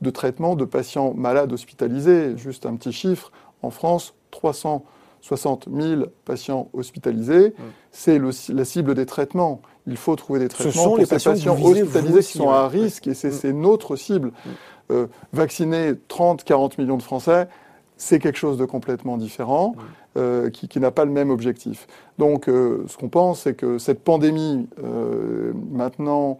de 0.00 0.10
traitement 0.10 0.56
de 0.56 0.64
patients 0.64 1.12
malades 1.14 1.52
hospitalisés. 1.52 2.36
Juste 2.36 2.66
un 2.66 2.74
petit 2.76 2.92
chiffre, 2.92 3.32
en 3.62 3.70
France, 3.70 4.14
360 4.30 5.68
000 5.72 6.02
patients 6.24 6.68
hospitalisés, 6.72 7.54
c'est 7.90 8.20
la 8.48 8.64
cible 8.64 8.94
des 8.94 9.06
traitements 9.06 9.60
il 9.88 9.96
faut 9.96 10.14
trouver 10.16 10.38
des 10.40 10.48
traitements 10.48 10.84
pour 10.84 10.98
les 10.98 11.06
ces 11.06 11.14
patients, 11.14 11.32
hospitalisés 11.32 12.20
qui 12.20 12.38
sont 12.38 12.50
à 12.50 12.68
risque, 12.68 13.06
et 13.06 13.14
c'est 13.14 13.52
notre 13.52 13.96
cible. 13.96 14.28
Mm. 14.28 14.50
Euh, 14.90 15.06
vacciner 15.32 15.92
30, 16.08 16.44
40 16.44 16.78
millions 16.78 16.96
de 16.96 17.02
Français, 17.02 17.48
c'est 17.96 18.18
quelque 18.18 18.38
chose 18.38 18.56
de 18.56 18.64
complètement 18.64 19.16
différent, 19.16 19.74
mm. 19.76 19.80
euh, 20.18 20.50
qui, 20.50 20.80
n'a 20.80 20.90
pas 20.90 21.04
le 21.04 21.10
même 21.10 21.30
objectif. 21.30 21.86
Donc, 22.18 22.48
euh, 22.48 22.84
ce 22.86 22.96
qu'on 22.96 23.08
pense, 23.08 23.40
c'est 23.40 23.54
que 23.54 23.78
cette 23.78 24.02
pandémie, 24.02 24.68
maintenant, 25.70 26.38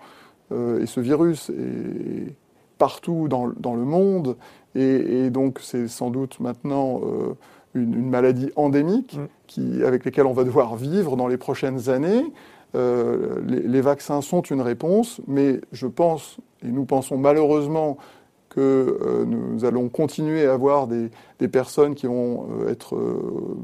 et 0.50 0.86
ce 0.86 1.00
virus 1.00 1.50
est 1.50 2.34
partout 2.78 3.28
dans, 3.28 3.46
le 3.46 3.84
monde, 3.84 4.36
et, 4.74 5.30
donc 5.30 5.58
c'est 5.60 5.88
sans 5.88 6.10
doute 6.10 6.40
maintenant 6.40 7.00
une, 7.74 8.08
maladie 8.08 8.50
endémique 8.56 9.16
mm. 9.18 9.26
qui, 9.46 9.82
avec 9.84 10.04
laquelle 10.04 10.26
on 10.26 10.32
va 10.32 10.44
devoir 10.44 10.76
vivre 10.76 11.16
dans 11.16 11.28
les 11.28 11.36
prochaines 11.36 11.90
années. 11.90 12.24
Euh, 12.74 13.40
les, 13.46 13.80
vaccins 13.80 14.20
sont 14.20 14.42
une 14.42 14.60
réponse, 14.60 15.20
mais 15.26 15.60
je 15.72 15.86
pense, 15.86 16.36
et 16.62 16.68
nous 16.68 16.84
pensons 16.84 17.16
malheureusement, 17.16 17.96
que 18.50 18.60
euh, 18.60 19.24
nous 19.26 19.64
allons 19.64 19.88
continuer 19.88 20.46
à 20.46 20.54
avoir 20.54 20.86
des, 20.86 21.10
personnes 21.48 21.94
qui 21.94 22.06
vont 22.06 22.48
euh, 22.50 22.70
être 22.70 22.96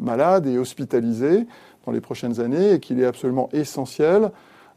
malades 0.01 0.47
et 0.47 0.59
hospitalisées 0.59 1.47
dans 1.87 1.93
les 1.93 2.01
prochaines 2.01 2.41
années, 2.41 2.75
et 2.75 2.81
qu'il 2.81 3.01
est 3.01 3.07
absolument 3.07 3.49
essentiel 3.53 4.31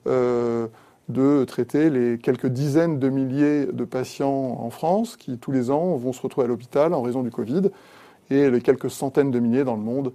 de 0.05 1.43
traiter 1.43 1.89
les 1.89 2.17
quelques 2.17 2.47
dizaines 2.47 2.97
de 2.97 3.09
milliers 3.09 3.65
de 3.65 3.83
patients 3.83 4.57
en 4.61 4.69
France 4.69 5.17
qui, 5.17 5.37
tous 5.37 5.51
les 5.51 5.69
ans, 5.69 5.95
vont 5.95 6.13
se 6.13 6.21
retrouver 6.21 6.45
à 6.45 6.47
l'hôpital 6.47 6.93
en 6.93 7.01
raison 7.01 7.23
du 7.23 7.29
Covid, 7.29 7.63
et 8.29 8.49
les 8.49 8.61
quelques 8.61 8.89
centaines 8.89 9.31
de 9.31 9.39
milliers 9.39 9.65
dans 9.65 9.75
le 9.75 9.81
monde 9.81 10.13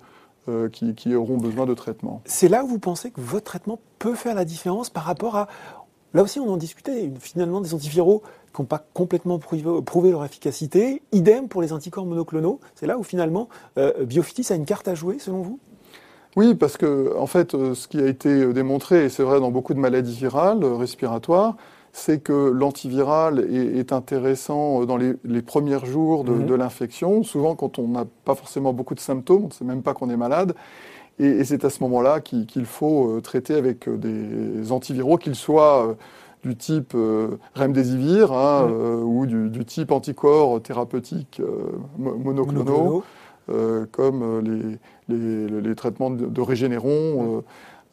euh, 0.49 0.69
qui, 0.69 1.15
auront 1.15 1.37
besoin 1.37 1.67
de 1.67 1.75
traitement. 1.75 2.21
C'est 2.25 2.49
là 2.49 2.65
où 2.65 2.67
vous 2.67 2.79
pensez 2.79 3.11
que 3.11 3.21
votre 3.21 3.45
traitement 3.45 3.79
peut 3.99 4.15
faire 4.15 4.35
la 4.35 4.45
différence 4.45 4.91
par 4.91 5.05
rapport 5.05 5.37
à... 5.37 5.49
Là 6.15 6.23
aussi, 6.23 6.41
on 6.41 6.51
en 6.53 6.57
discutait, 6.57 7.11
finalement, 7.21 7.61
des 7.61 7.75
antiviraux 7.75 8.23
qui 8.55 8.61
n'ont 8.61 8.67
pas 8.67 8.85
complètement 8.93 9.39
prouvé, 9.39 10.11
leur 10.11 10.25
efficacité. 10.25 11.01
Idem 11.13 11.49
pour 11.49 11.63
les 11.63 11.73
anticorps 11.73 12.05
monoclonaux. 12.05 12.61
C'est 12.75 12.87
là 12.87 12.99
où, 12.99 13.03
finalement, 13.03 13.49
euh, 13.79 14.05
Biofitis 14.05 14.53
a 14.53 14.57
une 14.57 14.67
carte 14.67 14.89
à 14.89 14.95
jouer, 14.95 15.19
selon 15.19 15.43
vous? 15.43 15.59
Oui, 16.37 16.55
parce 16.55 16.77
que 16.77 17.15
en 17.17 17.27
fait, 17.27 17.55
euh, 17.55 17.75
ce 17.75 17.89
qui 17.89 18.01
a 18.01 18.07
été 18.07 18.53
démontré, 18.53 19.05
et 19.05 19.09
c'est 19.11 19.23
vrai 19.23 19.39
dans 19.39 19.51
beaucoup 19.51 19.75
de 19.75 19.79
maladies 19.79 20.17
virales 20.17 20.65
respiratoires, 20.65 21.57
c'est 21.93 22.23
que 22.23 22.33
l'antiviral 22.33 23.41
est, 23.41 23.93
intéressant 23.93 24.87
dans 24.87 24.97
les, 24.97 25.43
premiers 25.43 25.85
jours 25.85 26.25
mhm. 26.25 26.47
de, 26.47 26.55
l'infection, 26.55 27.23
souvent 27.23 27.55
quand 27.55 27.79
on 27.79 27.89
n'a 27.89 28.07
pas 28.25 28.35
forcément 28.35 28.73
beaucoup 28.73 28.95
de 28.95 29.01
symptômes, 29.01 29.45
on 29.45 29.49
ne 29.49 29.53
sait 29.53 29.65
même 29.65 29.83
pas 29.83 29.93
qu'on 29.93 30.09
est 30.09 30.17
malade. 30.17 30.55
Et, 31.19 31.45
c'est 31.45 31.65
à 31.65 31.71
ce 31.71 31.83
moment-là 31.83 32.21
qu'il 32.21 32.65
faut 32.65 33.09
euh, 33.09 33.21
traiter 33.21 33.55
avec 33.55 33.89
euh, 33.89 33.99
des 33.99 34.73
antiviraux, 34.73 35.19
qu'ils 35.19 35.35
soient 35.35 35.89
euh, 35.89 35.95
du 36.43 36.57
type 36.57 36.97
remdesivir 37.55 38.33
hein, 38.33 38.69
ou 38.69 39.27
du, 39.27 39.65
type 39.65 39.93
anticorps 39.93 40.61
thérapeutique 40.61 41.41
monoclonaux, 41.97 43.05
comme 43.93 44.41
les, 45.09 45.75
traitements 45.77 46.11
de, 46.11 46.27
de 46.27 46.41
Régénéron. 46.41 47.37
Mhm. 47.37 47.43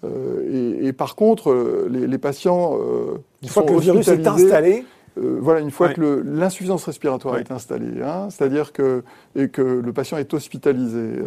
Euh, 0.04 0.80
et, 0.82 0.94
par 0.94 1.16
contre, 1.16 1.52
euh, 1.52 1.88
les, 1.90 2.18
patients 2.18 2.78
euh, 2.80 3.18
une 3.42 3.50
fois 3.50 3.64
que 3.64 3.74
le 3.74 3.80
virus 3.80 4.08
est 4.08 4.26
installé, 4.26 4.86
voilà, 5.18 5.60
une 5.60 5.72
fois 5.72 5.90
que 5.90 6.24
l'insuffisance 6.26 6.86
respiratoire 6.86 7.38
est 7.38 7.52
installée, 7.52 8.02
hein, 8.02 8.30
c'est-à-dire 8.30 8.72
que 8.72 9.04
et 9.36 9.50
que 9.50 9.62
le 9.62 9.92
patient 9.92 10.18
est 10.18 10.34
hospitalisé, 10.34 11.20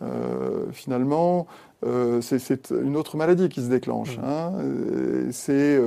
mm. 0.00 0.06
finalement, 0.72 1.46
c'est 2.22 2.70
une 2.70 2.96
autre 2.96 3.18
maladie 3.18 3.50
qui 3.50 3.60
se 3.60 3.68
déclenche. 3.68 4.16
Mm. 4.16 4.24
Hein, 4.24 4.52
c'est 5.30 5.78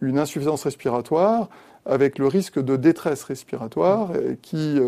une 0.00 0.18
insuffisance 0.18 0.64
respiratoire 0.64 1.50
avec 1.84 2.18
le 2.18 2.26
risque 2.26 2.58
de 2.58 2.76
détresse 2.76 3.24
respiratoire 3.24 4.12
mm. 4.12 4.36
qui 4.40 4.80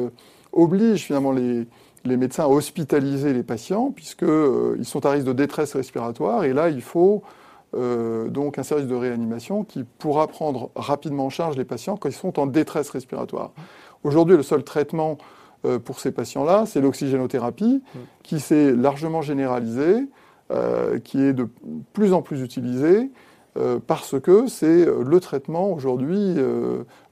oblige 0.53 1.05
finalement 1.05 1.33
les, 1.33 1.67
les 2.05 2.17
médecins 2.17 2.45
à 2.45 2.49
hospitaliser 2.49 3.33
les 3.33 3.43
patients 3.43 3.91
puisqu'ils 3.91 4.29
euh, 4.29 4.83
sont 4.83 5.07
à 5.07 5.11
risque 5.11 5.27
de 5.27 5.33
détresse 5.33 5.75
respiratoire 5.75 6.45
et 6.45 6.53
là 6.53 6.69
il 6.69 6.83
faut 6.83 7.23
euh, 7.75 8.29
donc 8.29 8.59
un 8.59 8.63
service 8.63 8.87
de 8.87 8.95
réanimation 8.95 9.65
qui 9.65 9.85
pourra 9.85 10.27
prendre 10.27 10.71
rapidement 10.77 11.27
en 11.27 11.31
charge 11.31 11.57
les 11.57 11.65
patients 11.65 11.97
quand 11.97 12.09
ils 12.09 12.13
sont 12.13 12.39
en 12.39 12.47
détresse 12.47 12.91
respiratoire. 12.91 13.53
Aujourd'hui 14.05 14.37
le 14.37 14.43
seul 14.43 14.63
traitement 14.65 15.19
euh, 15.65 15.79
pour 15.79 15.99
ces 15.99 16.13
patients-là 16.13 16.65
c'est 16.67 16.81
l'oxygénothérapie 16.81 17.83
qui 18.23 18.39
s'est 18.39 18.73
largement 18.73 19.23
généralisée, 19.23 20.07
qui 21.05 21.21
est 21.21 21.33
de 21.33 21.49
plus 21.95 22.13
en 22.13 22.21
plus 22.21 22.43
utilisée 22.43 23.11
parce 23.87 24.21
que 24.21 24.47
c'est 24.47 24.85
le 24.85 25.19
traitement 25.19 25.73
aujourd'hui 25.73 26.35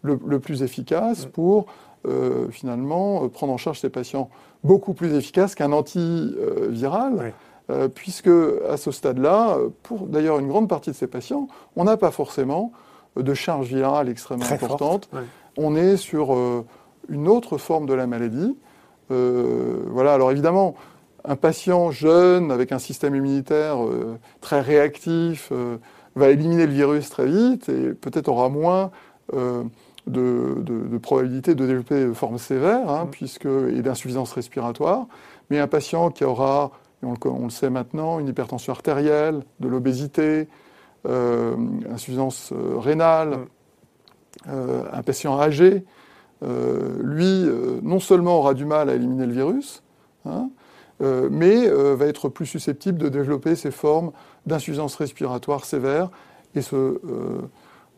le, 0.02 0.38
plus 0.38 0.62
efficace 0.62 1.24
pour 1.24 1.66
finalement 2.50 3.28
prendre 3.28 3.52
en 3.52 3.56
charge 3.56 3.80
ces 3.80 3.90
patients 3.90 4.28
beaucoup 4.64 4.94
plus 4.94 5.14
efficace 5.14 5.54
qu'un 5.54 5.72
antiviral. 5.72 7.32
Euh, 7.70 7.88
puisque 7.88 8.30
à 8.68 8.76
ce 8.76 8.90
stade-là, 8.90 9.56
pour 9.84 10.06
d'ailleurs 10.06 10.40
une 10.40 10.48
grande 10.48 10.68
partie 10.68 10.90
de 10.90 10.96
ces 10.96 11.06
patients, 11.06 11.46
on 11.76 11.84
n'a 11.84 11.96
pas 11.96 12.10
forcément 12.10 12.72
de 13.16 13.34
charge 13.34 13.68
virale 13.68 14.08
extrêmement 14.08 14.50
importante. 14.50 15.08
On 15.56 15.76
est 15.76 15.96
sur 15.96 16.34
euh, 16.34 16.64
une 17.08 17.28
autre 17.28 17.58
forme 17.58 17.86
de 17.86 17.94
la 17.94 18.06
maladie, 18.06 18.56
voilà. 19.10 20.14
Alors 20.14 20.30
évidemment, 20.30 20.74
un 21.26 21.36
patient 21.36 21.90
jeune 21.90 22.50
avec 22.50 22.72
un 22.72 22.78
système 22.78 23.14
immunitaire 23.14 23.76
très 24.40 24.62
réactif 24.62 25.52
va 26.16 26.30
éliminer 26.30 26.66
le 26.66 26.72
virus 26.72 27.10
très 27.10 27.26
vite 27.26 27.68
et 27.68 27.92
peut-être 27.92 28.28
aura 28.28 28.48
moins 28.48 28.90
de, 30.06 30.98
probabilité 30.98 31.54
de 31.54 31.66
développer 31.66 32.04
de 32.04 32.12
formes 32.12 32.38
sévères, 32.38 32.88
hein, 32.88 33.04
mmh. 33.04 33.10
puisque, 33.10 33.46
et 33.46 33.82
d'insuffisance 33.82 34.32
respiratoire. 34.32 35.06
Mais 35.50 35.58
un 35.58 35.68
patient 35.68 36.10
qui 36.10 36.24
aura, 36.24 36.72
on 37.02 37.14
le, 37.44 37.50
sait 37.50 37.70
maintenant, 37.70 38.18
une 38.18 38.28
hypertension 38.28 38.72
artérielle, 38.72 39.42
de 39.60 39.68
l'obésité, 39.68 40.48
euh, 41.08 41.56
insuffisance 41.92 42.52
euh, 42.52 42.78
rénale, 42.78 43.30
mmh. 43.30 43.46
euh, 44.48 44.82
un 44.92 45.02
patient 45.02 45.38
âgé, 45.40 45.84
lui, 47.00 47.48
non 47.82 48.00
seulement 48.00 48.38
aura 48.38 48.52
du 48.54 48.64
mal 48.64 48.90
à 48.90 48.96
éliminer 48.96 49.26
le 49.26 49.32
virus, 49.32 49.84
hein, 50.26 50.48
mais 50.98 51.68
va 51.68 52.06
être 52.06 52.28
plus 52.28 52.46
susceptible 52.46 52.98
de 52.98 53.08
développer 53.08 53.54
ces 53.54 53.70
formes 53.70 54.10
d'insuffisance 54.44 54.96
respiratoire 54.96 55.64
sévère 55.64 56.10
et 56.56 56.60
ce 56.60 56.98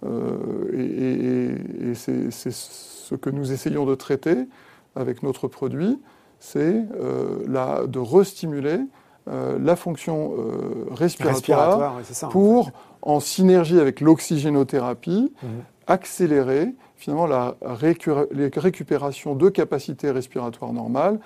euh, 0.04 1.90
et, 1.90 1.94
c'est 1.94 2.30
ce 2.30 3.14
que 3.14 3.30
nous 3.30 3.52
essayons 3.52 3.86
de 3.86 3.94
traiter 3.94 4.48
avec 4.96 5.22
notre 5.22 5.48
produit, 5.48 6.00
c'est 6.40 6.84
euh, 7.00 7.86
de 7.86 7.98
restimuler 7.98 8.78
euh, 9.28 9.58
la 9.58 9.76
fonction 9.76 10.32
respiratoire, 10.90 12.00
pour, 12.30 12.70
en, 13.02 13.20
synergie 13.20 13.80
avec 13.80 14.00
l'oxygénothérapie, 14.00 15.32
mhm. 15.42 15.48
accélérer 15.86 16.74
finalement 16.96 17.26
la 17.26 17.56
récupération 17.62 19.34
de 19.34 19.48
capacités 19.48 20.10
respiratoires 20.10 20.72
normales 20.72 21.18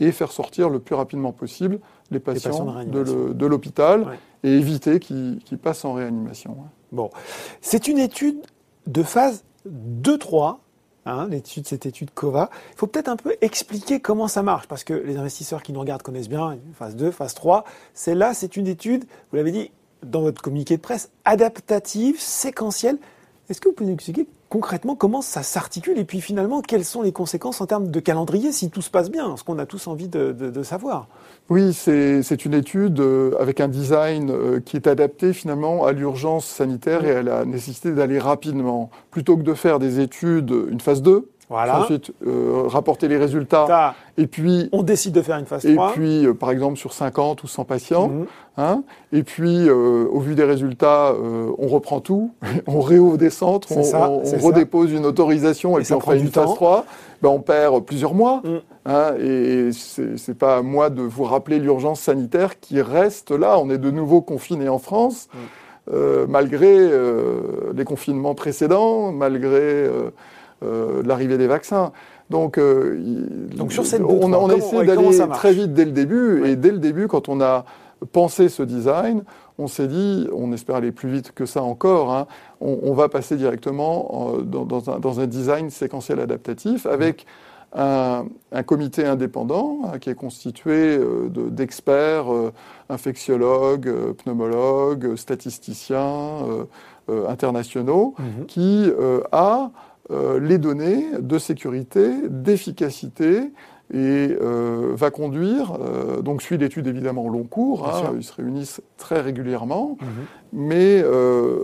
et 0.00 0.12
faire 0.12 0.32
sortir 0.32 0.68
le 0.68 0.78
plus 0.78 0.94
rapidement 0.94 1.32
possible 1.32 1.78
les 2.10 2.20
patients, 2.20 2.84
de 2.84 3.46
l'hôpital 3.46 4.18
et 4.42 4.50
éviter 4.50 5.00
qu'ils 5.00 5.58
passent 5.62 5.84
en 5.84 5.94
réanimation. 5.94 6.56
Bon, 6.92 7.10
c'est 7.60 7.88
une 7.88 7.98
étude 7.98 8.42
de 8.86 9.02
phase 9.02 9.44
2-3. 9.68 10.58
Hein, 11.06 11.28
l'étude, 11.28 11.66
cette 11.66 11.84
étude 11.84 12.12
COVA. 12.12 12.48
Il 12.72 12.78
faut 12.78 12.86
peut-être 12.86 13.08
un 13.08 13.16
peu 13.16 13.36
expliquer 13.42 14.00
comment 14.00 14.26
ça 14.26 14.42
marche, 14.42 14.66
parce 14.68 14.84
que 14.84 14.94
les 14.94 15.18
investisseurs 15.18 15.62
qui 15.62 15.74
nous 15.74 15.80
regardent 15.80 16.00
connaissent 16.00 16.30
bien 16.30 16.56
phase 16.78 16.96
2, 16.96 17.10
phase 17.10 17.34
3. 17.34 17.64
Celle-là, 17.92 18.32
c'est 18.32 18.56
une 18.56 18.66
étude, 18.66 19.04
vous 19.30 19.36
l'avez 19.36 19.52
dit 19.52 19.70
dans 20.02 20.22
votre 20.22 20.40
communiqué 20.40 20.78
de 20.78 20.80
presse, 20.80 21.10
adaptative, 21.26 22.18
séquentielle. 22.18 22.96
Est-ce 23.50 23.60
que 23.60 23.68
vous 23.68 23.74
pouvez 23.74 23.90
nous 23.90 23.94
expliquer 23.94 24.26
concrètement 24.48 24.94
comment 24.94 25.20
ça 25.20 25.42
s'articule 25.42 25.98
et 25.98 26.04
puis 26.04 26.20
finalement 26.20 26.62
quelles 26.62 26.84
sont 26.84 27.02
les 27.02 27.12
conséquences 27.12 27.60
en 27.60 27.66
termes 27.66 27.90
de 27.90 28.00
calendrier 28.00 28.52
si 28.52 28.70
tout 28.70 28.80
se 28.80 28.88
passe 28.88 29.10
bien, 29.10 29.36
ce 29.36 29.44
qu'on 29.44 29.58
a 29.58 29.66
tous 29.66 29.86
envie 29.86 30.08
de, 30.08 30.62
savoir? 30.62 31.08
Oui, 31.50 31.74
c'est 31.74 32.44
une 32.44 32.54
étude 32.54 33.00
euh, 33.00 33.32
avec 33.38 33.60
un 33.60 33.68
design 33.68 34.30
euh, 34.30 34.60
qui 34.60 34.76
est 34.76 34.86
adapté 34.86 35.34
finalement 35.34 35.84
à 35.84 35.92
l'urgence 35.92 36.46
sanitaire 36.46 37.04
et 37.04 37.16
à 37.16 37.22
la 37.22 37.44
nécessité 37.44 37.92
d'aller 37.92 38.18
rapidement. 38.18 38.90
Plutôt 39.10 39.36
que 39.36 39.42
de 39.42 39.52
faire 39.52 39.78
des 39.78 40.00
études, 40.00 40.54
une 40.70 40.80
phase 40.80 41.02
2, 41.02 41.28
voilà. 41.50 41.80
Ensuite, 41.80 42.12
euh, 42.26 42.62
rapporter 42.66 43.08
les 43.08 43.18
résultats. 43.18 43.94
Et 44.16 44.26
puis, 44.26 44.68
on 44.72 44.82
décide 44.82 45.14
de 45.14 45.22
faire 45.22 45.38
une 45.38 45.46
phase 45.46 45.62
3. 45.62 45.90
Et 45.90 45.92
puis, 45.92 46.26
euh, 46.26 46.34
par 46.34 46.50
exemple, 46.50 46.76
sur 46.76 46.92
50 46.92 47.42
ou 47.42 47.46
100 47.46 47.64
patients. 47.64 48.08
Mhm. 48.08 48.26
Hein, 48.56 48.82
et 49.12 49.22
puis, 49.24 49.68
euh, 49.68 50.06
au 50.10 50.20
vu 50.20 50.34
des 50.34 50.44
résultats, 50.44 51.12
on 51.58 51.66
reprend 51.66 52.00
tout, 52.00 52.32
on 52.66 52.80
réouvre 52.80 53.18
des 53.18 53.30
centres, 53.30 53.68
on, 53.72 54.38
redépose 54.38 54.92
une 54.92 55.04
autorisation 55.06 55.78
et, 55.78 55.82
puis 55.82 55.92
on 55.92 56.00
fait 56.00 56.18
une 56.18 56.28
phase 56.28 56.54
3. 56.54 56.86
Ben, 57.22 57.28
on 57.28 57.40
perd 57.40 57.84
plusieurs 57.84 58.14
mois. 58.14 58.42
Mhm. 58.44 58.60
Hein, 58.86 59.14
et 59.18 59.70
c'est 59.72 60.38
pas 60.38 60.58
à 60.58 60.62
moi 60.62 60.90
de 60.90 61.02
vous 61.02 61.24
rappeler 61.24 61.58
l'urgence 61.58 62.00
sanitaire 62.00 62.60
qui 62.60 62.80
reste 62.82 63.30
là. 63.30 63.58
On 63.58 63.70
est 63.70 63.78
de 63.78 63.90
nouveau 63.90 64.20
confinés 64.20 64.68
en 64.68 64.78
France. 64.78 65.28
Mhm. 65.34 66.26
malgré 66.28 66.90
les 67.74 67.84
confinements 67.84 68.34
précédents, 68.34 69.12
malgré 69.12 69.90
euh, 70.64 71.02
l'arrivée 71.04 71.38
des 71.38 71.46
vaccins. 71.46 71.92
Donc, 72.30 72.58
euh, 72.58 72.98
Donc 73.54 73.72
sur 73.72 73.84
cette 73.84 74.02
on, 74.02 74.32
on, 74.32 74.48
a 74.48 74.54
essayé 74.54 74.84
d'aller 74.84 75.18
très 75.32 75.52
vite 75.52 75.74
dès 75.74 75.84
le 75.84 75.92
début. 75.92 76.46
Et 76.46 76.56
dès 76.56 76.70
le 76.70 76.78
début, 76.78 77.06
quand 77.06 77.28
on 77.28 77.40
a 77.40 77.64
pensé 78.12 78.48
ce 78.48 78.62
design, 78.62 79.24
on 79.58 79.66
s'est 79.68 79.86
dit, 79.86 80.28
on 80.34 80.52
espère 80.52 80.76
aller 80.76 80.92
plus 80.92 81.10
vite 81.10 81.32
que 81.32 81.46
ça 81.46 81.62
encore, 81.62 82.12
hein, 82.12 82.26
on, 82.60 82.92
va 82.92 83.08
passer 83.08 83.36
directement 83.36 84.32
dans, 84.42 85.20
un, 85.20 85.26
design 85.26 85.70
séquentiel 85.70 86.18
adaptatif 86.18 86.86
avec 86.86 87.26
un, 87.74 88.24
comité 88.66 89.04
indépendant 89.04 89.80
hein, 89.84 89.98
qui 89.98 90.10
est 90.10 90.14
constitué 90.14 90.96
euh, 90.96 91.28
d'experts, 91.50 92.26
infectiologues, 92.88 93.92
pneumologues, 94.14 95.14
statisticiens 95.16 96.66
internationaux, 97.28 98.14
mhm. 98.18 98.46
qui 98.46 98.90
a 99.30 99.70
euh, 100.10 100.38
les 100.38 100.58
données 100.58 101.06
de 101.18 101.38
sécurité, 101.38 102.28
d'efficacité, 102.28 103.50
et 103.92 104.36
euh, 104.40 104.92
va 104.94 105.10
conduire, 105.10 105.78
euh, 105.80 106.20
donc 106.20 106.42
suit 106.42 106.58
l'étude 106.58 106.86
évidemment 106.86 107.24
au 107.24 107.30
long 107.30 107.44
cours, 107.44 107.88
hein, 107.88 108.12
ils 108.16 108.22
se 108.22 108.34
réunissent 108.34 108.82
très 108.98 109.22
régulièrement, 109.22 109.96
mhm. 110.00 110.08
mais 110.52 111.02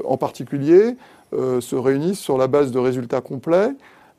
en 0.05 0.17
particulier 0.17 0.97
se 1.33 1.77
réunissent 1.77 2.19
sur 2.19 2.39
la 2.39 2.47
base 2.47 2.73
de 2.73 2.79
résultats 2.79 3.21
complets 3.21 3.71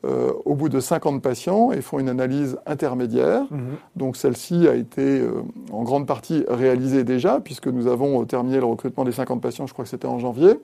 au 0.04 0.54
bout 0.54 0.68
de 0.68 0.80
50 0.80 1.22
patients 1.22 1.70
et 1.70 1.80
font 1.80 1.98
une 2.00 2.08
analyse 2.08 2.58
intermédiaire. 2.66 3.44
Mhm. 3.50 3.60
Donc 3.94 4.16
celle-ci 4.16 4.66
a 4.66 4.74
été 4.74 5.22
en 5.70 5.82
grande 5.82 6.06
partie 6.06 6.44
réalisée 6.48 7.04
déjà, 7.04 7.40
puisque 7.40 7.68
nous 7.68 7.86
avons 7.86 8.24
terminé 8.24 8.58
le 8.58 8.66
recrutement 8.66 9.04
des 9.04 9.12
50 9.12 9.40
patients, 9.40 9.66
je 9.66 9.72
crois 9.72 9.84
que 9.84 9.90
c'était 9.90 10.08
en 10.08 10.18
janvier. 10.18 10.54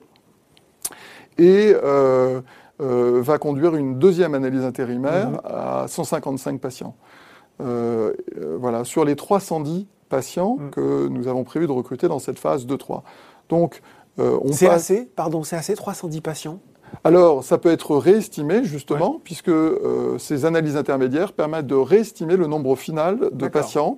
Et 1.37 1.73
euh, 2.81 3.21
va 3.21 3.37
conduire 3.37 3.75
une 3.75 3.99
deuxième 3.99 4.33
analyse 4.35 4.63
intérimaire 4.63 5.31
mhm. 5.31 5.39
à 5.43 5.85
155 5.87 6.61
patients. 6.61 6.95
Euh, 7.61 8.13
euh, 8.37 8.57
voilà, 8.59 8.85
sur 8.85 9.03
les 9.03 9.15
310 9.15 9.87
patients 10.07 10.57
mhm. 10.57 10.69
que 10.71 11.07
nous 11.09 11.27
avons 11.27 11.43
prévu 11.43 11.67
de 11.67 11.71
recruter 11.71 12.07
dans 12.07 12.19
cette 12.19 12.39
phase 12.39 12.65
2-3. 12.65 13.01
Donc, 13.49 13.81
on 14.17 14.51
c'est 14.51 14.67
assez, 14.67 15.05
pardon, 15.05 15.43
c'est 15.43 15.55
assez 15.55 15.75
310 15.75 16.19
patients? 16.19 16.59
Alors, 17.05 17.43
ça 17.43 17.57
peut 17.57 17.71
être 17.71 17.95
réestimé, 17.95 18.65
justement, 18.65 19.21
puisque 19.23 19.51
ces 20.17 20.43
analyses 20.43 20.75
intermédiaires 20.75 21.31
permettent 21.31 21.67
de 21.67 21.75
réestimer 21.75 22.35
le 22.35 22.45
nombre 22.45 22.75
final 22.75 23.29
de 23.31 23.47
patients 23.47 23.97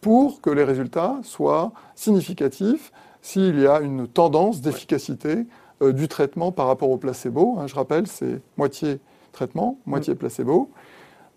pour 0.00 0.40
que 0.40 0.50
les 0.50 0.62
résultats 0.62 1.16
soient 1.24 1.72
significatifs 1.96 2.92
s'il 3.22 3.58
y 3.58 3.66
a 3.66 3.80
une 3.80 4.06
tendance 4.06 4.60
d'efficacité 4.60 5.46
euh, 5.82 5.92
du 5.92 6.08
traitement 6.08 6.52
par 6.52 6.68
rapport 6.68 6.88
au 6.88 6.96
placebo. 6.96 7.56
Hein, 7.58 7.66
je 7.66 7.74
rappelle, 7.74 8.06
c'est 8.06 8.40
moitié 8.56 8.98
traitement, 9.32 9.78
moitié 9.84 10.14
mm. 10.14 10.16
placebo. 10.16 10.70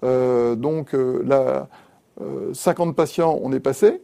Euh, 0.06 0.56
donc 0.56 0.96
euh, 0.96 1.22
là, 1.26 1.68
50 2.54 2.96
patients, 2.96 3.38
on 3.42 3.52
est 3.52 3.60
passé. 3.60 4.02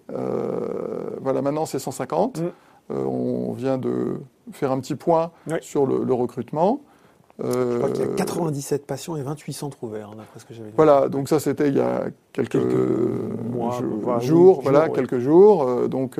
voilà, 1.22 1.42
maintenant 1.42 1.66
c'est 1.66 1.80
150. 1.80 2.40
Mm. 2.40 2.96
on 2.96 3.54
vient 3.54 3.78
de 3.78 4.20
faire 4.52 4.72
un 4.72 4.80
petit 4.80 4.96
point 4.96 5.32
sur 5.62 5.86
le, 5.86 6.14
recrutement. 6.14 6.82
Je 7.40 7.78
crois 7.78 7.90
qu'il 7.90 8.06
y 8.06 8.10
a 8.10 8.16
97 8.16 8.86
patients 8.86 9.16
et 9.18 9.22
28 9.22 9.54
centres 9.54 9.84
ouverts, 9.84 10.12
d'après 10.18 10.40
ce 10.40 10.46
que 10.46 10.54
j'avais 10.54 10.72
Voilà, 10.76 11.10
donc 11.10 11.28
ça 11.30 11.40
c'était 11.40 11.68
il 11.68 11.76
y 11.76 11.82
a 11.82 12.06
quelques, 12.32 12.56
mois, 12.56 13.80
jours, 14.22 14.62
voilà, 14.62 14.88
quelques 14.90 15.20
jours. 15.20 15.90
donc 15.90 16.18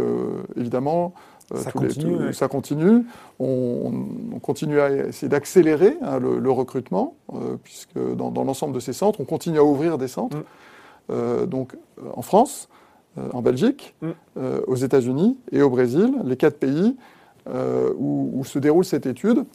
évidemment, 0.58 1.14
ça, 1.54 1.72
continue, 1.72 2.34
ça, 2.34 2.48
continue, 2.48 3.06
On, 3.40 4.40
continue 4.42 4.80
à 4.80 5.08
essayer 5.08 5.30
d'accélérer 5.30 5.98
hein, 6.02 6.20
le, 6.20 6.52
recrutement, 6.52 7.16
euh, 7.34 7.58
puisque 7.64 7.98
dans, 7.98 8.32
l'ensemble 8.44 8.74
de 8.74 8.80
ces 8.80 8.94
centres, 8.94 9.22
on 9.22 9.26
continue 9.26 9.60
à 9.60 9.64
ouvrir 9.64 9.98
des 9.98 10.08
centres. 10.08 10.38
Mm. 10.38 10.44
Euh, 11.12 11.46
donc 11.46 11.76
en 12.14 12.24
France, 12.24 12.68
en 13.32 13.42
Belgique, 13.42 13.96
mm. 14.02 14.12
aux 14.68 14.76
États-Unis 14.76 15.38
et 15.52 15.62
au 15.62 15.70
Brésil, 15.70 16.16
les 16.24 16.36
quatre 16.36 16.58
pays 16.58 16.96
où, 17.48 18.44
se 18.44 18.60
déroule 18.60 18.86
cette 18.86 19.06
étude. 19.06 19.46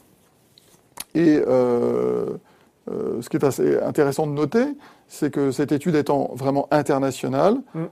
Et 1.13 1.41
ce 1.45 3.29
qui 3.29 3.37
est 3.37 3.43
assez 3.43 3.79
intéressant 3.79 4.27
de 4.27 4.31
noter, 4.31 4.65
c'est 5.07 5.29
que 5.29 5.51
cette 5.51 5.73
étude 5.73 5.95
étant 5.95 6.31
vraiment 6.35 6.67
internationale, 6.71 7.57
mm. 7.75 7.85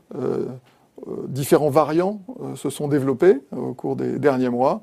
Euh, 1.08 1.26
différents 1.28 1.70
variants 1.70 2.22
euh, 2.42 2.56
se 2.56 2.70
sont 2.70 2.88
développés 2.88 3.42
euh, 3.54 3.58
au 3.58 3.74
cours 3.74 3.96
des 3.96 4.20
derniers 4.20 4.50
mois. 4.50 4.82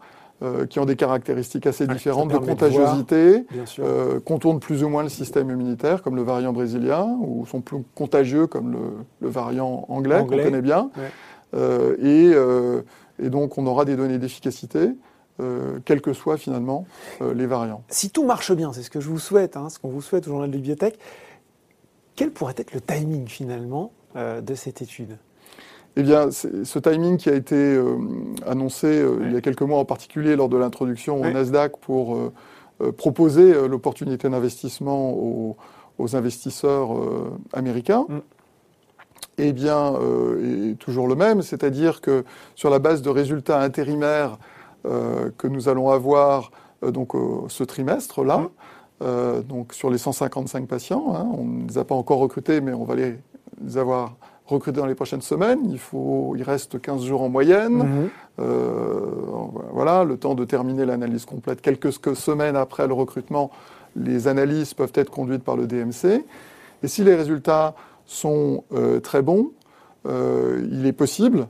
qui 0.68 0.78
ont 0.80 0.84
des 0.84 0.96
caractéristiques 0.96 1.66
assez 1.66 1.86
différentes 1.86 2.30
de 2.30 2.36
contagiosité, 2.36 3.46
contournent 4.26 4.60
plus 4.60 4.84
ou 4.84 4.90
moins 4.90 5.02
le 5.02 5.08
système 5.08 5.48
immunitaire, 5.48 6.02
comme 6.02 6.14
le 6.14 6.20
variant 6.20 6.52
brésilien, 6.52 7.16
ou 7.22 7.46
sont 7.46 7.62
plus 7.62 7.78
contagieux, 7.94 8.46
comme 8.46 8.76
le, 9.22 9.28
variant 9.30 9.86
anglais, 9.88 10.20
qu'on 10.28 10.36
connaît 10.36 10.60
bien. 10.60 10.90
et, 11.54 12.34
donc, 13.30 13.56
on 13.56 13.66
aura 13.66 13.86
des 13.86 13.96
données 13.96 14.18
d'efficacité. 14.18 14.90
quels 15.86 16.02
que 16.02 16.12
soient 16.12 16.36
finalement 16.36 16.84
les 17.34 17.46
variants. 17.46 17.82
Si 17.88 18.10
tout 18.10 18.26
marche 18.26 18.52
bien, 18.52 18.74
c'est 18.74 18.82
ce 18.82 18.90
que 18.90 19.00
je 19.00 19.08
vous 19.08 19.18
souhaite, 19.18 19.56
hein, 19.56 19.70
ce 19.70 19.78
qu'on 19.78 19.88
vous 19.88 20.02
souhaite 20.02 20.26
au 20.26 20.32
Journal 20.32 20.50
de 20.50 20.56
Bibliothèque, 20.56 20.98
quel 22.14 22.30
pourrait 22.30 22.56
être 22.58 22.74
le 22.74 22.82
timing 22.82 23.26
finalement 23.26 23.90
de 24.14 24.54
cette 24.54 24.82
étude? 24.82 25.16
Eh 25.96 26.02
bien, 26.02 26.30
ce 26.30 26.78
timing 26.78 27.16
qui 27.16 27.30
a 27.30 27.34
été 27.34 27.80
annoncé 28.46 29.02
il 29.22 29.32
y 29.32 29.36
a 29.36 29.40
quelques 29.40 29.62
mois, 29.62 29.78
en 29.78 29.84
particulier 29.86 30.36
lors 30.36 30.48
de 30.48 30.56
l'introduction 30.58 31.20
au 31.22 31.30
Nasdaq, 31.30 31.78
pour 31.78 32.18
proposer 32.98 33.66
l'opportunité 33.66 34.28
d'investissement 34.28 35.14
aux, 35.14 35.56
investisseurs 36.14 36.90
américains, 37.54 38.04
mm. 38.08 38.20
Eh 39.38 39.52
bien, 39.52 39.94
euh, 39.94 40.70
est 40.70 40.74
toujours 40.76 41.08
le 41.08 41.14
même, 41.14 41.42
c'est-à-dire 41.42 42.00
que 42.00 42.24
sur 42.54 42.70
la 42.70 42.78
base 42.78 43.02
de 43.02 43.10
résultats 43.10 43.60
intérimaires 43.60 44.38
euh, 44.86 45.30
que 45.36 45.46
nous 45.46 45.68
allons 45.68 45.90
avoir 45.90 46.50
euh, 46.82 46.90
donc 46.90 47.12
ce 47.48 47.62
trimestre-là, 47.62 48.48
mmh. 49.00 49.42
donc 49.46 49.74
sur 49.74 49.90
les 49.90 49.98
155 49.98 50.66
patients, 50.66 51.14
hein, 51.14 51.26
on 51.36 51.44
ne 51.44 51.68
les 51.68 51.76
a 51.76 51.84
pas 51.84 51.94
encore 51.94 52.18
recrutés, 52.18 52.62
mais 52.62 52.72
on 52.72 52.84
va 52.84 52.94
les, 52.94 53.18
avoir 53.76 54.16
recrutés 54.46 54.78
dans 54.80 54.86
les 54.86 54.94
prochaines 54.94 55.22
semaines. 55.22 55.60
Il 55.70 55.78
faut, 55.78 56.34
il 56.36 56.42
reste 56.42 56.80
15 56.80 57.04
jours 57.04 57.22
en 57.22 57.28
moyenne. 57.28 58.10
Mmh. 58.38 58.44
voilà, 59.72 60.04
le 60.04 60.16
temps 60.16 60.34
de 60.34 60.44
terminer 60.44 60.84
l'analyse 60.84 61.24
complète. 61.24 61.60
Quelques 61.60 61.92
semaines 61.92 62.56
après 62.56 62.86
le 62.86 62.92
recrutement, 62.92 63.50
les 63.96 64.28
analyses 64.28 64.74
peuvent 64.74 64.92
être 64.94 65.10
conduites 65.10 65.42
par 65.42 65.56
le 65.56 65.66
DMC. 65.66 66.24
Et 66.82 66.88
si 66.88 67.02
les 67.02 67.14
résultats 67.14 67.74
sont 68.04 68.64
euh, 68.72 69.00
très 69.00 69.22
bons, 69.22 69.50
euh, 70.06 70.66
il 70.70 70.86
est 70.86 70.92
possible 70.92 71.48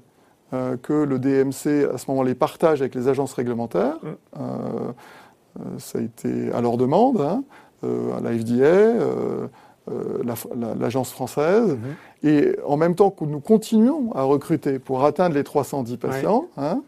euh, 0.53 0.77
que 0.77 0.93
le 0.93 1.19
DMC, 1.19 1.93
à 1.93 1.99
ce 1.99 2.11
moment, 2.11 2.23
les 2.23 2.35
partage 2.35 2.81
avec 2.81 2.95
les 2.95 3.09
agences 3.09 3.35
réglementaires. 3.35 3.99
Mm. 4.03 5.79
ça 5.79 5.99
a 5.99 6.03
été 6.03 6.53
à 6.53 6.61
leur 6.61 6.77
demande, 6.77 7.21
hein, 7.21 7.43
à 7.83 8.21
la 8.21 8.33
FDA, 8.33 8.95
l'agence 10.81 11.11
française. 11.11 11.77
Mm-hmm. 12.25 12.29
Et 12.29 12.57
en 12.67 12.77
même 12.77 12.95
temps 12.95 13.11
que 13.11 13.25
nous 13.25 13.41
continuons 13.41 14.13
à 14.15 14.23
recruter 14.23 14.79
pour 14.79 15.05
atteindre 15.05 15.35
les 15.35 15.45
310 15.45 15.97
patients, 15.97 16.47
hein, 16.57 16.81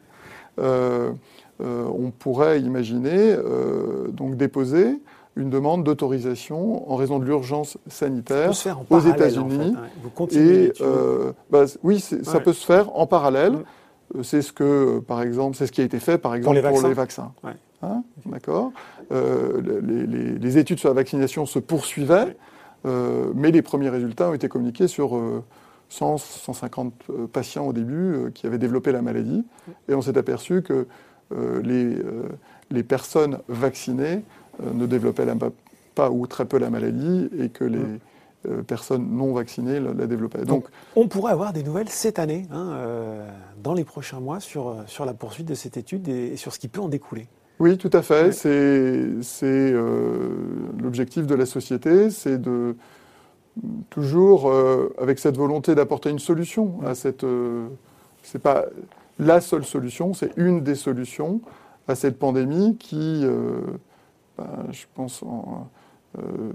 on 0.58 2.11
pourrait 2.18 2.61
imaginer 2.61 3.37
donc 4.12 4.37
déposer 4.37 4.98
une 5.38 5.50
demande 5.50 5.84
d'autorisation 5.84 6.90
en 6.90 6.96
raison 6.96 7.20
de 7.20 7.24
l'urgence 7.24 7.78
sanitaire 7.87 8.50
aux 8.90 9.00
États-Unis. 9.00 9.76
Vous 10.02 10.11
continuez. 10.11 10.72
Euh, 10.80 11.32
bah, 11.48 11.64
oui, 11.84 12.00
ça 12.00 12.40
peut 12.40 12.52
se 12.52 12.66
faire 12.66 12.94
en 12.96 13.06
parallèle. 13.06 13.54
Euh, 14.16 14.22
c'est 14.24 14.42
ce 14.42 14.52
que, 14.52 14.98
par 14.98 15.22
exemple, 15.22 15.56
c'est 15.56 15.66
ce 15.66 15.72
qui 15.72 15.80
a 15.80 15.84
été 15.84 16.00
fait, 16.00 16.18
par 16.18 16.34
exemple, 16.34 16.61
pour 16.61 16.82
les 16.87 16.94
vaccins. 16.94 17.32
Hein, 17.82 18.02
d'accord. 18.26 18.72
Euh, 19.12 19.80
les, 20.40 20.58
études 20.58 20.80
sur 20.80 20.88
la 20.88 20.94
vaccination 20.96 21.46
se 21.46 21.61
poursuivaient, 21.61 22.37
mais 22.84 23.50
les 23.50 23.62
premiers 23.62 23.90
résultats 23.90 24.30
ont 24.30 24.34
été 24.34 24.48
communiqués 24.48 24.88
sur 24.88 25.20
100, 25.88 26.18
150 26.18 26.92
patients 27.32 27.66
au 27.66 27.72
début 27.72 28.30
qui 28.34 28.46
avaient 28.46 28.58
développé 28.58 28.92
la 28.92 29.02
maladie, 29.02 29.44
et 29.88 29.94
on 29.94 30.02
s'est 30.02 30.16
aperçu 30.16 30.62
que 30.62 30.86
les, 31.62 31.96
les 32.70 32.82
personnes 32.82 33.38
vaccinées 33.48 34.22
euh, 34.62 34.72
ne 34.72 34.86
développaient 34.86 35.26
pas 35.94 36.10
ou 36.10 36.26
très 36.26 36.44
peu 36.44 36.58
la 36.58 36.70
maladie 36.70 37.28
et 37.38 37.48
que 37.48 37.64
les 37.64 37.78
euh, 38.48 38.62
personnes 38.62 39.08
non 39.10 39.32
vaccinées 39.32 39.80
la, 39.80 40.06
développaient. 40.06 40.44
Donc, 40.44 40.66
on 40.96 41.08
pourrait 41.08 41.32
avoir 41.32 41.52
des 41.52 41.62
nouvelles 41.62 41.88
cette 41.88 42.18
année, 42.18 42.46
hein, 42.50 42.70
euh, 42.72 43.30
dans 43.62 43.74
les 43.74 43.84
prochains 43.84 44.20
mois, 44.20 44.40
sur, 44.40 44.76
sur 44.86 45.04
la 45.04 45.14
poursuite 45.14 45.46
de 45.46 45.54
cette 45.54 45.76
étude 45.76 46.08
et, 46.08 46.36
sur 46.36 46.52
ce 46.52 46.58
qui 46.58 46.68
peut 46.68 46.80
en 46.80 46.88
découler. 46.88 47.28
Oui, 47.58 47.76
tout 47.78 47.90
à 47.92 48.02
fait. 48.02 48.32
C'est 48.32 49.72
l'objectif 50.80 51.26
de 51.26 51.34
la 51.34 51.46
société, 51.46 52.10
c'est 52.10 52.40
de 52.40 52.76
toujours 53.90 54.52
avec 55.00 55.18
cette 55.18 55.36
volonté 55.36 55.74
d'apporter 55.74 56.10
une 56.10 56.20
solution 56.20 56.80
à 56.86 56.94
cette. 56.94 57.26
c'est 58.22 58.40
pas 58.40 58.66
la 59.18 59.40
seule 59.40 59.64
solution, 59.64 60.14
c'est 60.14 60.30
une 60.36 60.62
des 60.62 60.76
solutions 60.76 61.40
à 61.88 61.96
cette 61.96 62.18
pandémie 62.18 62.76
qui 62.76 63.26
ben, 64.38 64.46
je 64.70 64.84
pense, 64.94 65.24
euh, 66.16 66.52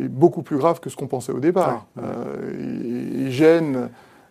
est 0.00 0.08
beaucoup 0.08 0.42
plus 0.42 0.58
grave 0.58 0.80
que 0.80 0.90
ce 0.90 0.96
qu'on 0.96 1.06
pensait 1.06 1.32
au 1.32 1.40
départ. 1.40 1.86
Euh, 1.98 3.26
et, 3.26 3.30
gêne 3.30 3.88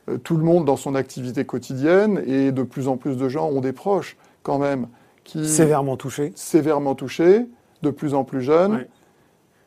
euh, 0.07 0.17
tout 0.17 0.37
le 0.37 0.43
monde 0.43 0.65
dans 0.65 0.77
son 0.77 0.95
activité 0.95 1.45
quotidienne 1.45 2.21
et 2.25 2.51
de 2.51 2.63
plus 2.63 2.87
en 2.87 2.95
plus 2.95 3.17
de 3.17 3.27
gens 3.27 3.49
ont 3.49 3.59
des 3.59 3.73
proches 3.73 4.15
quand 4.43 4.59
même 4.59 4.87
qui... 5.23 5.47
Sévèrement 5.47 5.97
touchés. 5.97 6.31
Sévèrement 6.35 6.95
touchés, 6.95 7.45
de 7.81 7.89
plus 7.89 8.13
en 8.13 8.23
plus 8.23 8.41
jeunes. 8.41 8.85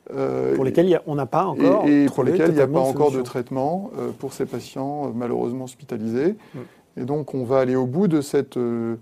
pour 0.08 0.64
lesquels 0.64 1.00
on 1.06 1.14
n'a 1.14 1.26
pas 1.26 1.46
encore 1.46 1.86
et, 1.86 2.06
pour 2.06 2.24
lesquels 2.24 2.50
il 2.50 2.54
n'y 2.54 2.60
a 2.60 2.66
pas 2.66 2.80
encore 2.80 3.10
de 3.10 3.22
traitement 3.22 3.90
pour 4.18 4.32
ces 4.32 4.46
patients 4.46 5.12
malheureusement 5.14 5.64
hospitalisés. 5.64 6.36
Mm. 6.54 6.58
Et 6.98 7.04
donc 7.04 7.34
on 7.34 7.44
va 7.44 7.58
aller 7.58 7.76
au 7.76 7.86
bout 7.86 8.08
de 8.08 8.20
cette, 8.20 8.56
de, 8.56 8.98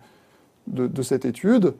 de 0.66 1.02
cette 1.02 1.24
étude 1.24 1.74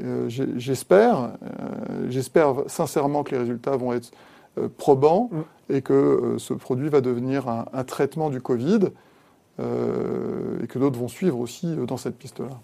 euh, 0.00 0.28
j'espère, 0.28 1.32
euh, 1.42 2.06
j'espère 2.08 2.54
sincèrement 2.68 3.24
que 3.24 3.32
les 3.32 3.38
résultats 3.38 3.76
vont 3.76 3.92
être 3.92 4.12
euh, 4.58 4.68
probants 4.76 5.28
mm. 5.32 5.74
et 5.74 5.82
que 5.82 6.36
ce 6.38 6.54
produit 6.54 6.88
va 6.88 7.00
devenir 7.00 7.48
un, 7.48 7.84
traitement 7.84 8.30
du 8.30 8.40
Covid 8.40 8.90
et 9.60 10.68
que 10.68 10.78
d'autres 10.78 11.00
vont 11.00 11.08
suivre 11.08 11.40
aussi 11.40 11.74
dans 11.74 11.96
cette 11.96 12.16
piste-là. 12.16 12.60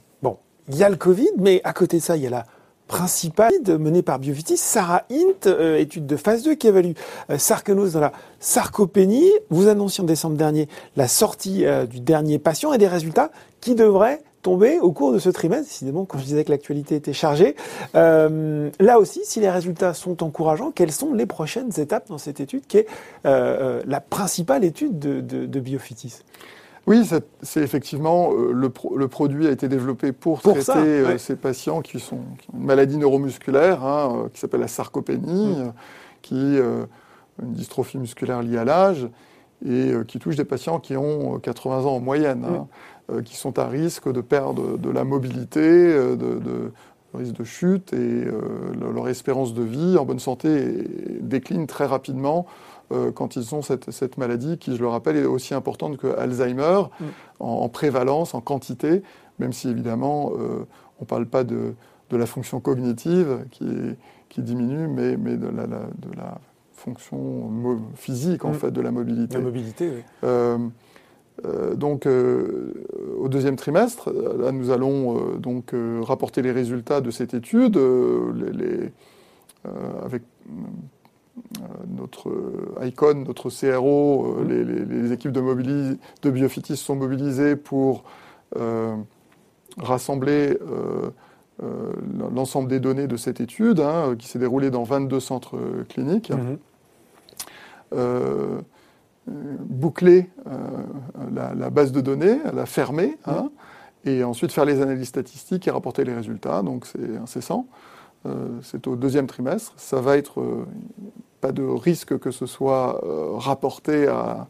Il 0.69 0.77
y 0.77 0.85
a 0.85 0.89
le 0.89 0.97
Covid, 0.97 1.31
mais 1.39 1.61
à 1.65 1.73
côté 1.73 1.99
de 1.99 2.03
ça, 2.03 2.17
il 2.17 2.23
y 2.23 2.27
a 2.27 2.31
la 2.31 2.47
principale 2.87 3.55
menée 3.79 4.03
par 4.03 4.19
Biovitis, 4.19 4.57
Sarah 4.57 5.05
Int, 5.11 5.51
étude 5.79 6.07
de 6.07 6.17
phase 6.17 6.43
2 6.43 6.55
qui 6.55 6.69
évalue 6.69 6.93
sarconose 7.39 7.93
dans 7.93 8.01
la 8.01 8.13
sarcopénie. 8.41 9.31
Vous 9.49 9.69
annonciez 9.69 10.03
en 10.03 10.07
décembre 10.07 10.37
dernier 10.37 10.69
la 10.97 11.09
sortie 11.09 11.65
du 11.89 12.01
dernier 12.01 12.39
patient 12.39 12.75
et 12.75 12.79
des 12.79 12.89
résultats 12.89 13.31
qui 13.61 13.75
devraient 13.75 14.21
tomber 14.45 14.79
au 14.79 14.93
cours 14.93 15.13
de 15.13 15.19
ce 15.19 15.31
trimestre, 15.31 15.65
décidément, 15.65 16.05
quand 16.05 16.19
je 16.19 16.25
disais 16.25 16.45
que 16.45 16.51
l'actualité 16.51 16.95
était 16.95 17.15
chargée. 17.15 17.57
Euh, 17.97 18.71
là 18.79 19.01
aussi, 19.01 19.23
si 19.25 19.41
les 19.41 19.51
résultats 19.51 19.95
sont 19.95 20.23
encourageants, 20.23 20.71
quelles 20.71 20.93
sont 20.93 21.15
les 21.15 21.27
prochaines 21.27 21.71
étapes 21.81 22.09
dans 22.09 22.19
cette 22.19 22.41
étude 22.41 22.67
qui 22.67 22.77
est 22.79 22.87
euh, 23.25 23.81
euh, 23.81 23.83
la 23.87 24.01
principale 24.01 24.63
étude 24.63 24.99
de, 24.99 25.21
de, 25.21 25.61
Biofitis 25.61 26.19
oui, 26.87 27.09
c'est 27.43 27.63
effectivement 27.63 28.31
le, 28.33 28.69
produit 29.09 29.47
a 29.47 29.51
été 29.51 29.69
développé 29.69 30.13
pour, 30.13 30.43
traiter 30.43 31.19
ces 31.19 31.37
patients 31.37 31.81
qui 31.81 31.99
sont 31.99 32.17
ont 32.17 32.59
une 32.59 32.65
maladie 32.65 32.99
neuromusculaire 32.99 33.85
hein, 33.85 34.29
qui 34.33 34.41
s'appelle 34.41 34.61
la 34.61 34.69
sarcopénie, 34.69 35.63
mm. 35.63 35.73
qui 36.21 36.59
une 37.43 37.53
dystrophie 37.53 37.99
musculaire 37.99 38.43
liée 38.43 38.59
à 38.59 38.65
l'âge 38.65 39.09
et 39.67 39.93
qui 40.07 40.19
touche 40.19 40.37
des 40.37 40.45
patients 40.45 40.79
qui 40.79 40.95
ont 40.97 41.39
80 41.39 41.85
ans 41.85 41.97
en 41.97 42.01
moyenne. 42.01 42.45
Hein. 42.45 42.67
Euh, 43.13 43.21
qui 43.21 43.37
sont 43.37 43.59
à 43.59 43.69
risque 43.69 44.11
de 44.11 44.23
perdre 44.23 44.79
de 44.79 44.89
la 44.89 45.05
mobilité, 45.05 45.61
euh, 45.61 46.17
de, 46.17 46.73
risque 47.13 47.35
de 47.35 47.45
chute, 47.45 47.93
et 47.93 47.97
euh, 47.99 48.41
leur 48.95 49.09
espérance 49.09 49.53
de 49.53 49.63
vie 49.63 49.99
en 49.99 50.07
bonne 50.07 50.19
santé 50.19 50.89
décline 51.21 51.67
très 51.67 51.85
rapidement 51.85 52.47
quand 53.15 53.37
ils 53.37 53.55
ont 53.55 53.63
cette, 53.63 54.19
maladie 54.19 54.59
qui, 54.59 54.77
je 54.77 54.81
le 54.81 54.89
rappelle, 54.89 55.17
est 55.17 55.25
aussi 55.25 55.55
importante 55.55 55.97
que 55.97 56.07
Alzheimer 56.07 56.83
mm. 57.01 57.05
en, 57.41 57.69
prévalence, 57.69 58.35
en 58.35 58.41
quantité, 58.41 59.03
même 59.39 59.53
si 59.53 59.69
évidemment 59.69 60.33
on 60.33 61.03
ne 61.03 61.07
parle 61.07 61.27
pas 61.27 61.45
de, 61.45 61.75
la 62.13 62.27
fonction 62.27 62.61
cognitive 62.61 63.45
qui, 63.51 63.67
qui 64.29 64.43
diminue, 64.43 64.87
mais, 64.87 65.17
mais 65.17 65.37
de, 65.37 65.49
la, 65.49 65.67
de, 65.67 66.17
la, 66.17 66.39
fonction 66.73 67.51
physique 67.95 68.45
en 68.45 68.51
mm. 68.51 68.55
fait 68.55 68.71
de 68.71 68.81
la 68.81 68.93
mobilité. 68.93 69.39
La 69.39 69.43
mobilité, 69.43 69.91
oui. 69.91 70.71
Euh, 71.45 71.75
donc, 71.75 72.07
euh, 72.07 72.73
au 73.19 73.29
deuxième 73.29 73.57
trimestre, 73.57 74.13
là, 74.13 74.53
nous 74.53 74.71
allons 74.71 75.17
euh, 75.17 75.37
donc 75.37 75.75
rapporter 76.03 76.43
les 76.43 76.53
résultats 76.53 77.01
de 77.01 77.11
cette 77.11 77.35
étude 77.35 77.77
les, 77.77 78.93
avec 80.05 80.23
notre 81.89 82.33
ICON, 82.83 83.25
notre 83.27 83.51
CRO, 83.51 84.37
mmh. 84.39 84.49
les, 84.49 85.13
équipes 85.13 85.33
de, 85.33 85.97
de 86.23 86.31
Biofitis 86.31 86.77
sont 86.77 86.97
mobilisées 86.97 87.57
pour 87.57 88.05
rassembler 89.79 90.57
l'ensemble 92.35 92.69
des 92.69 92.79
données 92.81 93.09
de 93.09 93.17
cette 93.17 93.41
étude, 93.41 93.81
hein, 93.81 94.15
qui 94.19 94.29
s'est 94.29 94.39
déroulée 94.39 94.71
dans 94.71 94.85
22 94.85 95.19
centres 95.19 95.59
cliniques. 95.89 96.31
Mmh 96.31 96.57
boucler 99.27 100.31
euh, 100.47 100.61
la, 101.33 101.71
base 101.71 101.93
de 101.93 102.01
données, 102.01 102.39
la 102.53 102.67
fermer, 102.67 103.17
hein, 103.27 103.51
et 104.05 104.23
ensuite 104.23 104.53
faire 104.53 104.65
les 104.65 104.81
analyses 104.81 105.09
statistiques 105.09 105.67
et 105.67 105.71
rapporter 105.71 106.05
les 106.05 106.15
résultats. 106.15 106.63
Donc 106.63 106.87
c'est 106.87 107.17
incessant. 107.17 107.67
Euh, 108.27 108.49
c'est 108.63 108.87
au 108.87 108.97
deuxième 108.97 109.27
trimestre. 109.27 109.73
Ça 109.77 110.01
va 110.01 110.17
être 110.17 110.41
euh, 110.41 110.65
pas 111.41 111.53
de 111.53 111.63
risque 111.63 112.19
que 112.19 112.31
ce 112.31 112.47
soit 112.47 113.01
rapporté 113.37 114.07
à, 114.07 114.47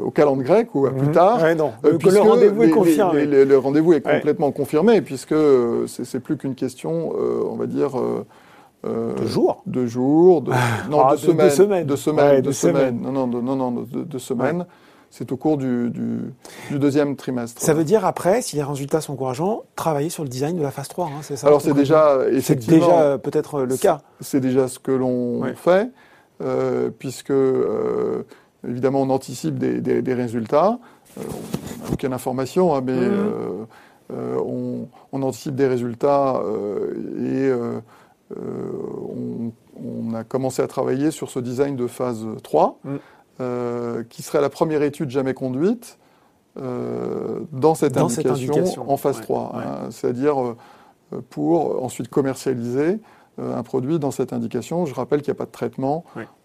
au 0.00 0.10
calendrier 0.12 0.44
grec 0.48 0.74
ou 0.74 0.86
à 0.86 0.92
plus 0.92 1.10
tard. 1.10 1.40
non. 1.56 1.72
le 1.82 2.20
rendez-vous 2.20 2.62
est 2.62 2.70
confirmé. 2.70 3.26
le 3.26 3.58
rendez-vous 3.58 3.92
est 3.94 4.00
complètement 4.00 4.52
confirmé 4.52 5.00
puisque 5.02 5.34
c'est 5.88 6.20
plus 6.20 6.36
qu'une 6.36 6.54
question, 6.54 7.12
on 7.50 7.56
va 7.56 7.66
dire 7.66 7.92
de 8.84 9.26
jours 9.26 9.62
De 9.66 9.86
jours, 9.86 10.42
de, 10.42 10.52
non, 10.88 11.00
Ah, 11.04 11.16
de, 11.16 11.16
de- 11.16 11.20
semaines. 11.20 11.46
de 11.46 11.50
semaines. 11.50 11.86
De 11.86 11.96
semaines, 11.96 12.34
Ouais, 12.36 12.42
de. 12.42 13.02
Non, 13.02 13.12
non, 13.12 13.26
de, 13.26 13.40
non, 13.40 13.56
non, 13.56 13.70
de, 13.72 14.04
de 14.04 14.18
semaines. 14.18 14.66
C'est 15.16 15.30
au 15.30 15.36
cours 15.36 15.58
du, 15.58 15.90
du, 15.90 16.18
du 16.72 16.78
deuxième 16.80 17.14
trimestre. 17.14 17.62
Ça 17.62 17.72
veut 17.72 17.84
dire 17.84 18.04
après, 18.04 18.42
si 18.42 18.56
les 18.56 18.64
résultats 18.64 19.00
sont 19.00 19.12
encourageants, 19.12 19.62
travailler 19.76 20.08
sur 20.10 20.24
le 20.24 20.28
design 20.28 20.56
de 20.56 20.62
la 20.62 20.72
phase 20.72 20.88
3, 20.88 21.06
hein, 21.06 21.10
c'est 21.22 21.36
ça 21.36 21.46
Alors 21.46 21.62
c'est 21.62 21.72
déjà, 21.72 22.18
C'est 22.40 22.66
déjà 22.66 23.00
euh, 23.00 23.16
peut-être 23.18 23.60
euh, 23.60 23.64
le 23.64 23.76
cas. 23.76 24.00
c'est 24.20 24.40
déjà 24.40 24.66
ce 24.66 24.80
que 24.80 24.90
l'on 24.90 25.38
Ouais. 25.42 25.54
fait, 25.54 25.88
euh, 26.42 26.90
puisque 26.98 27.30
euh, 27.30 28.24
évidemment 28.68 29.02
on 29.02 29.10
anticipe 29.10 29.56
des, 29.56 29.80
des- 29.80 30.02
des 30.02 30.14
résultats. 30.14 30.80
Euh, 31.18 31.22
on 31.88 31.92
aucune 31.92 32.12
information, 32.12 32.74
hein, 32.74 32.80
mais 32.84 32.92
Mhm. 32.92 33.66
on, 34.44 34.88
on 35.12 35.22
anticipe 35.22 35.54
des 35.54 35.68
résultats 35.68 36.42
et 37.20 37.52
on, 38.36 39.52
on 39.80 40.14
a 40.14 40.24
commencé 40.24 40.60
à 40.60 40.66
travailler 40.66 41.12
sur 41.12 41.30
ce 41.30 41.38
design 41.38 41.76
de 41.76 41.86
phase 41.86 42.24
3, 42.42 42.78
Mhm. 42.84 42.98
Euh, 43.40 44.02
qui 44.08 44.22
serait 44.22 44.40
la 44.40 44.50
première 44.50 44.82
étude 44.82 45.10
jamais 45.10 45.34
conduite. 45.34 45.98
euh, 46.56 47.40
dans 47.52 47.74
cette, 47.74 47.94
Dans 47.94 48.08
cette 48.08 48.26
indication, 48.26 48.90
en 48.90 48.96
phase 48.96 49.16
Ouais, 49.16 49.22
3, 49.22 49.56
ouais. 49.56 49.64
hein, 49.64 49.90
c'est-à-dire 49.90 50.40
euh, 50.40 50.56
pour 51.30 51.82
ensuite 51.84 52.08
commercialiser 52.08 53.00
un 53.38 53.62
produit 53.64 53.98
dans 53.98 54.12
cette 54.12 54.32
indication. 54.32 54.86
Je 54.86 54.94
rappelle 54.94 55.20
qu'il 55.20 55.32
n'y 55.32 55.36
a 55.36 55.38
pas 55.38 55.46
de 55.46 55.50
traitement 55.50 56.04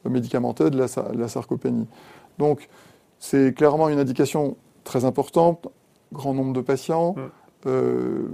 médicamenteux 0.10 0.72
de 0.72 0.78
la, 0.80 0.88
sa- 0.88 1.04
de 1.10 1.20
la 1.20 1.28
sarcopénie. 1.28 1.86
Donc, 2.40 2.68
c'est 3.20 3.54
clairement 3.54 3.90
une 3.90 4.00
indication 4.00 4.58
très 4.84 5.06
importante, 5.06 5.68
grand 6.12 6.34
nombre 6.34 6.54
de 6.54 6.62
patients, 6.62 7.14
euh, 7.68 8.28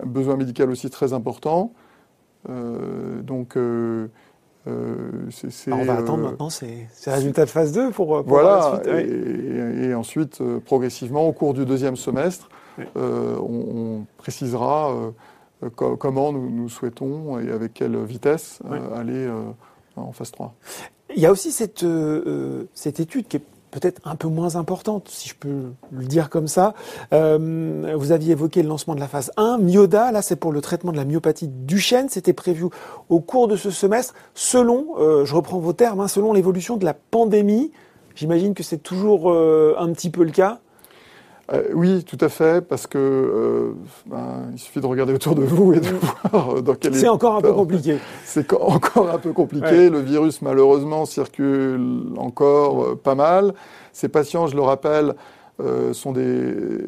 un 0.00 0.06
besoin 0.06 0.36
médical 0.36 0.70
aussi 0.70 0.88
très 0.90 1.12
important. 1.12 1.72
Donc, 3.22 3.56
euh, 4.66 4.96
euh, 5.44 5.50
Alors, 5.66 5.78
on 5.80 5.84
va 5.84 5.94
euh, 5.94 5.98
attendre 5.98 6.22
maintenant 6.24 6.50
ces, 6.50 6.86
résultats 7.06 7.44
de 7.44 7.50
phase 7.50 7.72
2 7.72 7.90
pour, 7.90 8.16
euh, 8.16 8.22
pour 8.22 8.38
voir 8.38 8.42
voilà, 8.42 8.82
la 8.84 9.00
suite. 9.02 9.10
Ouais. 9.12 9.82
et, 9.84 9.88
et 9.90 9.94
ensuite, 9.94 10.40
euh, 10.40 10.60
progressivement, 10.60 11.26
au 11.28 11.32
cours 11.32 11.54
du 11.54 11.64
deuxième 11.66 11.96
semestre, 11.96 12.48
Oui. 12.78 12.84
euh, 12.96 13.36
on, 13.38 13.76
on 14.00 14.06
précisera 14.16 14.92
euh, 14.92 15.70
co- 15.76 15.96
comment 15.96 16.32
nous, 16.32 16.50
nous 16.50 16.68
souhaitons 16.68 17.38
et 17.38 17.50
avec 17.50 17.74
quelle 17.74 17.96
vitesse 18.04 18.60
euh, 18.64 18.68
Oui. 18.72 18.98
aller 18.98 19.26
euh, 19.26 19.42
en 19.96 20.12
phase 20.12 20.30
3. 20.32 20.54
Il 21.14 21.22
y 21.22 21.26
a 21.26 21.30
aussi 21.30 21.52
cette, 21.52 21.84
euh, 21.84 22.22
euh, 22.26 22.64
cette 22.74 22.98
étude 23.00 23.28
qui 23.28 23.36
est 23.36 23.42
peut-être 23.74 24.00
un 24.04 24.14
peu 24.14 24.28
moins 24.28 24.54
importante, 24.54 25.08
si 25.10 25.28
je 25.28 25.34
peux 25.34 25.72
le 25.90 26.04
dire 26.04 26.30
comme 26.30 26.46
ça. 26.46 26.74
Euh, 27.12 27.92
vous 27.96 28.12
aviez 28.12 28.32
évoqué 28.32 28.62
le 28.62 28.68
lancement 28.68 28.94
de 28.94 29.00
la 29.00 29.08
phase 29.08 29.32
1. 29.36 29.58
Myoda, 29.58 30.12
là, 30.12 30.22
c'est 30.22 30.36
pour 30.36 30.52
le 30.52 30.60
traitement 30.60 30.92
de 30.92 30.96
la 30.96 31.04
myopathie 31.04 31.48
du 31.48 31.80
chêne. 31.80 32.08
C'était 32.08 32.32
prévu 32.32 32.66
au 33.08 33.18
cours 33.18 33.48
de 33.48 33.56
ce 33.56 33.70
semestre, 33.70 34.14
selon, 34.34 34.86
euh, 34.98 35.24
je 35.24 35.34
reprends 35.34 35.58
vos 35.58 35.72
termes, 35.72 35.98
hein, 35.98 36.08
selon 36.08 36.32
l'évolution 36.32 36.76
de 36.76 36.84
la 36.84 36.94
pandémie. 36.94 37.72
J'imagine 38.14 38.54
que 38.54 38.62
c'est 38.62 38.78
toujours 38.78 39.32
euh, 39.32 39.74
un 39.76 39.92
petit 39.92 40.10
peu 40.10 40.22
le 40.22 40.30
cas. 40.30 40.60
Euh, 41.52 41.62
oui, 41.74 42.04
tout 42.04 42.16
à 42.22 42.30
fait, 42.30 42.66
parce 42.66 42.86
que 42.86 42.96
euh, 42.98 43.72
ben, 44.06 44.48
il 44.52 44.58
suffit 44.58 44.80
de 44.80 44.86
regarder 44.86 45.12
autour 45.12 45.34
de 45.34 45.42
vous 45.42 45.74
et 45.74 45.80
de 45.80 45.88
voir 45.90 46.62
dans 46.62 46.74
quel 46.74 46.94
C'est 46.94 47.08
encore 47.08 47.36
un 47.36 47.42
peu 47.42 47.52
compliqué. 47.52 47.98
C'est 48.24 48.46
co- 48.46 48.62
encore 48.62 49.10
un 49.10 49.18
peu 49.18 49.32
compliqué. 49.32 49.66
Ouais. 49.66 49.90
Le 49.90 50.00
virus, 50.00 50.40
malheureusement, 50.40 51.04
circule 51.04 51.80
encore 52.16 52.82
euh, 52.84 52.94
pas 52.96 53.14
mal. 53.14 53.52
Ces 53.92 54.08
patients, 54.08 54.46
je 54.46 54.56
le 54.56 54.62
rappelle, 54.62 55.14
sont 55.92 56.10
des 56.10 56.78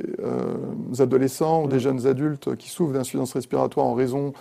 adolescents 0.99 1.63
ou 1.65 1.69
des 1.69 1.79
jeunes 1.79 2.07
adultes 2.07 2.57
qui 2.57 2.69
souffrent 2.69 2.93
d'insuffisance 2.95 3.33
respiratoire 3.35 3.87
en 3.87 3.95
raison 3.95 4.33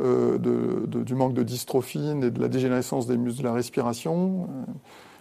de- 0.00 0.38
de- 0.86 1.02
du 1.02 1.14
manque 1.14 1.34
de 1.34 1.42
dystrophine 1.42 2.24
et 2.24 2.30
de 2.30 2.40
la 2.40 2.48
dégénérescence 2.48 3.06
des 3.06 3.16
muscles 3.18 3.42
de 3.42 3.46
la 3.48 3.52
respiration, 3.52 4.48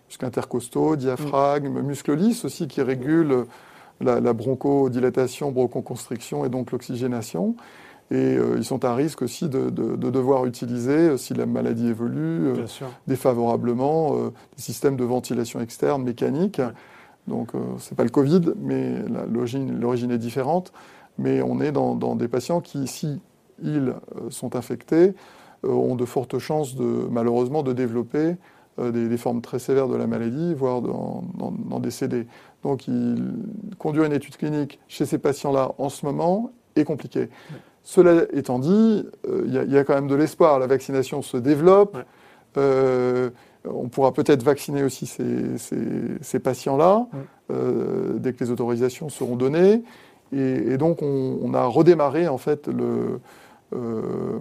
muscles 0.08 0.26
intercostaux, 0.26 0.96
diaphragme, 0.96 1.82
muscles 1.82 2.14
lisses 2.16 2.46
aussi 2.46 2.68
qui 2.70 2.82
régulent 2.82 3.46
la, 4.02 4.20
la 4.20 4.34
bronchodilatation, 4.34 5.52
bronchoconstriction 5.52 6.46
et 6.46 6.50
donc 6.50 6.72
l'oxygénation. 6.72 7.56
Et 8.12 8.16
euh, 8.16 8.56
ils 8.58 8.66
sont 8.66 8.84
à 8.86 8.94
risque 8.94 9.22
aussi 9.22 9.48
de, 9.50 9.70
de- 9.70 9.96
de 9.96 10.10
devoir 10.10 10.46
utiliser, 10.46 10.92
euh, 10.92 11.18
si 11.18 11.34
la 11.34 11.46
maladie 11.46 11.88
évolue, 11.88 12.48
euh, 12.50 12.54
défavorablement, 13.08 14.16
des 14.56 14.62
systèmes 14.62 14.98
de 14.98 15.04
ventilation 15.04 15.62
externe 15.62 16.04
mécanique. 16.04 16.62
Donc, 17.28 17.56
euh, 17.56 17.60
c'est 17.80 17.96
pas 17.96 18.04
le 18.04 18.10
Covid, 18.10 18.42
mais 18.62 18.96
l'origine 19.32 19.80
l'origine 19.80 20.12
est 20.12 20.18
différente. 20.18 20.74
Mais 21.18 21.42
on 21.42 21.62
est 21.62 21.72
dans, 21.72 21.96
dans 21.96 22.16
des 22.16 22.28
patients 22.28 22.60
qui, 22.60 22.88
si 22.88 23.20
ils 23.64 23.90
euh, 24.18 24.30
sont 24.30 24.56
infectés, 24.56 25.14
ont 25.64 25.96
de 25.96 26.04
fortes 26.06 26.40
chances, 26.40 26.76
de, 26.76 27.08
malheureusement, 27.10 27.64
de 27.64 27.72
développer 27.72 28.36
des, 28.78 29.08
des 29.08 29.18
formes 29.18 29.42
très 29.42 29.60
sévères 29.60 29.88
de 29.88 29.96
la 29.96 30.08
maladie, 30.08 30.54
voire 30.56 30.82
d'en 30.82 31.80
décéder. 31.80 32.28
Donc, 32.64 32.88
il, 32.88 33.34
conduire 33.78 34.06
une 34.06 34.14
étude 34.14 34.38
clinique 34.38 34.80
chez 34.88 35.06
ces 35.06 35.18
patients-là 35.18 35.72
en 35.78 35.90
ce 35.90 36.06
moment 36.06 36.52
est 36.76 36.86
compliqué. 36.86 37.30
Cela 37.84 38.24
étant 38.32 38.60
dit, 38.60 39.06
euh, 39.28 39.44
il 39.46 39.54
y, 39.54 39.58
a- 39.58 39.64
il 39.64 39.72
y 39.72 39.78
a 39.78 39.84
quand 39.84 39.94
même 39.96 40.08
de 40.08 40.16
l'espoir. 40.16 40.60
La 40.60 40.68
vaccination 40.68 41.22
se 41.22 41.36
développe. 41.38 41.96
Ouais. 41.96 42.04
Euh, 42.58 43.30
on 43.66 43.88
pourra 43.90 44.14
peut-être 44.14 44.44
vacciner 44.44 44.84
aussi 44.84 45.06
ces, 45.06 45.58
ces- 45.58 46.18
ces 46.22 46.40
patients-là 46.40 47.08
Ouais. 47.14 47.20
euh, 47.52 48.14
dès 48.18 48.32
que 48.34 48.44
les 48.44 48.52
autorisations 48.52 49.10
seront 49.10 49.36
données. 49.36 49.84
Et, 50.32 50.40
et 50.74 50.78
donc, 50.78 51.02
on, 51.02 51.40
on 51.42 51.54
a 51.54 51.66
redémarré 51.66 52.28
en 52.28 52.38
fait 52.38 52.68
le, 52.68 53.20
euh, 53.76 54.40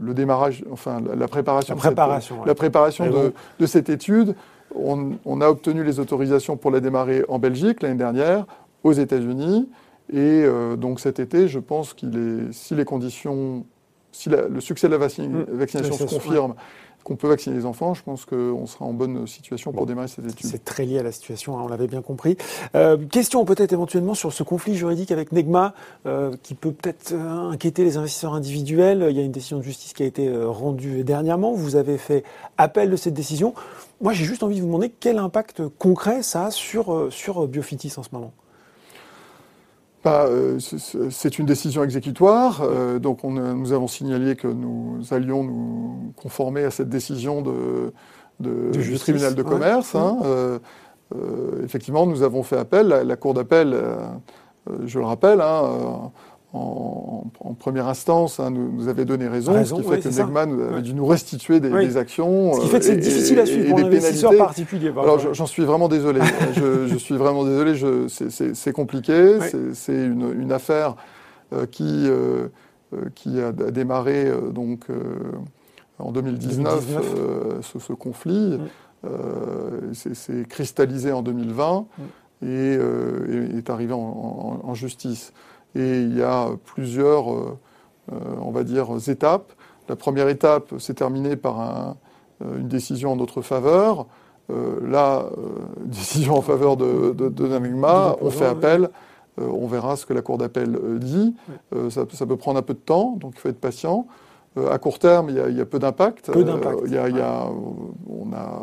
le 0.00 0.14
démarrage, 0.14 0.64
enfin 0.70 1.00
la, 1.00 1.14
la 1.16 1.28
préparation, 1.28 1.74
La 1.74 1.78
de 1.78 1.82
cette- 1.82 1.94
préparation, 1.94 2.40
ouais. 2.40 2.46
la 2.46 2.54
préparation 2.54 3.04
Et 3.04 3.08
de, 3.08 3.12
donc- 3.14 3.32
de 3.58 3.66
cette 3.66 3.88
étude. 3.88 4.34
On, 4.74 5.12
on 5.24 5.40
a 5.40 5.48
obtenu 5.48 5.82
les 5.84 5.98
autorisations 6.00 6.56
pour 6.56 6.70
la 6.70 6.80
démarrer 6.80 7.24
en 7.28 7.38
Belgique 7.38 7.82
l'année 7.82 7.94
dernière, 7.96 8.46
aux 8.84 8.92
États-Unis. 8.92 9.68
Et 10.12 10.16
euh, 10.44 10.76
donc 10.76 11.00
cet 11.00 11.18
été, 11.18 11.48
je 11.48 11.58
pense 11.58 11.92
qu'il 11.94 12.16
est, 12.16 12.52
si 12.52 12.74
les 12.74 12.84
conditions, 12.84 13.64
si 14.12 14.28
la- 14.30 14.48
le 14.48 14.60
succès 14.60 14.88
de 14.88 14.92
la 14.92 14.98
Mm. 14.98 15.44
vaccination 15.52 15.94
se 15.94 16.04
confirme, 16.04 16.54
qu'on 17.08 17.16
peut 17.16 17.28
vacciner 17.28 17.56
les 17.56 17.64
enfants, 17.66 17.94
je 17.94 18.02
pense 18.02 18.24
qu'on 18.24 18.66
sera 18.66 18.84
en 18.84 18.92
bonne 18.92 19.26
situation 19.26 19.72
pour 19.72 19.82
Bon. 19.82 19.86
démarrer 19.86 20.08
cette 20.08 20.26
étude. 20.26 20.46
C'est 20.46 20.64
très 20.64 20.84
lié 20.84 20.98
à 20.98 21.02
la 21.02 21.10
situation, 21.12 21.58
hein, 21.58 21.62
on 21.64 21.68
l'avait 21.68 21.86
bien 21.88 22.02
compris. 22.02 22.36
Euh, 22.74 22.96
question 23.10 23.44
peut-être 23.44 23.72
éventuellement 23.72 24.14
sur 24.14 24.32
ce 24.32 24.42
conflit 24.42 24.76
juridique 24.76 25.10
avec 25.10 25.32
Negma, 25.32 25.74
euh, 26.06 26.36
qui 26.42 26.54
peut 26.54 26.72
peut-être 26.72 27.12
euh, 27.12 27.50
inquiéter 27.50 27.82
les 27.82 27.96
investisseurs 27.96 28.34
individuels. 28.34 29.06
Il 29.10 29.16
y 29.16 29.20
a 29.20 29.22
une 29.24 29.32
décision 29.32 29.56
de 29.58 29.62
justice 29.62 29.92
qui 29.94 30.02
a 30.02 30.06
été 30.06 30.30
rendue 30.44 31.02
dernièrement. 31.02 31.52
Vous 31.54 31.76
avez 31.76 31.98
fait 31.98 32.24
appel 32.58 32.90
de 32.90 32.96
cette 32.96 33.14
décision. 33.14 33.54
Moi, 34.00 34.12
j'ai 34.12 34.24
juste 34.24 34.42
envie 34.42 34.56
de 34.56 34.60
vous 34.60 34.66
demander 34.66 34.90
quel 35.00 35.18
impact 35.18 35.62
concret 35.78 36.22
ça 36.22 36.46
a 36.46 36.50
sur, 36.50 37.08
sur 37.10 37.46
Biofitis 37.48 37.94
en 37.96 38.02
ce 38.02 38.10
moment. 38.12 38.32
Bah, 40.04 40.26
euh, 40.28 40.58
c'est- 40.60 41.38
une 41.38 41.46
décision 41.46 41.82
exécutoire, 41.82 42.60
euh, 42.62 42.98
donc 43.00 43.24
on 43.24 43.36
a- 43.36 43.52
nous 43.52 43.72
avons 43.72 43.88
signalé 43.88 44.36
que 44.36 44.46
nous 44.46 45.00
allions 45.10 45.42
nous 45.42 46.12
conformer 46.16 46.62
à 46.64 46.70
cette 46.70 46.88
décision 46.88 47.42
de, 47.42 47.92
de- 48.38 48.66
De 48.68 48.70
du 48.70 48.82
justice, 48.82 49.00
tribunal 49.02 49.34
de 49.34 49.42
ouais. 49.42 49.48
commerce. 49.48 49.94
hein. 49.96 50.18
Euh, 50.24 50.58
euh, 51.16 51.64
effectivement, 51.64 52.06
nous 52.06 52.22
avons 52.22 52.44
fait 52.44 52.56
appel. 52.58 52.86
La, 52.86 53.02
la 53.02 53.16
Cour 53.16 53.34
d'appel, 53.34 53.72
euh, 53.74 53.96
euh, 54.70 54.78
je 54.86 54.98
le 55.00 55.04
rappelle, 55.04 55.40
hein, 55.40 55.62
euh, 55.64 55.90
en, 56.54 57.24
en 57.40 57.52
première 57.54 57.88
instance, 57.88 58.40
hein, 58.40 58.50
nous, 58.50 58.72
nous 58.72 58.88
avait 58.88 59.04
donné 59.04 59.28
raison, 59.28 59.52
Raison, 59.52 59.76
ce 59.76 59.82
qui 59.82 59.88
oui, 59.88 60.00
fait 60.00 60.08
que. 60.08 60.14
Negma 60.22 60.46
nous 60.46 60.62
avait 60.62 60.80
dû 60.82 60.94
nous 60.94 61.04
restituer 61.04 61.60
des, 61.60 61.68
Oui. 61.70 61.86
des 61.86 61.96
actions. 61.98 62.54
Ce 62.54 62.60
qui 62.62 62.68
fait 62.68 62.76
euh, 62.76 62.78
que 62.78 62.84
c'est 62.86 62.96
difficile 62.96 63.38
à 63.40 63.44
suivre 63.46 63.64
et 63.66 63.68
pour 63.68 63.76
des 63.76 63.82
l'investisseur 63.84 64.30
pénalités. 64.30 64.44
particulier. 64.46 64.88
Alors, 64.88 65.18
je- 65.18 65.32
j'en 65.34 65.44
suis 65.46 65.64
vraiment 65.64 65.88
désolé. 65.88 66.20
je, 66.56 66.86
je 66.86 66.96
suis 66.96 67.16
vraiment 67.16 67.44
désolé. 67.44 67.74
C'est- 68.08 68.72
compliqué. 68.72 69.38
C'est- 69.74 69.92
une, 69.92 70.32
une 70.40 70.52
affaire 70.52 70.96
euh, 71.52 71.66
qui, 71.66 72.06
euh, 72.08 72.48
euh, 72.94 73.04
qui 73.14 73.40
a, 73.40 73.52
démarré 73.52 74.26
euh, 74.26 74.48
donc, 74.50 74.84
euh, 74.88 74.94
en 75.98 76.12
2019, 76.12 76.86
2019. 76.86 77.14
euh, 77.18 77.58
ce, 77.62 77.78
ce 77.78 77.92
conflit. 77.92 78.58
Euh, 79.04 79.80
c'est- 79.92 80.14
C'est 80.14 80.48
cristallisé 80.48 81.12
en 81.12 81.20
2020 81.22 81.86
Mm. 81.98 82.02
et, 82.42 82.46
euh, 82.46 83.50
et 83.54 83.58
est 83.58 83.70
arrivé 83.70 83.92
en, 83.92 83.98
en- 83.98 84.60
en 84.68 84.74
justice. 84.74 85.32
Et 85.74 86.02
il 86.02 86.16
y 86.16 86.22
a 86.22 86.48
plusieurs, 86.64 87.32
euh, 87.32 87.58
euh, 88.12 88.16
on 88.42 88.50
va 88.50 88.64
dire, 88.64 88.88
étapes. 89.08 89.52
La 89.88 89.96
première 89.96 90.28
étape 90.28 90.78
s'est 90.78 90.94
terminée 90.94 91.36
par 91.36 91.60
un- 91.60 91.96
euh, 92.44 92.58
une 92.60 92.68
décision 92.68 93.12
en 93.12 93.16
notre 93.16 93.42
faveur. 93.42 94.06
Là, 94.50 95.26
euh, 95.36 95.48
décision 95.84 96.36
en 96.36 96.42
faveur 96.42 96.76
de, 96.78 97.12
de, 97.12 97.28
de 97.28 97.46
Namigma, 97.46 98.16
on 98.22 98.30
fait 98.30 98.46
appel, 98.46 98.88
euh, 99.40 99.46
on 99.52 99.66
verra 99.66 99.94
ce 99.96 100.06
que 100.06 100.14
la 100.14 100.22
Cour 100.22 100.38
d'appel 100.38 100.74
euh, 100.76 100.98
dit. 100.98 101.36
Euh, 101.74 101.90
ça, 101.90 102.04
ça 102.12 102.24
peut 102.24 102.36
prendre 102.36 102.58
un 102.58 102.62
peu 102.62 102.72
de 102.74 102.78
temps, 102.78 103.16
donc 103.20 103.34
il 103.36 103.40
faut 103.40 103.48
être 103.50 103.60
patient. 103.60 104.06
À 104.72 104.78
court 104.78 104.98
terme, 104.98 105.28
il 105.28 105.36
y 105.36 105.40
a, 105.40 105.48
il 105.50 105.56
y 105.56 105.60
a 105.60 105.66
peu 105.66 105.78
d'impact. 105.78 106.32
Peu 106.32 106.42
d'impact, 106.42 106.80
il 106.86 106.92
y 106.92 106.98
a- 106.98 107.08
il 107.10 107.16
y 107.16 107.20
a- 107.20 107.46
on 108.10 108.32
a 108.32 108.62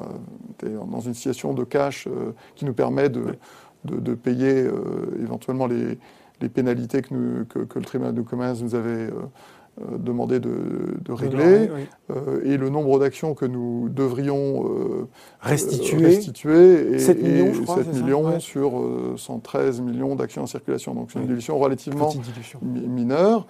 été 0.59 0.73
dans 0.73 0.99
une 0.99 1.13
situation 1.13 1.53
de 1.53 1.63
cash 1.63 2.07
qui 2.55 2.65
nous 2.65 2.73
permet 2.73 3.07
de, 3.07 3.23
de, 3.85 3.97
de 3.99 4.13
payer 4.15 4.67
éventuellement 5.21 5.67
les, 5.67 5.97
les 6.41 6.49
pénalités 6.49 7.01
que, 7.01 7.13
nous- 7.13 7.45
que- 7.45 7.59
que 7.59 7.79
le 7.79 7.86
tribunal 7.86 8.13
de 8.13 8.21
commerce 8.21 8.61
nous 8.61 8.75
avait 8.75 8.89
euh, 8.89 9.11
euh, 9.81 9.97
demandé 9.97 10.39
de, 10.39 10.51
régler, 11.11 11.69
et 12.43 12.55
le 12.57 12.69
nombre 12.69 12.97
d'actions 12.99 13.33
que 13.33 13.45
nous 13.45 13.89
devrions 13.89 14.63
restituer, 15.41 15.97
restituer 16.05 16.99
7 16.99 17.21
millions, 17.21 17.53
je 17.53 17.61
crois, 17.63 17.75
7 17.83 17.88
millions 18.03 18.23
sur 18.39 18.71
113 19.17 19.81
millions 19.81 20.15
d'actions 20.15 20.43
en 20.43 20.47
circulation. 20.47 20.93
Donc 20.93 21.11
c'est 21.11 21.19
une 21.19 21.27
dilution 21.27 21.57
relativement 21.59 22.09
mineure. 22.61 23.47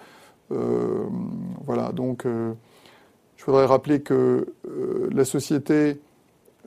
voilà, 0.50 1.92
donc 1.92 2.24
je 2.24 3.44
voudrais 3.44 3.66
rappeler 3.66 4.00
que 4.00 4.46
la 5.12 5.24
société 5.24 6.00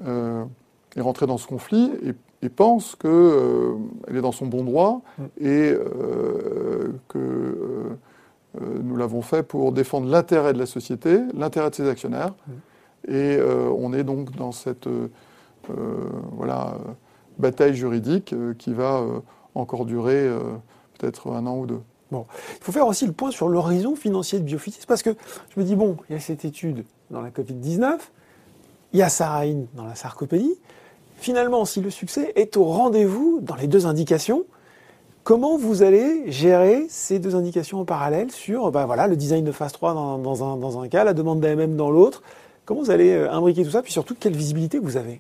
est 0.06 1.02
rentrée 1.02 1.28
dans 1.28 1.38
ce 1.38 1.48
conflit 1.48 1.92
et 2.06 2.14
et 2.42 2.50
pense 2.50 2.96
qu'elle 2.96 3.12
euh, 3.12 3.76
est 4.08 4.22
dans 4.22 4.32
son 4.32 4.46
bon 4.46 4.64
droit 4.64 5.02
mm. 5.18 5.24
et 5.42 5.72
euh, 5.72 6.94
que 7.08 7.18
euh, 7.18 8.80
nous 8.82 8.96
l'avons 8.96 9.22
fait 9.22 9.44
pour 9.44 9.72
défendre 9.72 10.10
l'intérêt 10.10 10.54
de 10.54 10.60
la 10.60 10.66
société, 10.66 11.20
l'intérêt 11.34 11.70
de 11.70 11.76
ses 11.76 11.88
actionnaires. 11.88 12.34
Mm. 12.48 12.52
Et 13.08 13.40
on 13.42 13.94
est 13.94 14.04
donc 14.04 14.36
dans 14.36 14.52
cette 14.52 14.90
voilà, 16.34 16.76
bataille 17.40 17.74
juridique 17.74 18.36
qui 18.58 18.74
va 18.74 19.02
encore 19.56 19.86
durer 19.86 20.30
peut-être 20.98 21.32
un 21.32 21.48
an 21.48 21.58
ou 21.60 21.66
deux. 21.66 21.80
Bon. 22.12 22.26
Il 22.60 22.64
faut 22.64 22.74
faire 22.74 22.86
aussi 22.86 23.08
le 23.08 23.14
point 23.14 23.32
sur 23.32 23.48
l'horizon 23.48 23.96
financier 23.96 24.38
de 24.38 24.44
Biofitis, 24.44 24.86
parce 24.86 25.02
que 25.02 25.12
je 25.56 25.60
me 25.60 25.66
dis, 25.66 25.78
bon, 25.78 25.96
il 26.10 26.14
y 26.14 26.16
a 26.18 26.20
cette 26.20 26.44
étude 26.44 26.84
dans 27.10 27.22
la 27.22 27.30
Covid-19, 27.30 28.00
il 28.92 29.00
y 29.00 29.02
a 29.02 29.10
Saraïne 29.10 29.68
dans 29.76 29.86
la 29.86 29.96
sarcopénie, 29.96 30.58
finalement, 31.20 31.66
si 31.66 31.82
le 31.82 31.90
succès 31.90 32.32
est 32.36 32.58
au 32.58 32.66
rendez-vous 32.66 33.40
dans 33.42 33.56
les 33.56 33.68
deux 33.68 33.86
indications, 33.86 34.46
comment 35.24 35.58
vous 35.58 35.84
allez 35.84 36.32
gérer 36.32 36.88
ces 36.90 37.20
deux 37.20 37.36
indications 37.36 37.80
en 37.80 37.86
parallèle 37.86 38.32
sur 38.32 38.72
ben 38.72 38.86
voilà, 38.86 39.08
le 39.08 39.16
design 39.16 39.44
de 39.44 39.52
phase 39.52 39.74
3 39.74 39.94
dans, 39.94 40.82
un, 40.82 40.88
cas, 40.88 41.04
la 41.04 41.14
demande 41.14 41.40
d'AMM 41.40 41.76
dans 41.76 41.92
l'autre? 41.92 42.24
Comment 42.66 42.82
vous 42.82 42.92
allez 42.92 43.12
euh, 43.12 43.32
imbriquer 43.32 43.64
tout 43.64 43.72
ça 43.72 43.82
Puis 43.82 43.92
surtout, 43.92 44.16
quelle 44.20 44.36
visibilité 44.36 44.80
vous 44.80 44.98
avez? 44.98 45.20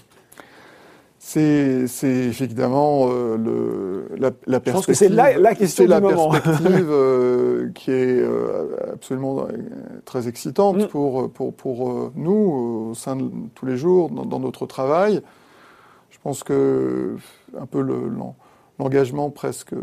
C'est, 1.19 1.85
évidemment 2.03 3.09
euh, 3.11 3.37
le, 3.37 4.07
la, 4.17 4.31
perspective. 4.31 4.63
Je 4.65 4.71
pense 4.71 4.85
que 4.87 4.93
c'est 4.93 5.09
la, 5.09 5.53
question 5.53 5.83
du 5.83 5.89
la 5.89 6.01
perspective 6.01 6.87
euh, 6.89 7.69
qui 7.75 7.91
est 7.91 8.23
absolument 8.91 9.45
très 10.05 10.27
excitante 10.27 10.77
mm. 10.77 10.87
pour, 10.87 11.29
pour, 11.31 11.53
pour 11.53 12.11
nous 12.15 12.89
au 12.91 12.93
sein 12.95 13.15
de 13.15 13.29
tous 13.53 13.67
les 13.67 13.77
jours 13.77 14.09
dans 14.09 14.39
notre 14.39 14.65
travail. 14.65 15.21
Je 16.19 16.23
pense 16.23 16.43
que 16.43 17.15
un 17.57 17.65
peu 17.65 17.81
l'engagement 18.77 19.29
presque 19.29 19.73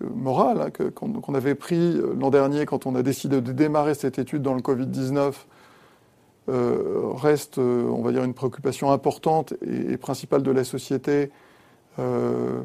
moral 0.00 0.60
hein, 0.60 0.70
qu'on 0.94 1.34
avait 1.34 1.56
pris 1.56 1.96
euh, 1.96 2.14
l'an 2.18 2.30
dernier 2.30 2.64
quand 2.64 2.86
on 2.86 2.94
a 2.94 3.02
décidé 3.02 3.40
de 3.40 3.50
démarrer 3.50 3.94
cette 3.94 4.20
étude 4.20 4.42
dans 4.42 4.54
le 4.54 4.60
Covid-19 4.60 5.32
euh, 6.48 7.10
reste, 7.14 7.58
euh, 7.58 7.90
on 7.90 8.02
va 8.02 8.12
dire, 8.12 8.22
une 8.22 8.34
préoccupation 8.34 8.92
importante 8.92 9.52
et, 9.66 9.96
principale 9.96 10.44
de 10.44 10.52
la 10.52 10.62
société. 10.62 11.32
je, 11.98 12.62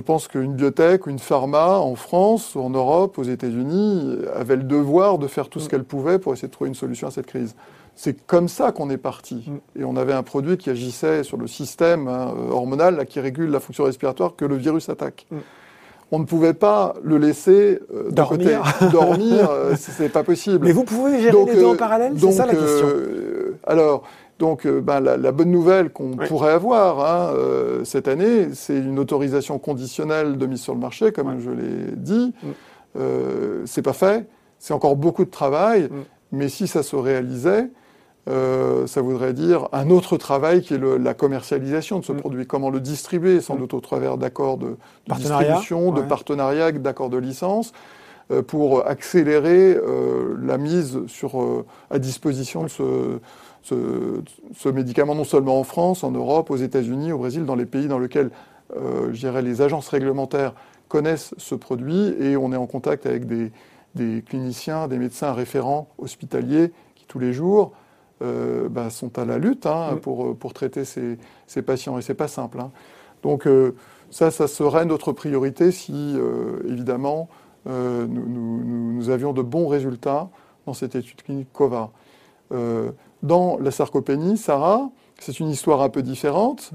pense 0.00 0.26
qu'une 0.26 0.54
biotech 0.54 1.06
ou 1.06 1.10
une 1.10 1.20
pharma 1.20 1.78
en 1.78 1.94
France, 1.94 2.56
en 2.56 2.70
Europe, 2.70 3.18
aux 3.18 3.22
États-Unis, 3.22 4.18
avait 4.34 4.56
le 4.56 4.64
devoir 4.64 5.18
de 5.18 5.28
faire 5.28 5.48
tout 5.48 5.60
ce 5.60 5.66
mm. 5.66 5.68
qu'elle 5.68 5.84
pouvait 5.84 6.18
pour 6.18 6.32
essayer 6.32 6.48
de 6.48 6.52
trouver 6.52 6.68
une 6.68 6.74
solution 6.74 7.06
à 7.06 7.12
cette 7.12 7.26
crise. 7.26 7.54
C'est 7.94 8.26
comme 8.26 8.48
ça 8.48 8.72
qu'on 8.72 8.90
est 8.90 8.98
parti. 8.98 9.44
Mm. 9.46 9.80
Et 9.80 9.84
on 9.84 9.96
avait 9.96 10.12
un 10.12 10.22
produit 10.22 10.56
qui 10.56 10.70
agissait 10.70 11.24
sur 11.24 11.36
le 11.36 11.46
système 11.46 12.08
hein, 12.08 12.34
hormonal 12.50 13.06
qui 13.06 13.20
régule 13.20 13.50
la 13.50 13.60
fonction 13.60 13.84
respiratoire 13.84 14.36
que 14.36 14.44
le 14.44 14.56
virus 14.56 14.88
attaque. 14.88 15.26
Mm. 15.30 15.38
On 16.14 16.18
ne 16.18 16.24
pouvait 16.24 16.52
pas 16.52 16.94
le 17.02 17.16
laisser 17.16 17.80
euh, 17.94 18.10
dormir. 18.10 18.62
dormir, 18.92 19.50
euh, 19.50 19.74
c'est 19.78 20.10
pas 20.10 20.22
possible. 20.22 20.66
Mais 20.66 20.72
vous 20.72 20.84
pouvez 20.84 21.20
gérer 21.20 21.44
les 21.46 21.54
deux 21.54 21.64
en 21.64 21.72
euh, 21.72 21.76
parallèle, 21.76 22.12
c'est 22.18 22.32
ça 22.32 22.44
la 22.44 22.54
question. 22.54 22.86
alors, 23.66 24.02
donc, 24.38 24.66
ben, 24.66 25.00
la, 25.00 25.32
bonne 25.32 25.50
nouvelle 25.50 25.90
qu'on 25.90 26.16
pourrait 26.16 26.52
avoir 26.52 26.98
hein, 27.06 27.32
cette 27.84 28.08
année, 28.08 28.48
c'est 28.54 28.76
une 28.76 28.98
autorisation 28.98 29.60
conditionnelle 29.60 30.36
de 30.36 30.46
mise 30.46 30.60
sur 30.60 30.74
le 30.74 30.80
marché, 30.80 31.12
comme 31.12 31.38
je 31.38 31.50
l'ai 31.50 31.92
dit. 31.94 32.34
Mm. 32.42 33.00
c'est 33.66 33.82
pas 33.82 33.92
fait, 33.92 34.26
c'est 34.58 34.74
encore 34.74 34.96
beaucoup 34.96 35.24
de 35.24 35.30
travail, 35.30 35.88
mais 36.32 36.48
si 36.48 36.66
ça 36.66 36.82
se 36.82 36.96
réalisait, 36.96 37.70
euh, 38.28 38.86
ça 38.86 39.00
voudrait 39.00 39.32
dire 39.32 39.68
un 39.72 39.90
autre 39.90 40.16
travail 40.16 40.62
qui 40.62 40.74
est 40.74 40.78
la 40.78 41.14
commercialisation 41.14 41.98
de 41.98 42.04
ce 42.04 42.12
mm. 42.12 42.16
produit, 42.16 42.46
comment 42.46 42.70
le 42.70 42.80
distribuer, 42.80 43.40
sans 43.40 43.56
mm. 43.56 43.58
doute 43.58 43.74
au 43.74 43.80
travers 43.80 44.16
d'accords 44.16 44.58
de, 44.58 44.76
distribution, 45.08 45.90
de 45.90 46.02
partenariats, 46.02 46.70
d'accords 46.70 47.10
de 47.10 47.16
licence, 47.16 47.72
euh, 48.30 48.42
pour 48.42 48.86
accélérer 48.86 49.74
euh, 49.74 50.36
la 50.40 50.56
mise 50.56 51.00
sur, 51.08 51.64
à 51.90 51.98
disposition 51.98 52.62
de 52.62 52.68
ce, 52.68 53.18
ce, 53.64 54.68
médicament, 54.68 55.16
non 55.16 55.24
seulement 55.24 55.58
en 55.58 55.64
France, 55.64 56.04
en 56.04 56.12
Europe, 56.12 56.50
aux 56.50 56.56
États-Unis, 56.56 57.10
au 57.10 57.18
Brésil, 57.18 57.44
dans 57.44 57.56
les 57.56 57.66
pays 57.66 57.88
dans 57.88 57.98
lesquels 57.98 58.30
je 58.74 59.18
dirais, 59.18 59.42
les 59.42 59.60
agences 59.60 59.88
réglementaires 59.88 60.54
connaissent 60.88 61.34
ce 61.36 61.54
produit 61.54 62.14
et 62.18 62.38
on 62.38 62.54
est 62.54 62.56
en 62.56 62.64
contact 62.64 63.04
avec 63.04 63.26
des, 63.26 63.52
des 63.94 64.22
cliniciens, 64.26 64.88
des 64.88 64.96
médecins 64.96 65.34
référents 65.34 65.88
hospitaliers 65.98 66.72
qui 66.94 67.04
tous 67.04 67.18
les 67.18 67.34
jours 67.34 67.72
euh, 68.22 68.68
bah, 68.68 68.88
sont 68.90 69.18
à 69.18 69.24
la 69.24 69.38
lutte 69.38 69.66
hein, 69.66 69.98
pour, 70.00 70.26
euh, 70.26 70.34
pour 70.34 70.52
traiter 70.54 70.84
ces, 70.84 71.18
ces 71.46 71.62
patients. 71.62 71.98
Et 71.98 72.02
c'est 72.02 72.14
pas 72.14 72.28
simple. 72.28 72.60
Hein. 72.60 72.70
Donc 73.22 73.46
euh, 73.46 73.74
ça, 74.10 74.30
ça 74.30 74.46
serait 74.46 74.84
notre 74.84 75.12
priorité 75.12 75.72
si, 75.72 76.16
évidemment, 76.68 77.28
nous, 77.64 78.06
nous, 78.06 78.92
nous, 78.92 79.10
avions 79.10 79.32
de 79.32 79.40
bons 79.40 79.68
résultats 79.68 80.28
dans 80.66 80.74
cette 80.74 80.94
étude 80.94 81.22
clinique 81.22 81.48
COVA. 81.52 81.90
dans 83.22 83.58
la 83.58 83.70
sarcopénie, 83.70 84.36
Sarah, 84.36 84.90
c'est 85.18 85.40
une 85.40 85.48
histoire 85.48 85.80
un 85.80 85.88
peu 85.88 86.02
différente, 86.02 86.72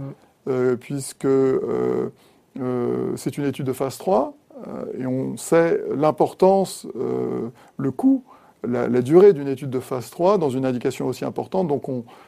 puisque 0.80 1.28
c'est 3.16 3.38
une 3.38 3.46
étude 3.46 3.68
de 3.68 3.74
phase 3.74 4.00
3, 4.00 4.34
et 4.98 5.06
on 5.06 5.38
sait 5.38 5.80
l'importance, 5.96 6.88
le 7.78 7.92
coût 7.92 8.24
la, 8.64 9.02
durée 9.02 9.34
d'une 9.34 9.48
étude 9.48 9.70
de 9.70 9.80
phase 9.80 10.10
3 10.10 10.38
dans 10.38 10.50
une 10.50 10.66
indication 10.66 11.08
aussi 11.08 11.26
importante. 11.26 11.68
Donc, 11.68 11.84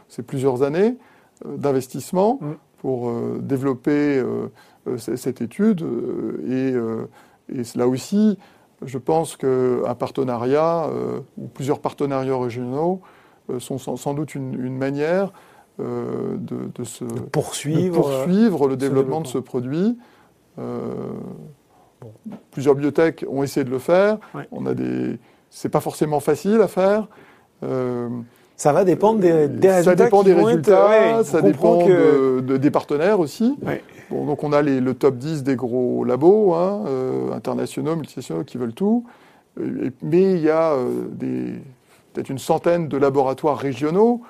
c'est 0.07 0.23
plusieurs 0.23 0.63
années 0.63 0.97
euh, 1.45 1.57
d'investissement 1.57 2.39
mm. 2.41 2.53
pour 2.79 3.09
euh, 3.09 3.39
développer 3.41 4.17
euh, 4.17 4.49
cette 4.97 5.41
étude. 5.41 5.85
et, 6.47 6.73
là 7.75 7.87
aussi, 7.87 8.37
je 8.85 8.97
pense 8.97 9.35
qu'un 9.35 9.95
partenariat 9.97 10.87
ou 11.37 11.47
plusieurs 11.47 11.79
partenariats 11.79 12.37
régionaux 12.37 13.01
sont 13.59 13.77
sans, 13.77 14.13
doute 14.13 14.33
une, 14.35 14.77
manière 14.77 15.31
de, 15.77 16.83
se, 16.83 17.03
poursuivre, 17.03 18.67
le 18.67 18.77
développement, 18.77 19.21
de 19.21 19.27
ce 19.27 19.37
produit. 19.37 19.99
Plusieurs 22.51 22.73
bibliothèques 22.73 23.25
ont 23.29 23.43
essayé 23.43 23.63
de 23.63 23.69
le 23.69 23.79
faire. 23.79 24.17
On 24.51 24.65
a 24.65 24.73
des, 24.73 25.19
c'est 25.49 25.69
pas 25.69 25.79
forcément 25.79 26.19
facile 26.19 26.61
à 26.61 26.67
faire. 26.67 27.07
Euh, 27.63 28.09
ça 28.55 28.73
va 28.73 28.83
dépendre 28.83 29.19
des, 29.19 29.31
résultats. 29.31 29.83
Ça 29.83 29.95
dépend 29.95 30.23
des 30.23 30.33
résultats, 30.33 31.23
ça 31.23 31.41
dépend 31.41 31.85
de, 31.85 32.57
des 32.57 32.71
partenaires 32.71 33.19
aussi. 33.19 33.57
Bon, 34.09 34.25
donc 34.25 34.43
on 34.43 34.51
a 34.51 34.61
les, 34.61 34.81
le 34.81 34.93
top 34.93 35.17
10 35.17 35.43
des 35.43 35.55
gros 35.55 36.03
labos, 36.03 36.53
hein, 36.53 36.83
euh, 36.87 37.31
internationaux, 37.31 37.95
multinationaux 37.95 38.43
qui 38.43 38.57
veulent 38.57 38.73
tout. 38.73 39.05
mais 39.57 40.33
il 40.33 40.41
y 40.41 40.49
a 40.49 40.73
euh, 40.73 41.05
peut-être 42.13 42.29
une 42.29 42.39
centaine 42.39 42.87
de 42.87 42.97
laboratoires 42.97 43.57
régionaux 43.57 44.21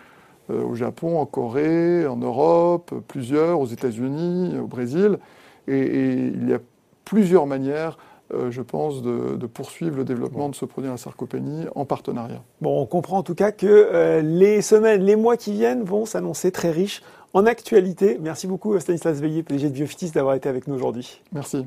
au 0.51 0.73
Japon, 0.73 1.19
en 1.19 1.27
Corée, 1.27 2.07
en 2.07 2.15
Europe, 2.15 2.91
plusieurs, 3.07 3.59
aux 3.59 3.67
États-Unis, 3.67 4.57
au 4.57 4.65
Brésil. 4.65 5.19
et, 5.67 6.31
il 6.33 6.49
y 6.49 6.53
a 6.53 6.59
plusieurs 7.05 7.45
manières 7.45 7.97
euh, 8.33 8.51
je 8.51 8.61
pense, 8.61 9.01
de, 9.01 9.45
poursuivre 9.47 9.97
le 9.97 10.03
développement 10.03 10.49
de 10.49 10.55
ce 10.55 10.65
produit 10.65 10.87
à 10.87 10.93
la 10.93 10.97
sarcopénie 10.97 11.65
en 11.75 11.85
partenariat. 11.85 12.41
Bon, 12.61 12.81
on 12.81 12.85
comprend 12.85 13.17
en 13.17 13.23
tout 13.23 13.35
cas 13.35 13.51
que 13.51 13.65
euh, 13.67 14.21
les 14.21 14.61
semaines, 14.61 15.01
les 15.01 15.15
mois 15.15 15.37
qui 15.37 15.53
viennent 15.53 15.83
vont 15.83 16.05
s'annoncer 16.05 16.51
très 16.51 16.71
riches 16.71 17.01
en 17.33 17.45
actualité. 17.45 18.17
Merci 18.21 18.47
beaucoup 18.47 18.79
Stanislas 18.79 19.19
Veillé, 19.19 19.43
PDG 19.43 19.69
de 19.69 19.73
Biofitis, 19.73 20.11
d'avoir 20.11 20.35
été 20.35 20.47
avec 20.47 20.67
nous 20.67 20.75
aujourd'hui. 20.75 21.21
Merci. 21.31 21.65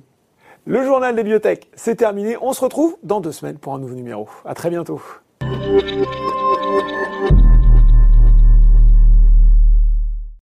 Le 0.64 0.84
journal 0.84 1.16
des 1.16 1.24
biotech, 1.24 1.68
c'est 1.74 1.96
terminé. 1.96 2.36
On 2.40 2.52
se 2.52 2.60
retrouve 2.60 2.96
dans 3.02 3.20
deux 3.20 3.32
semaines 3.32 3.58
pour 3.58 3.74
un 3.74 3.80
nouveau 3.80 3.96
numéro. 3.96 4.28
À 4.44 4.54
très 4.54 4.70
bientôt. 4.70 5.00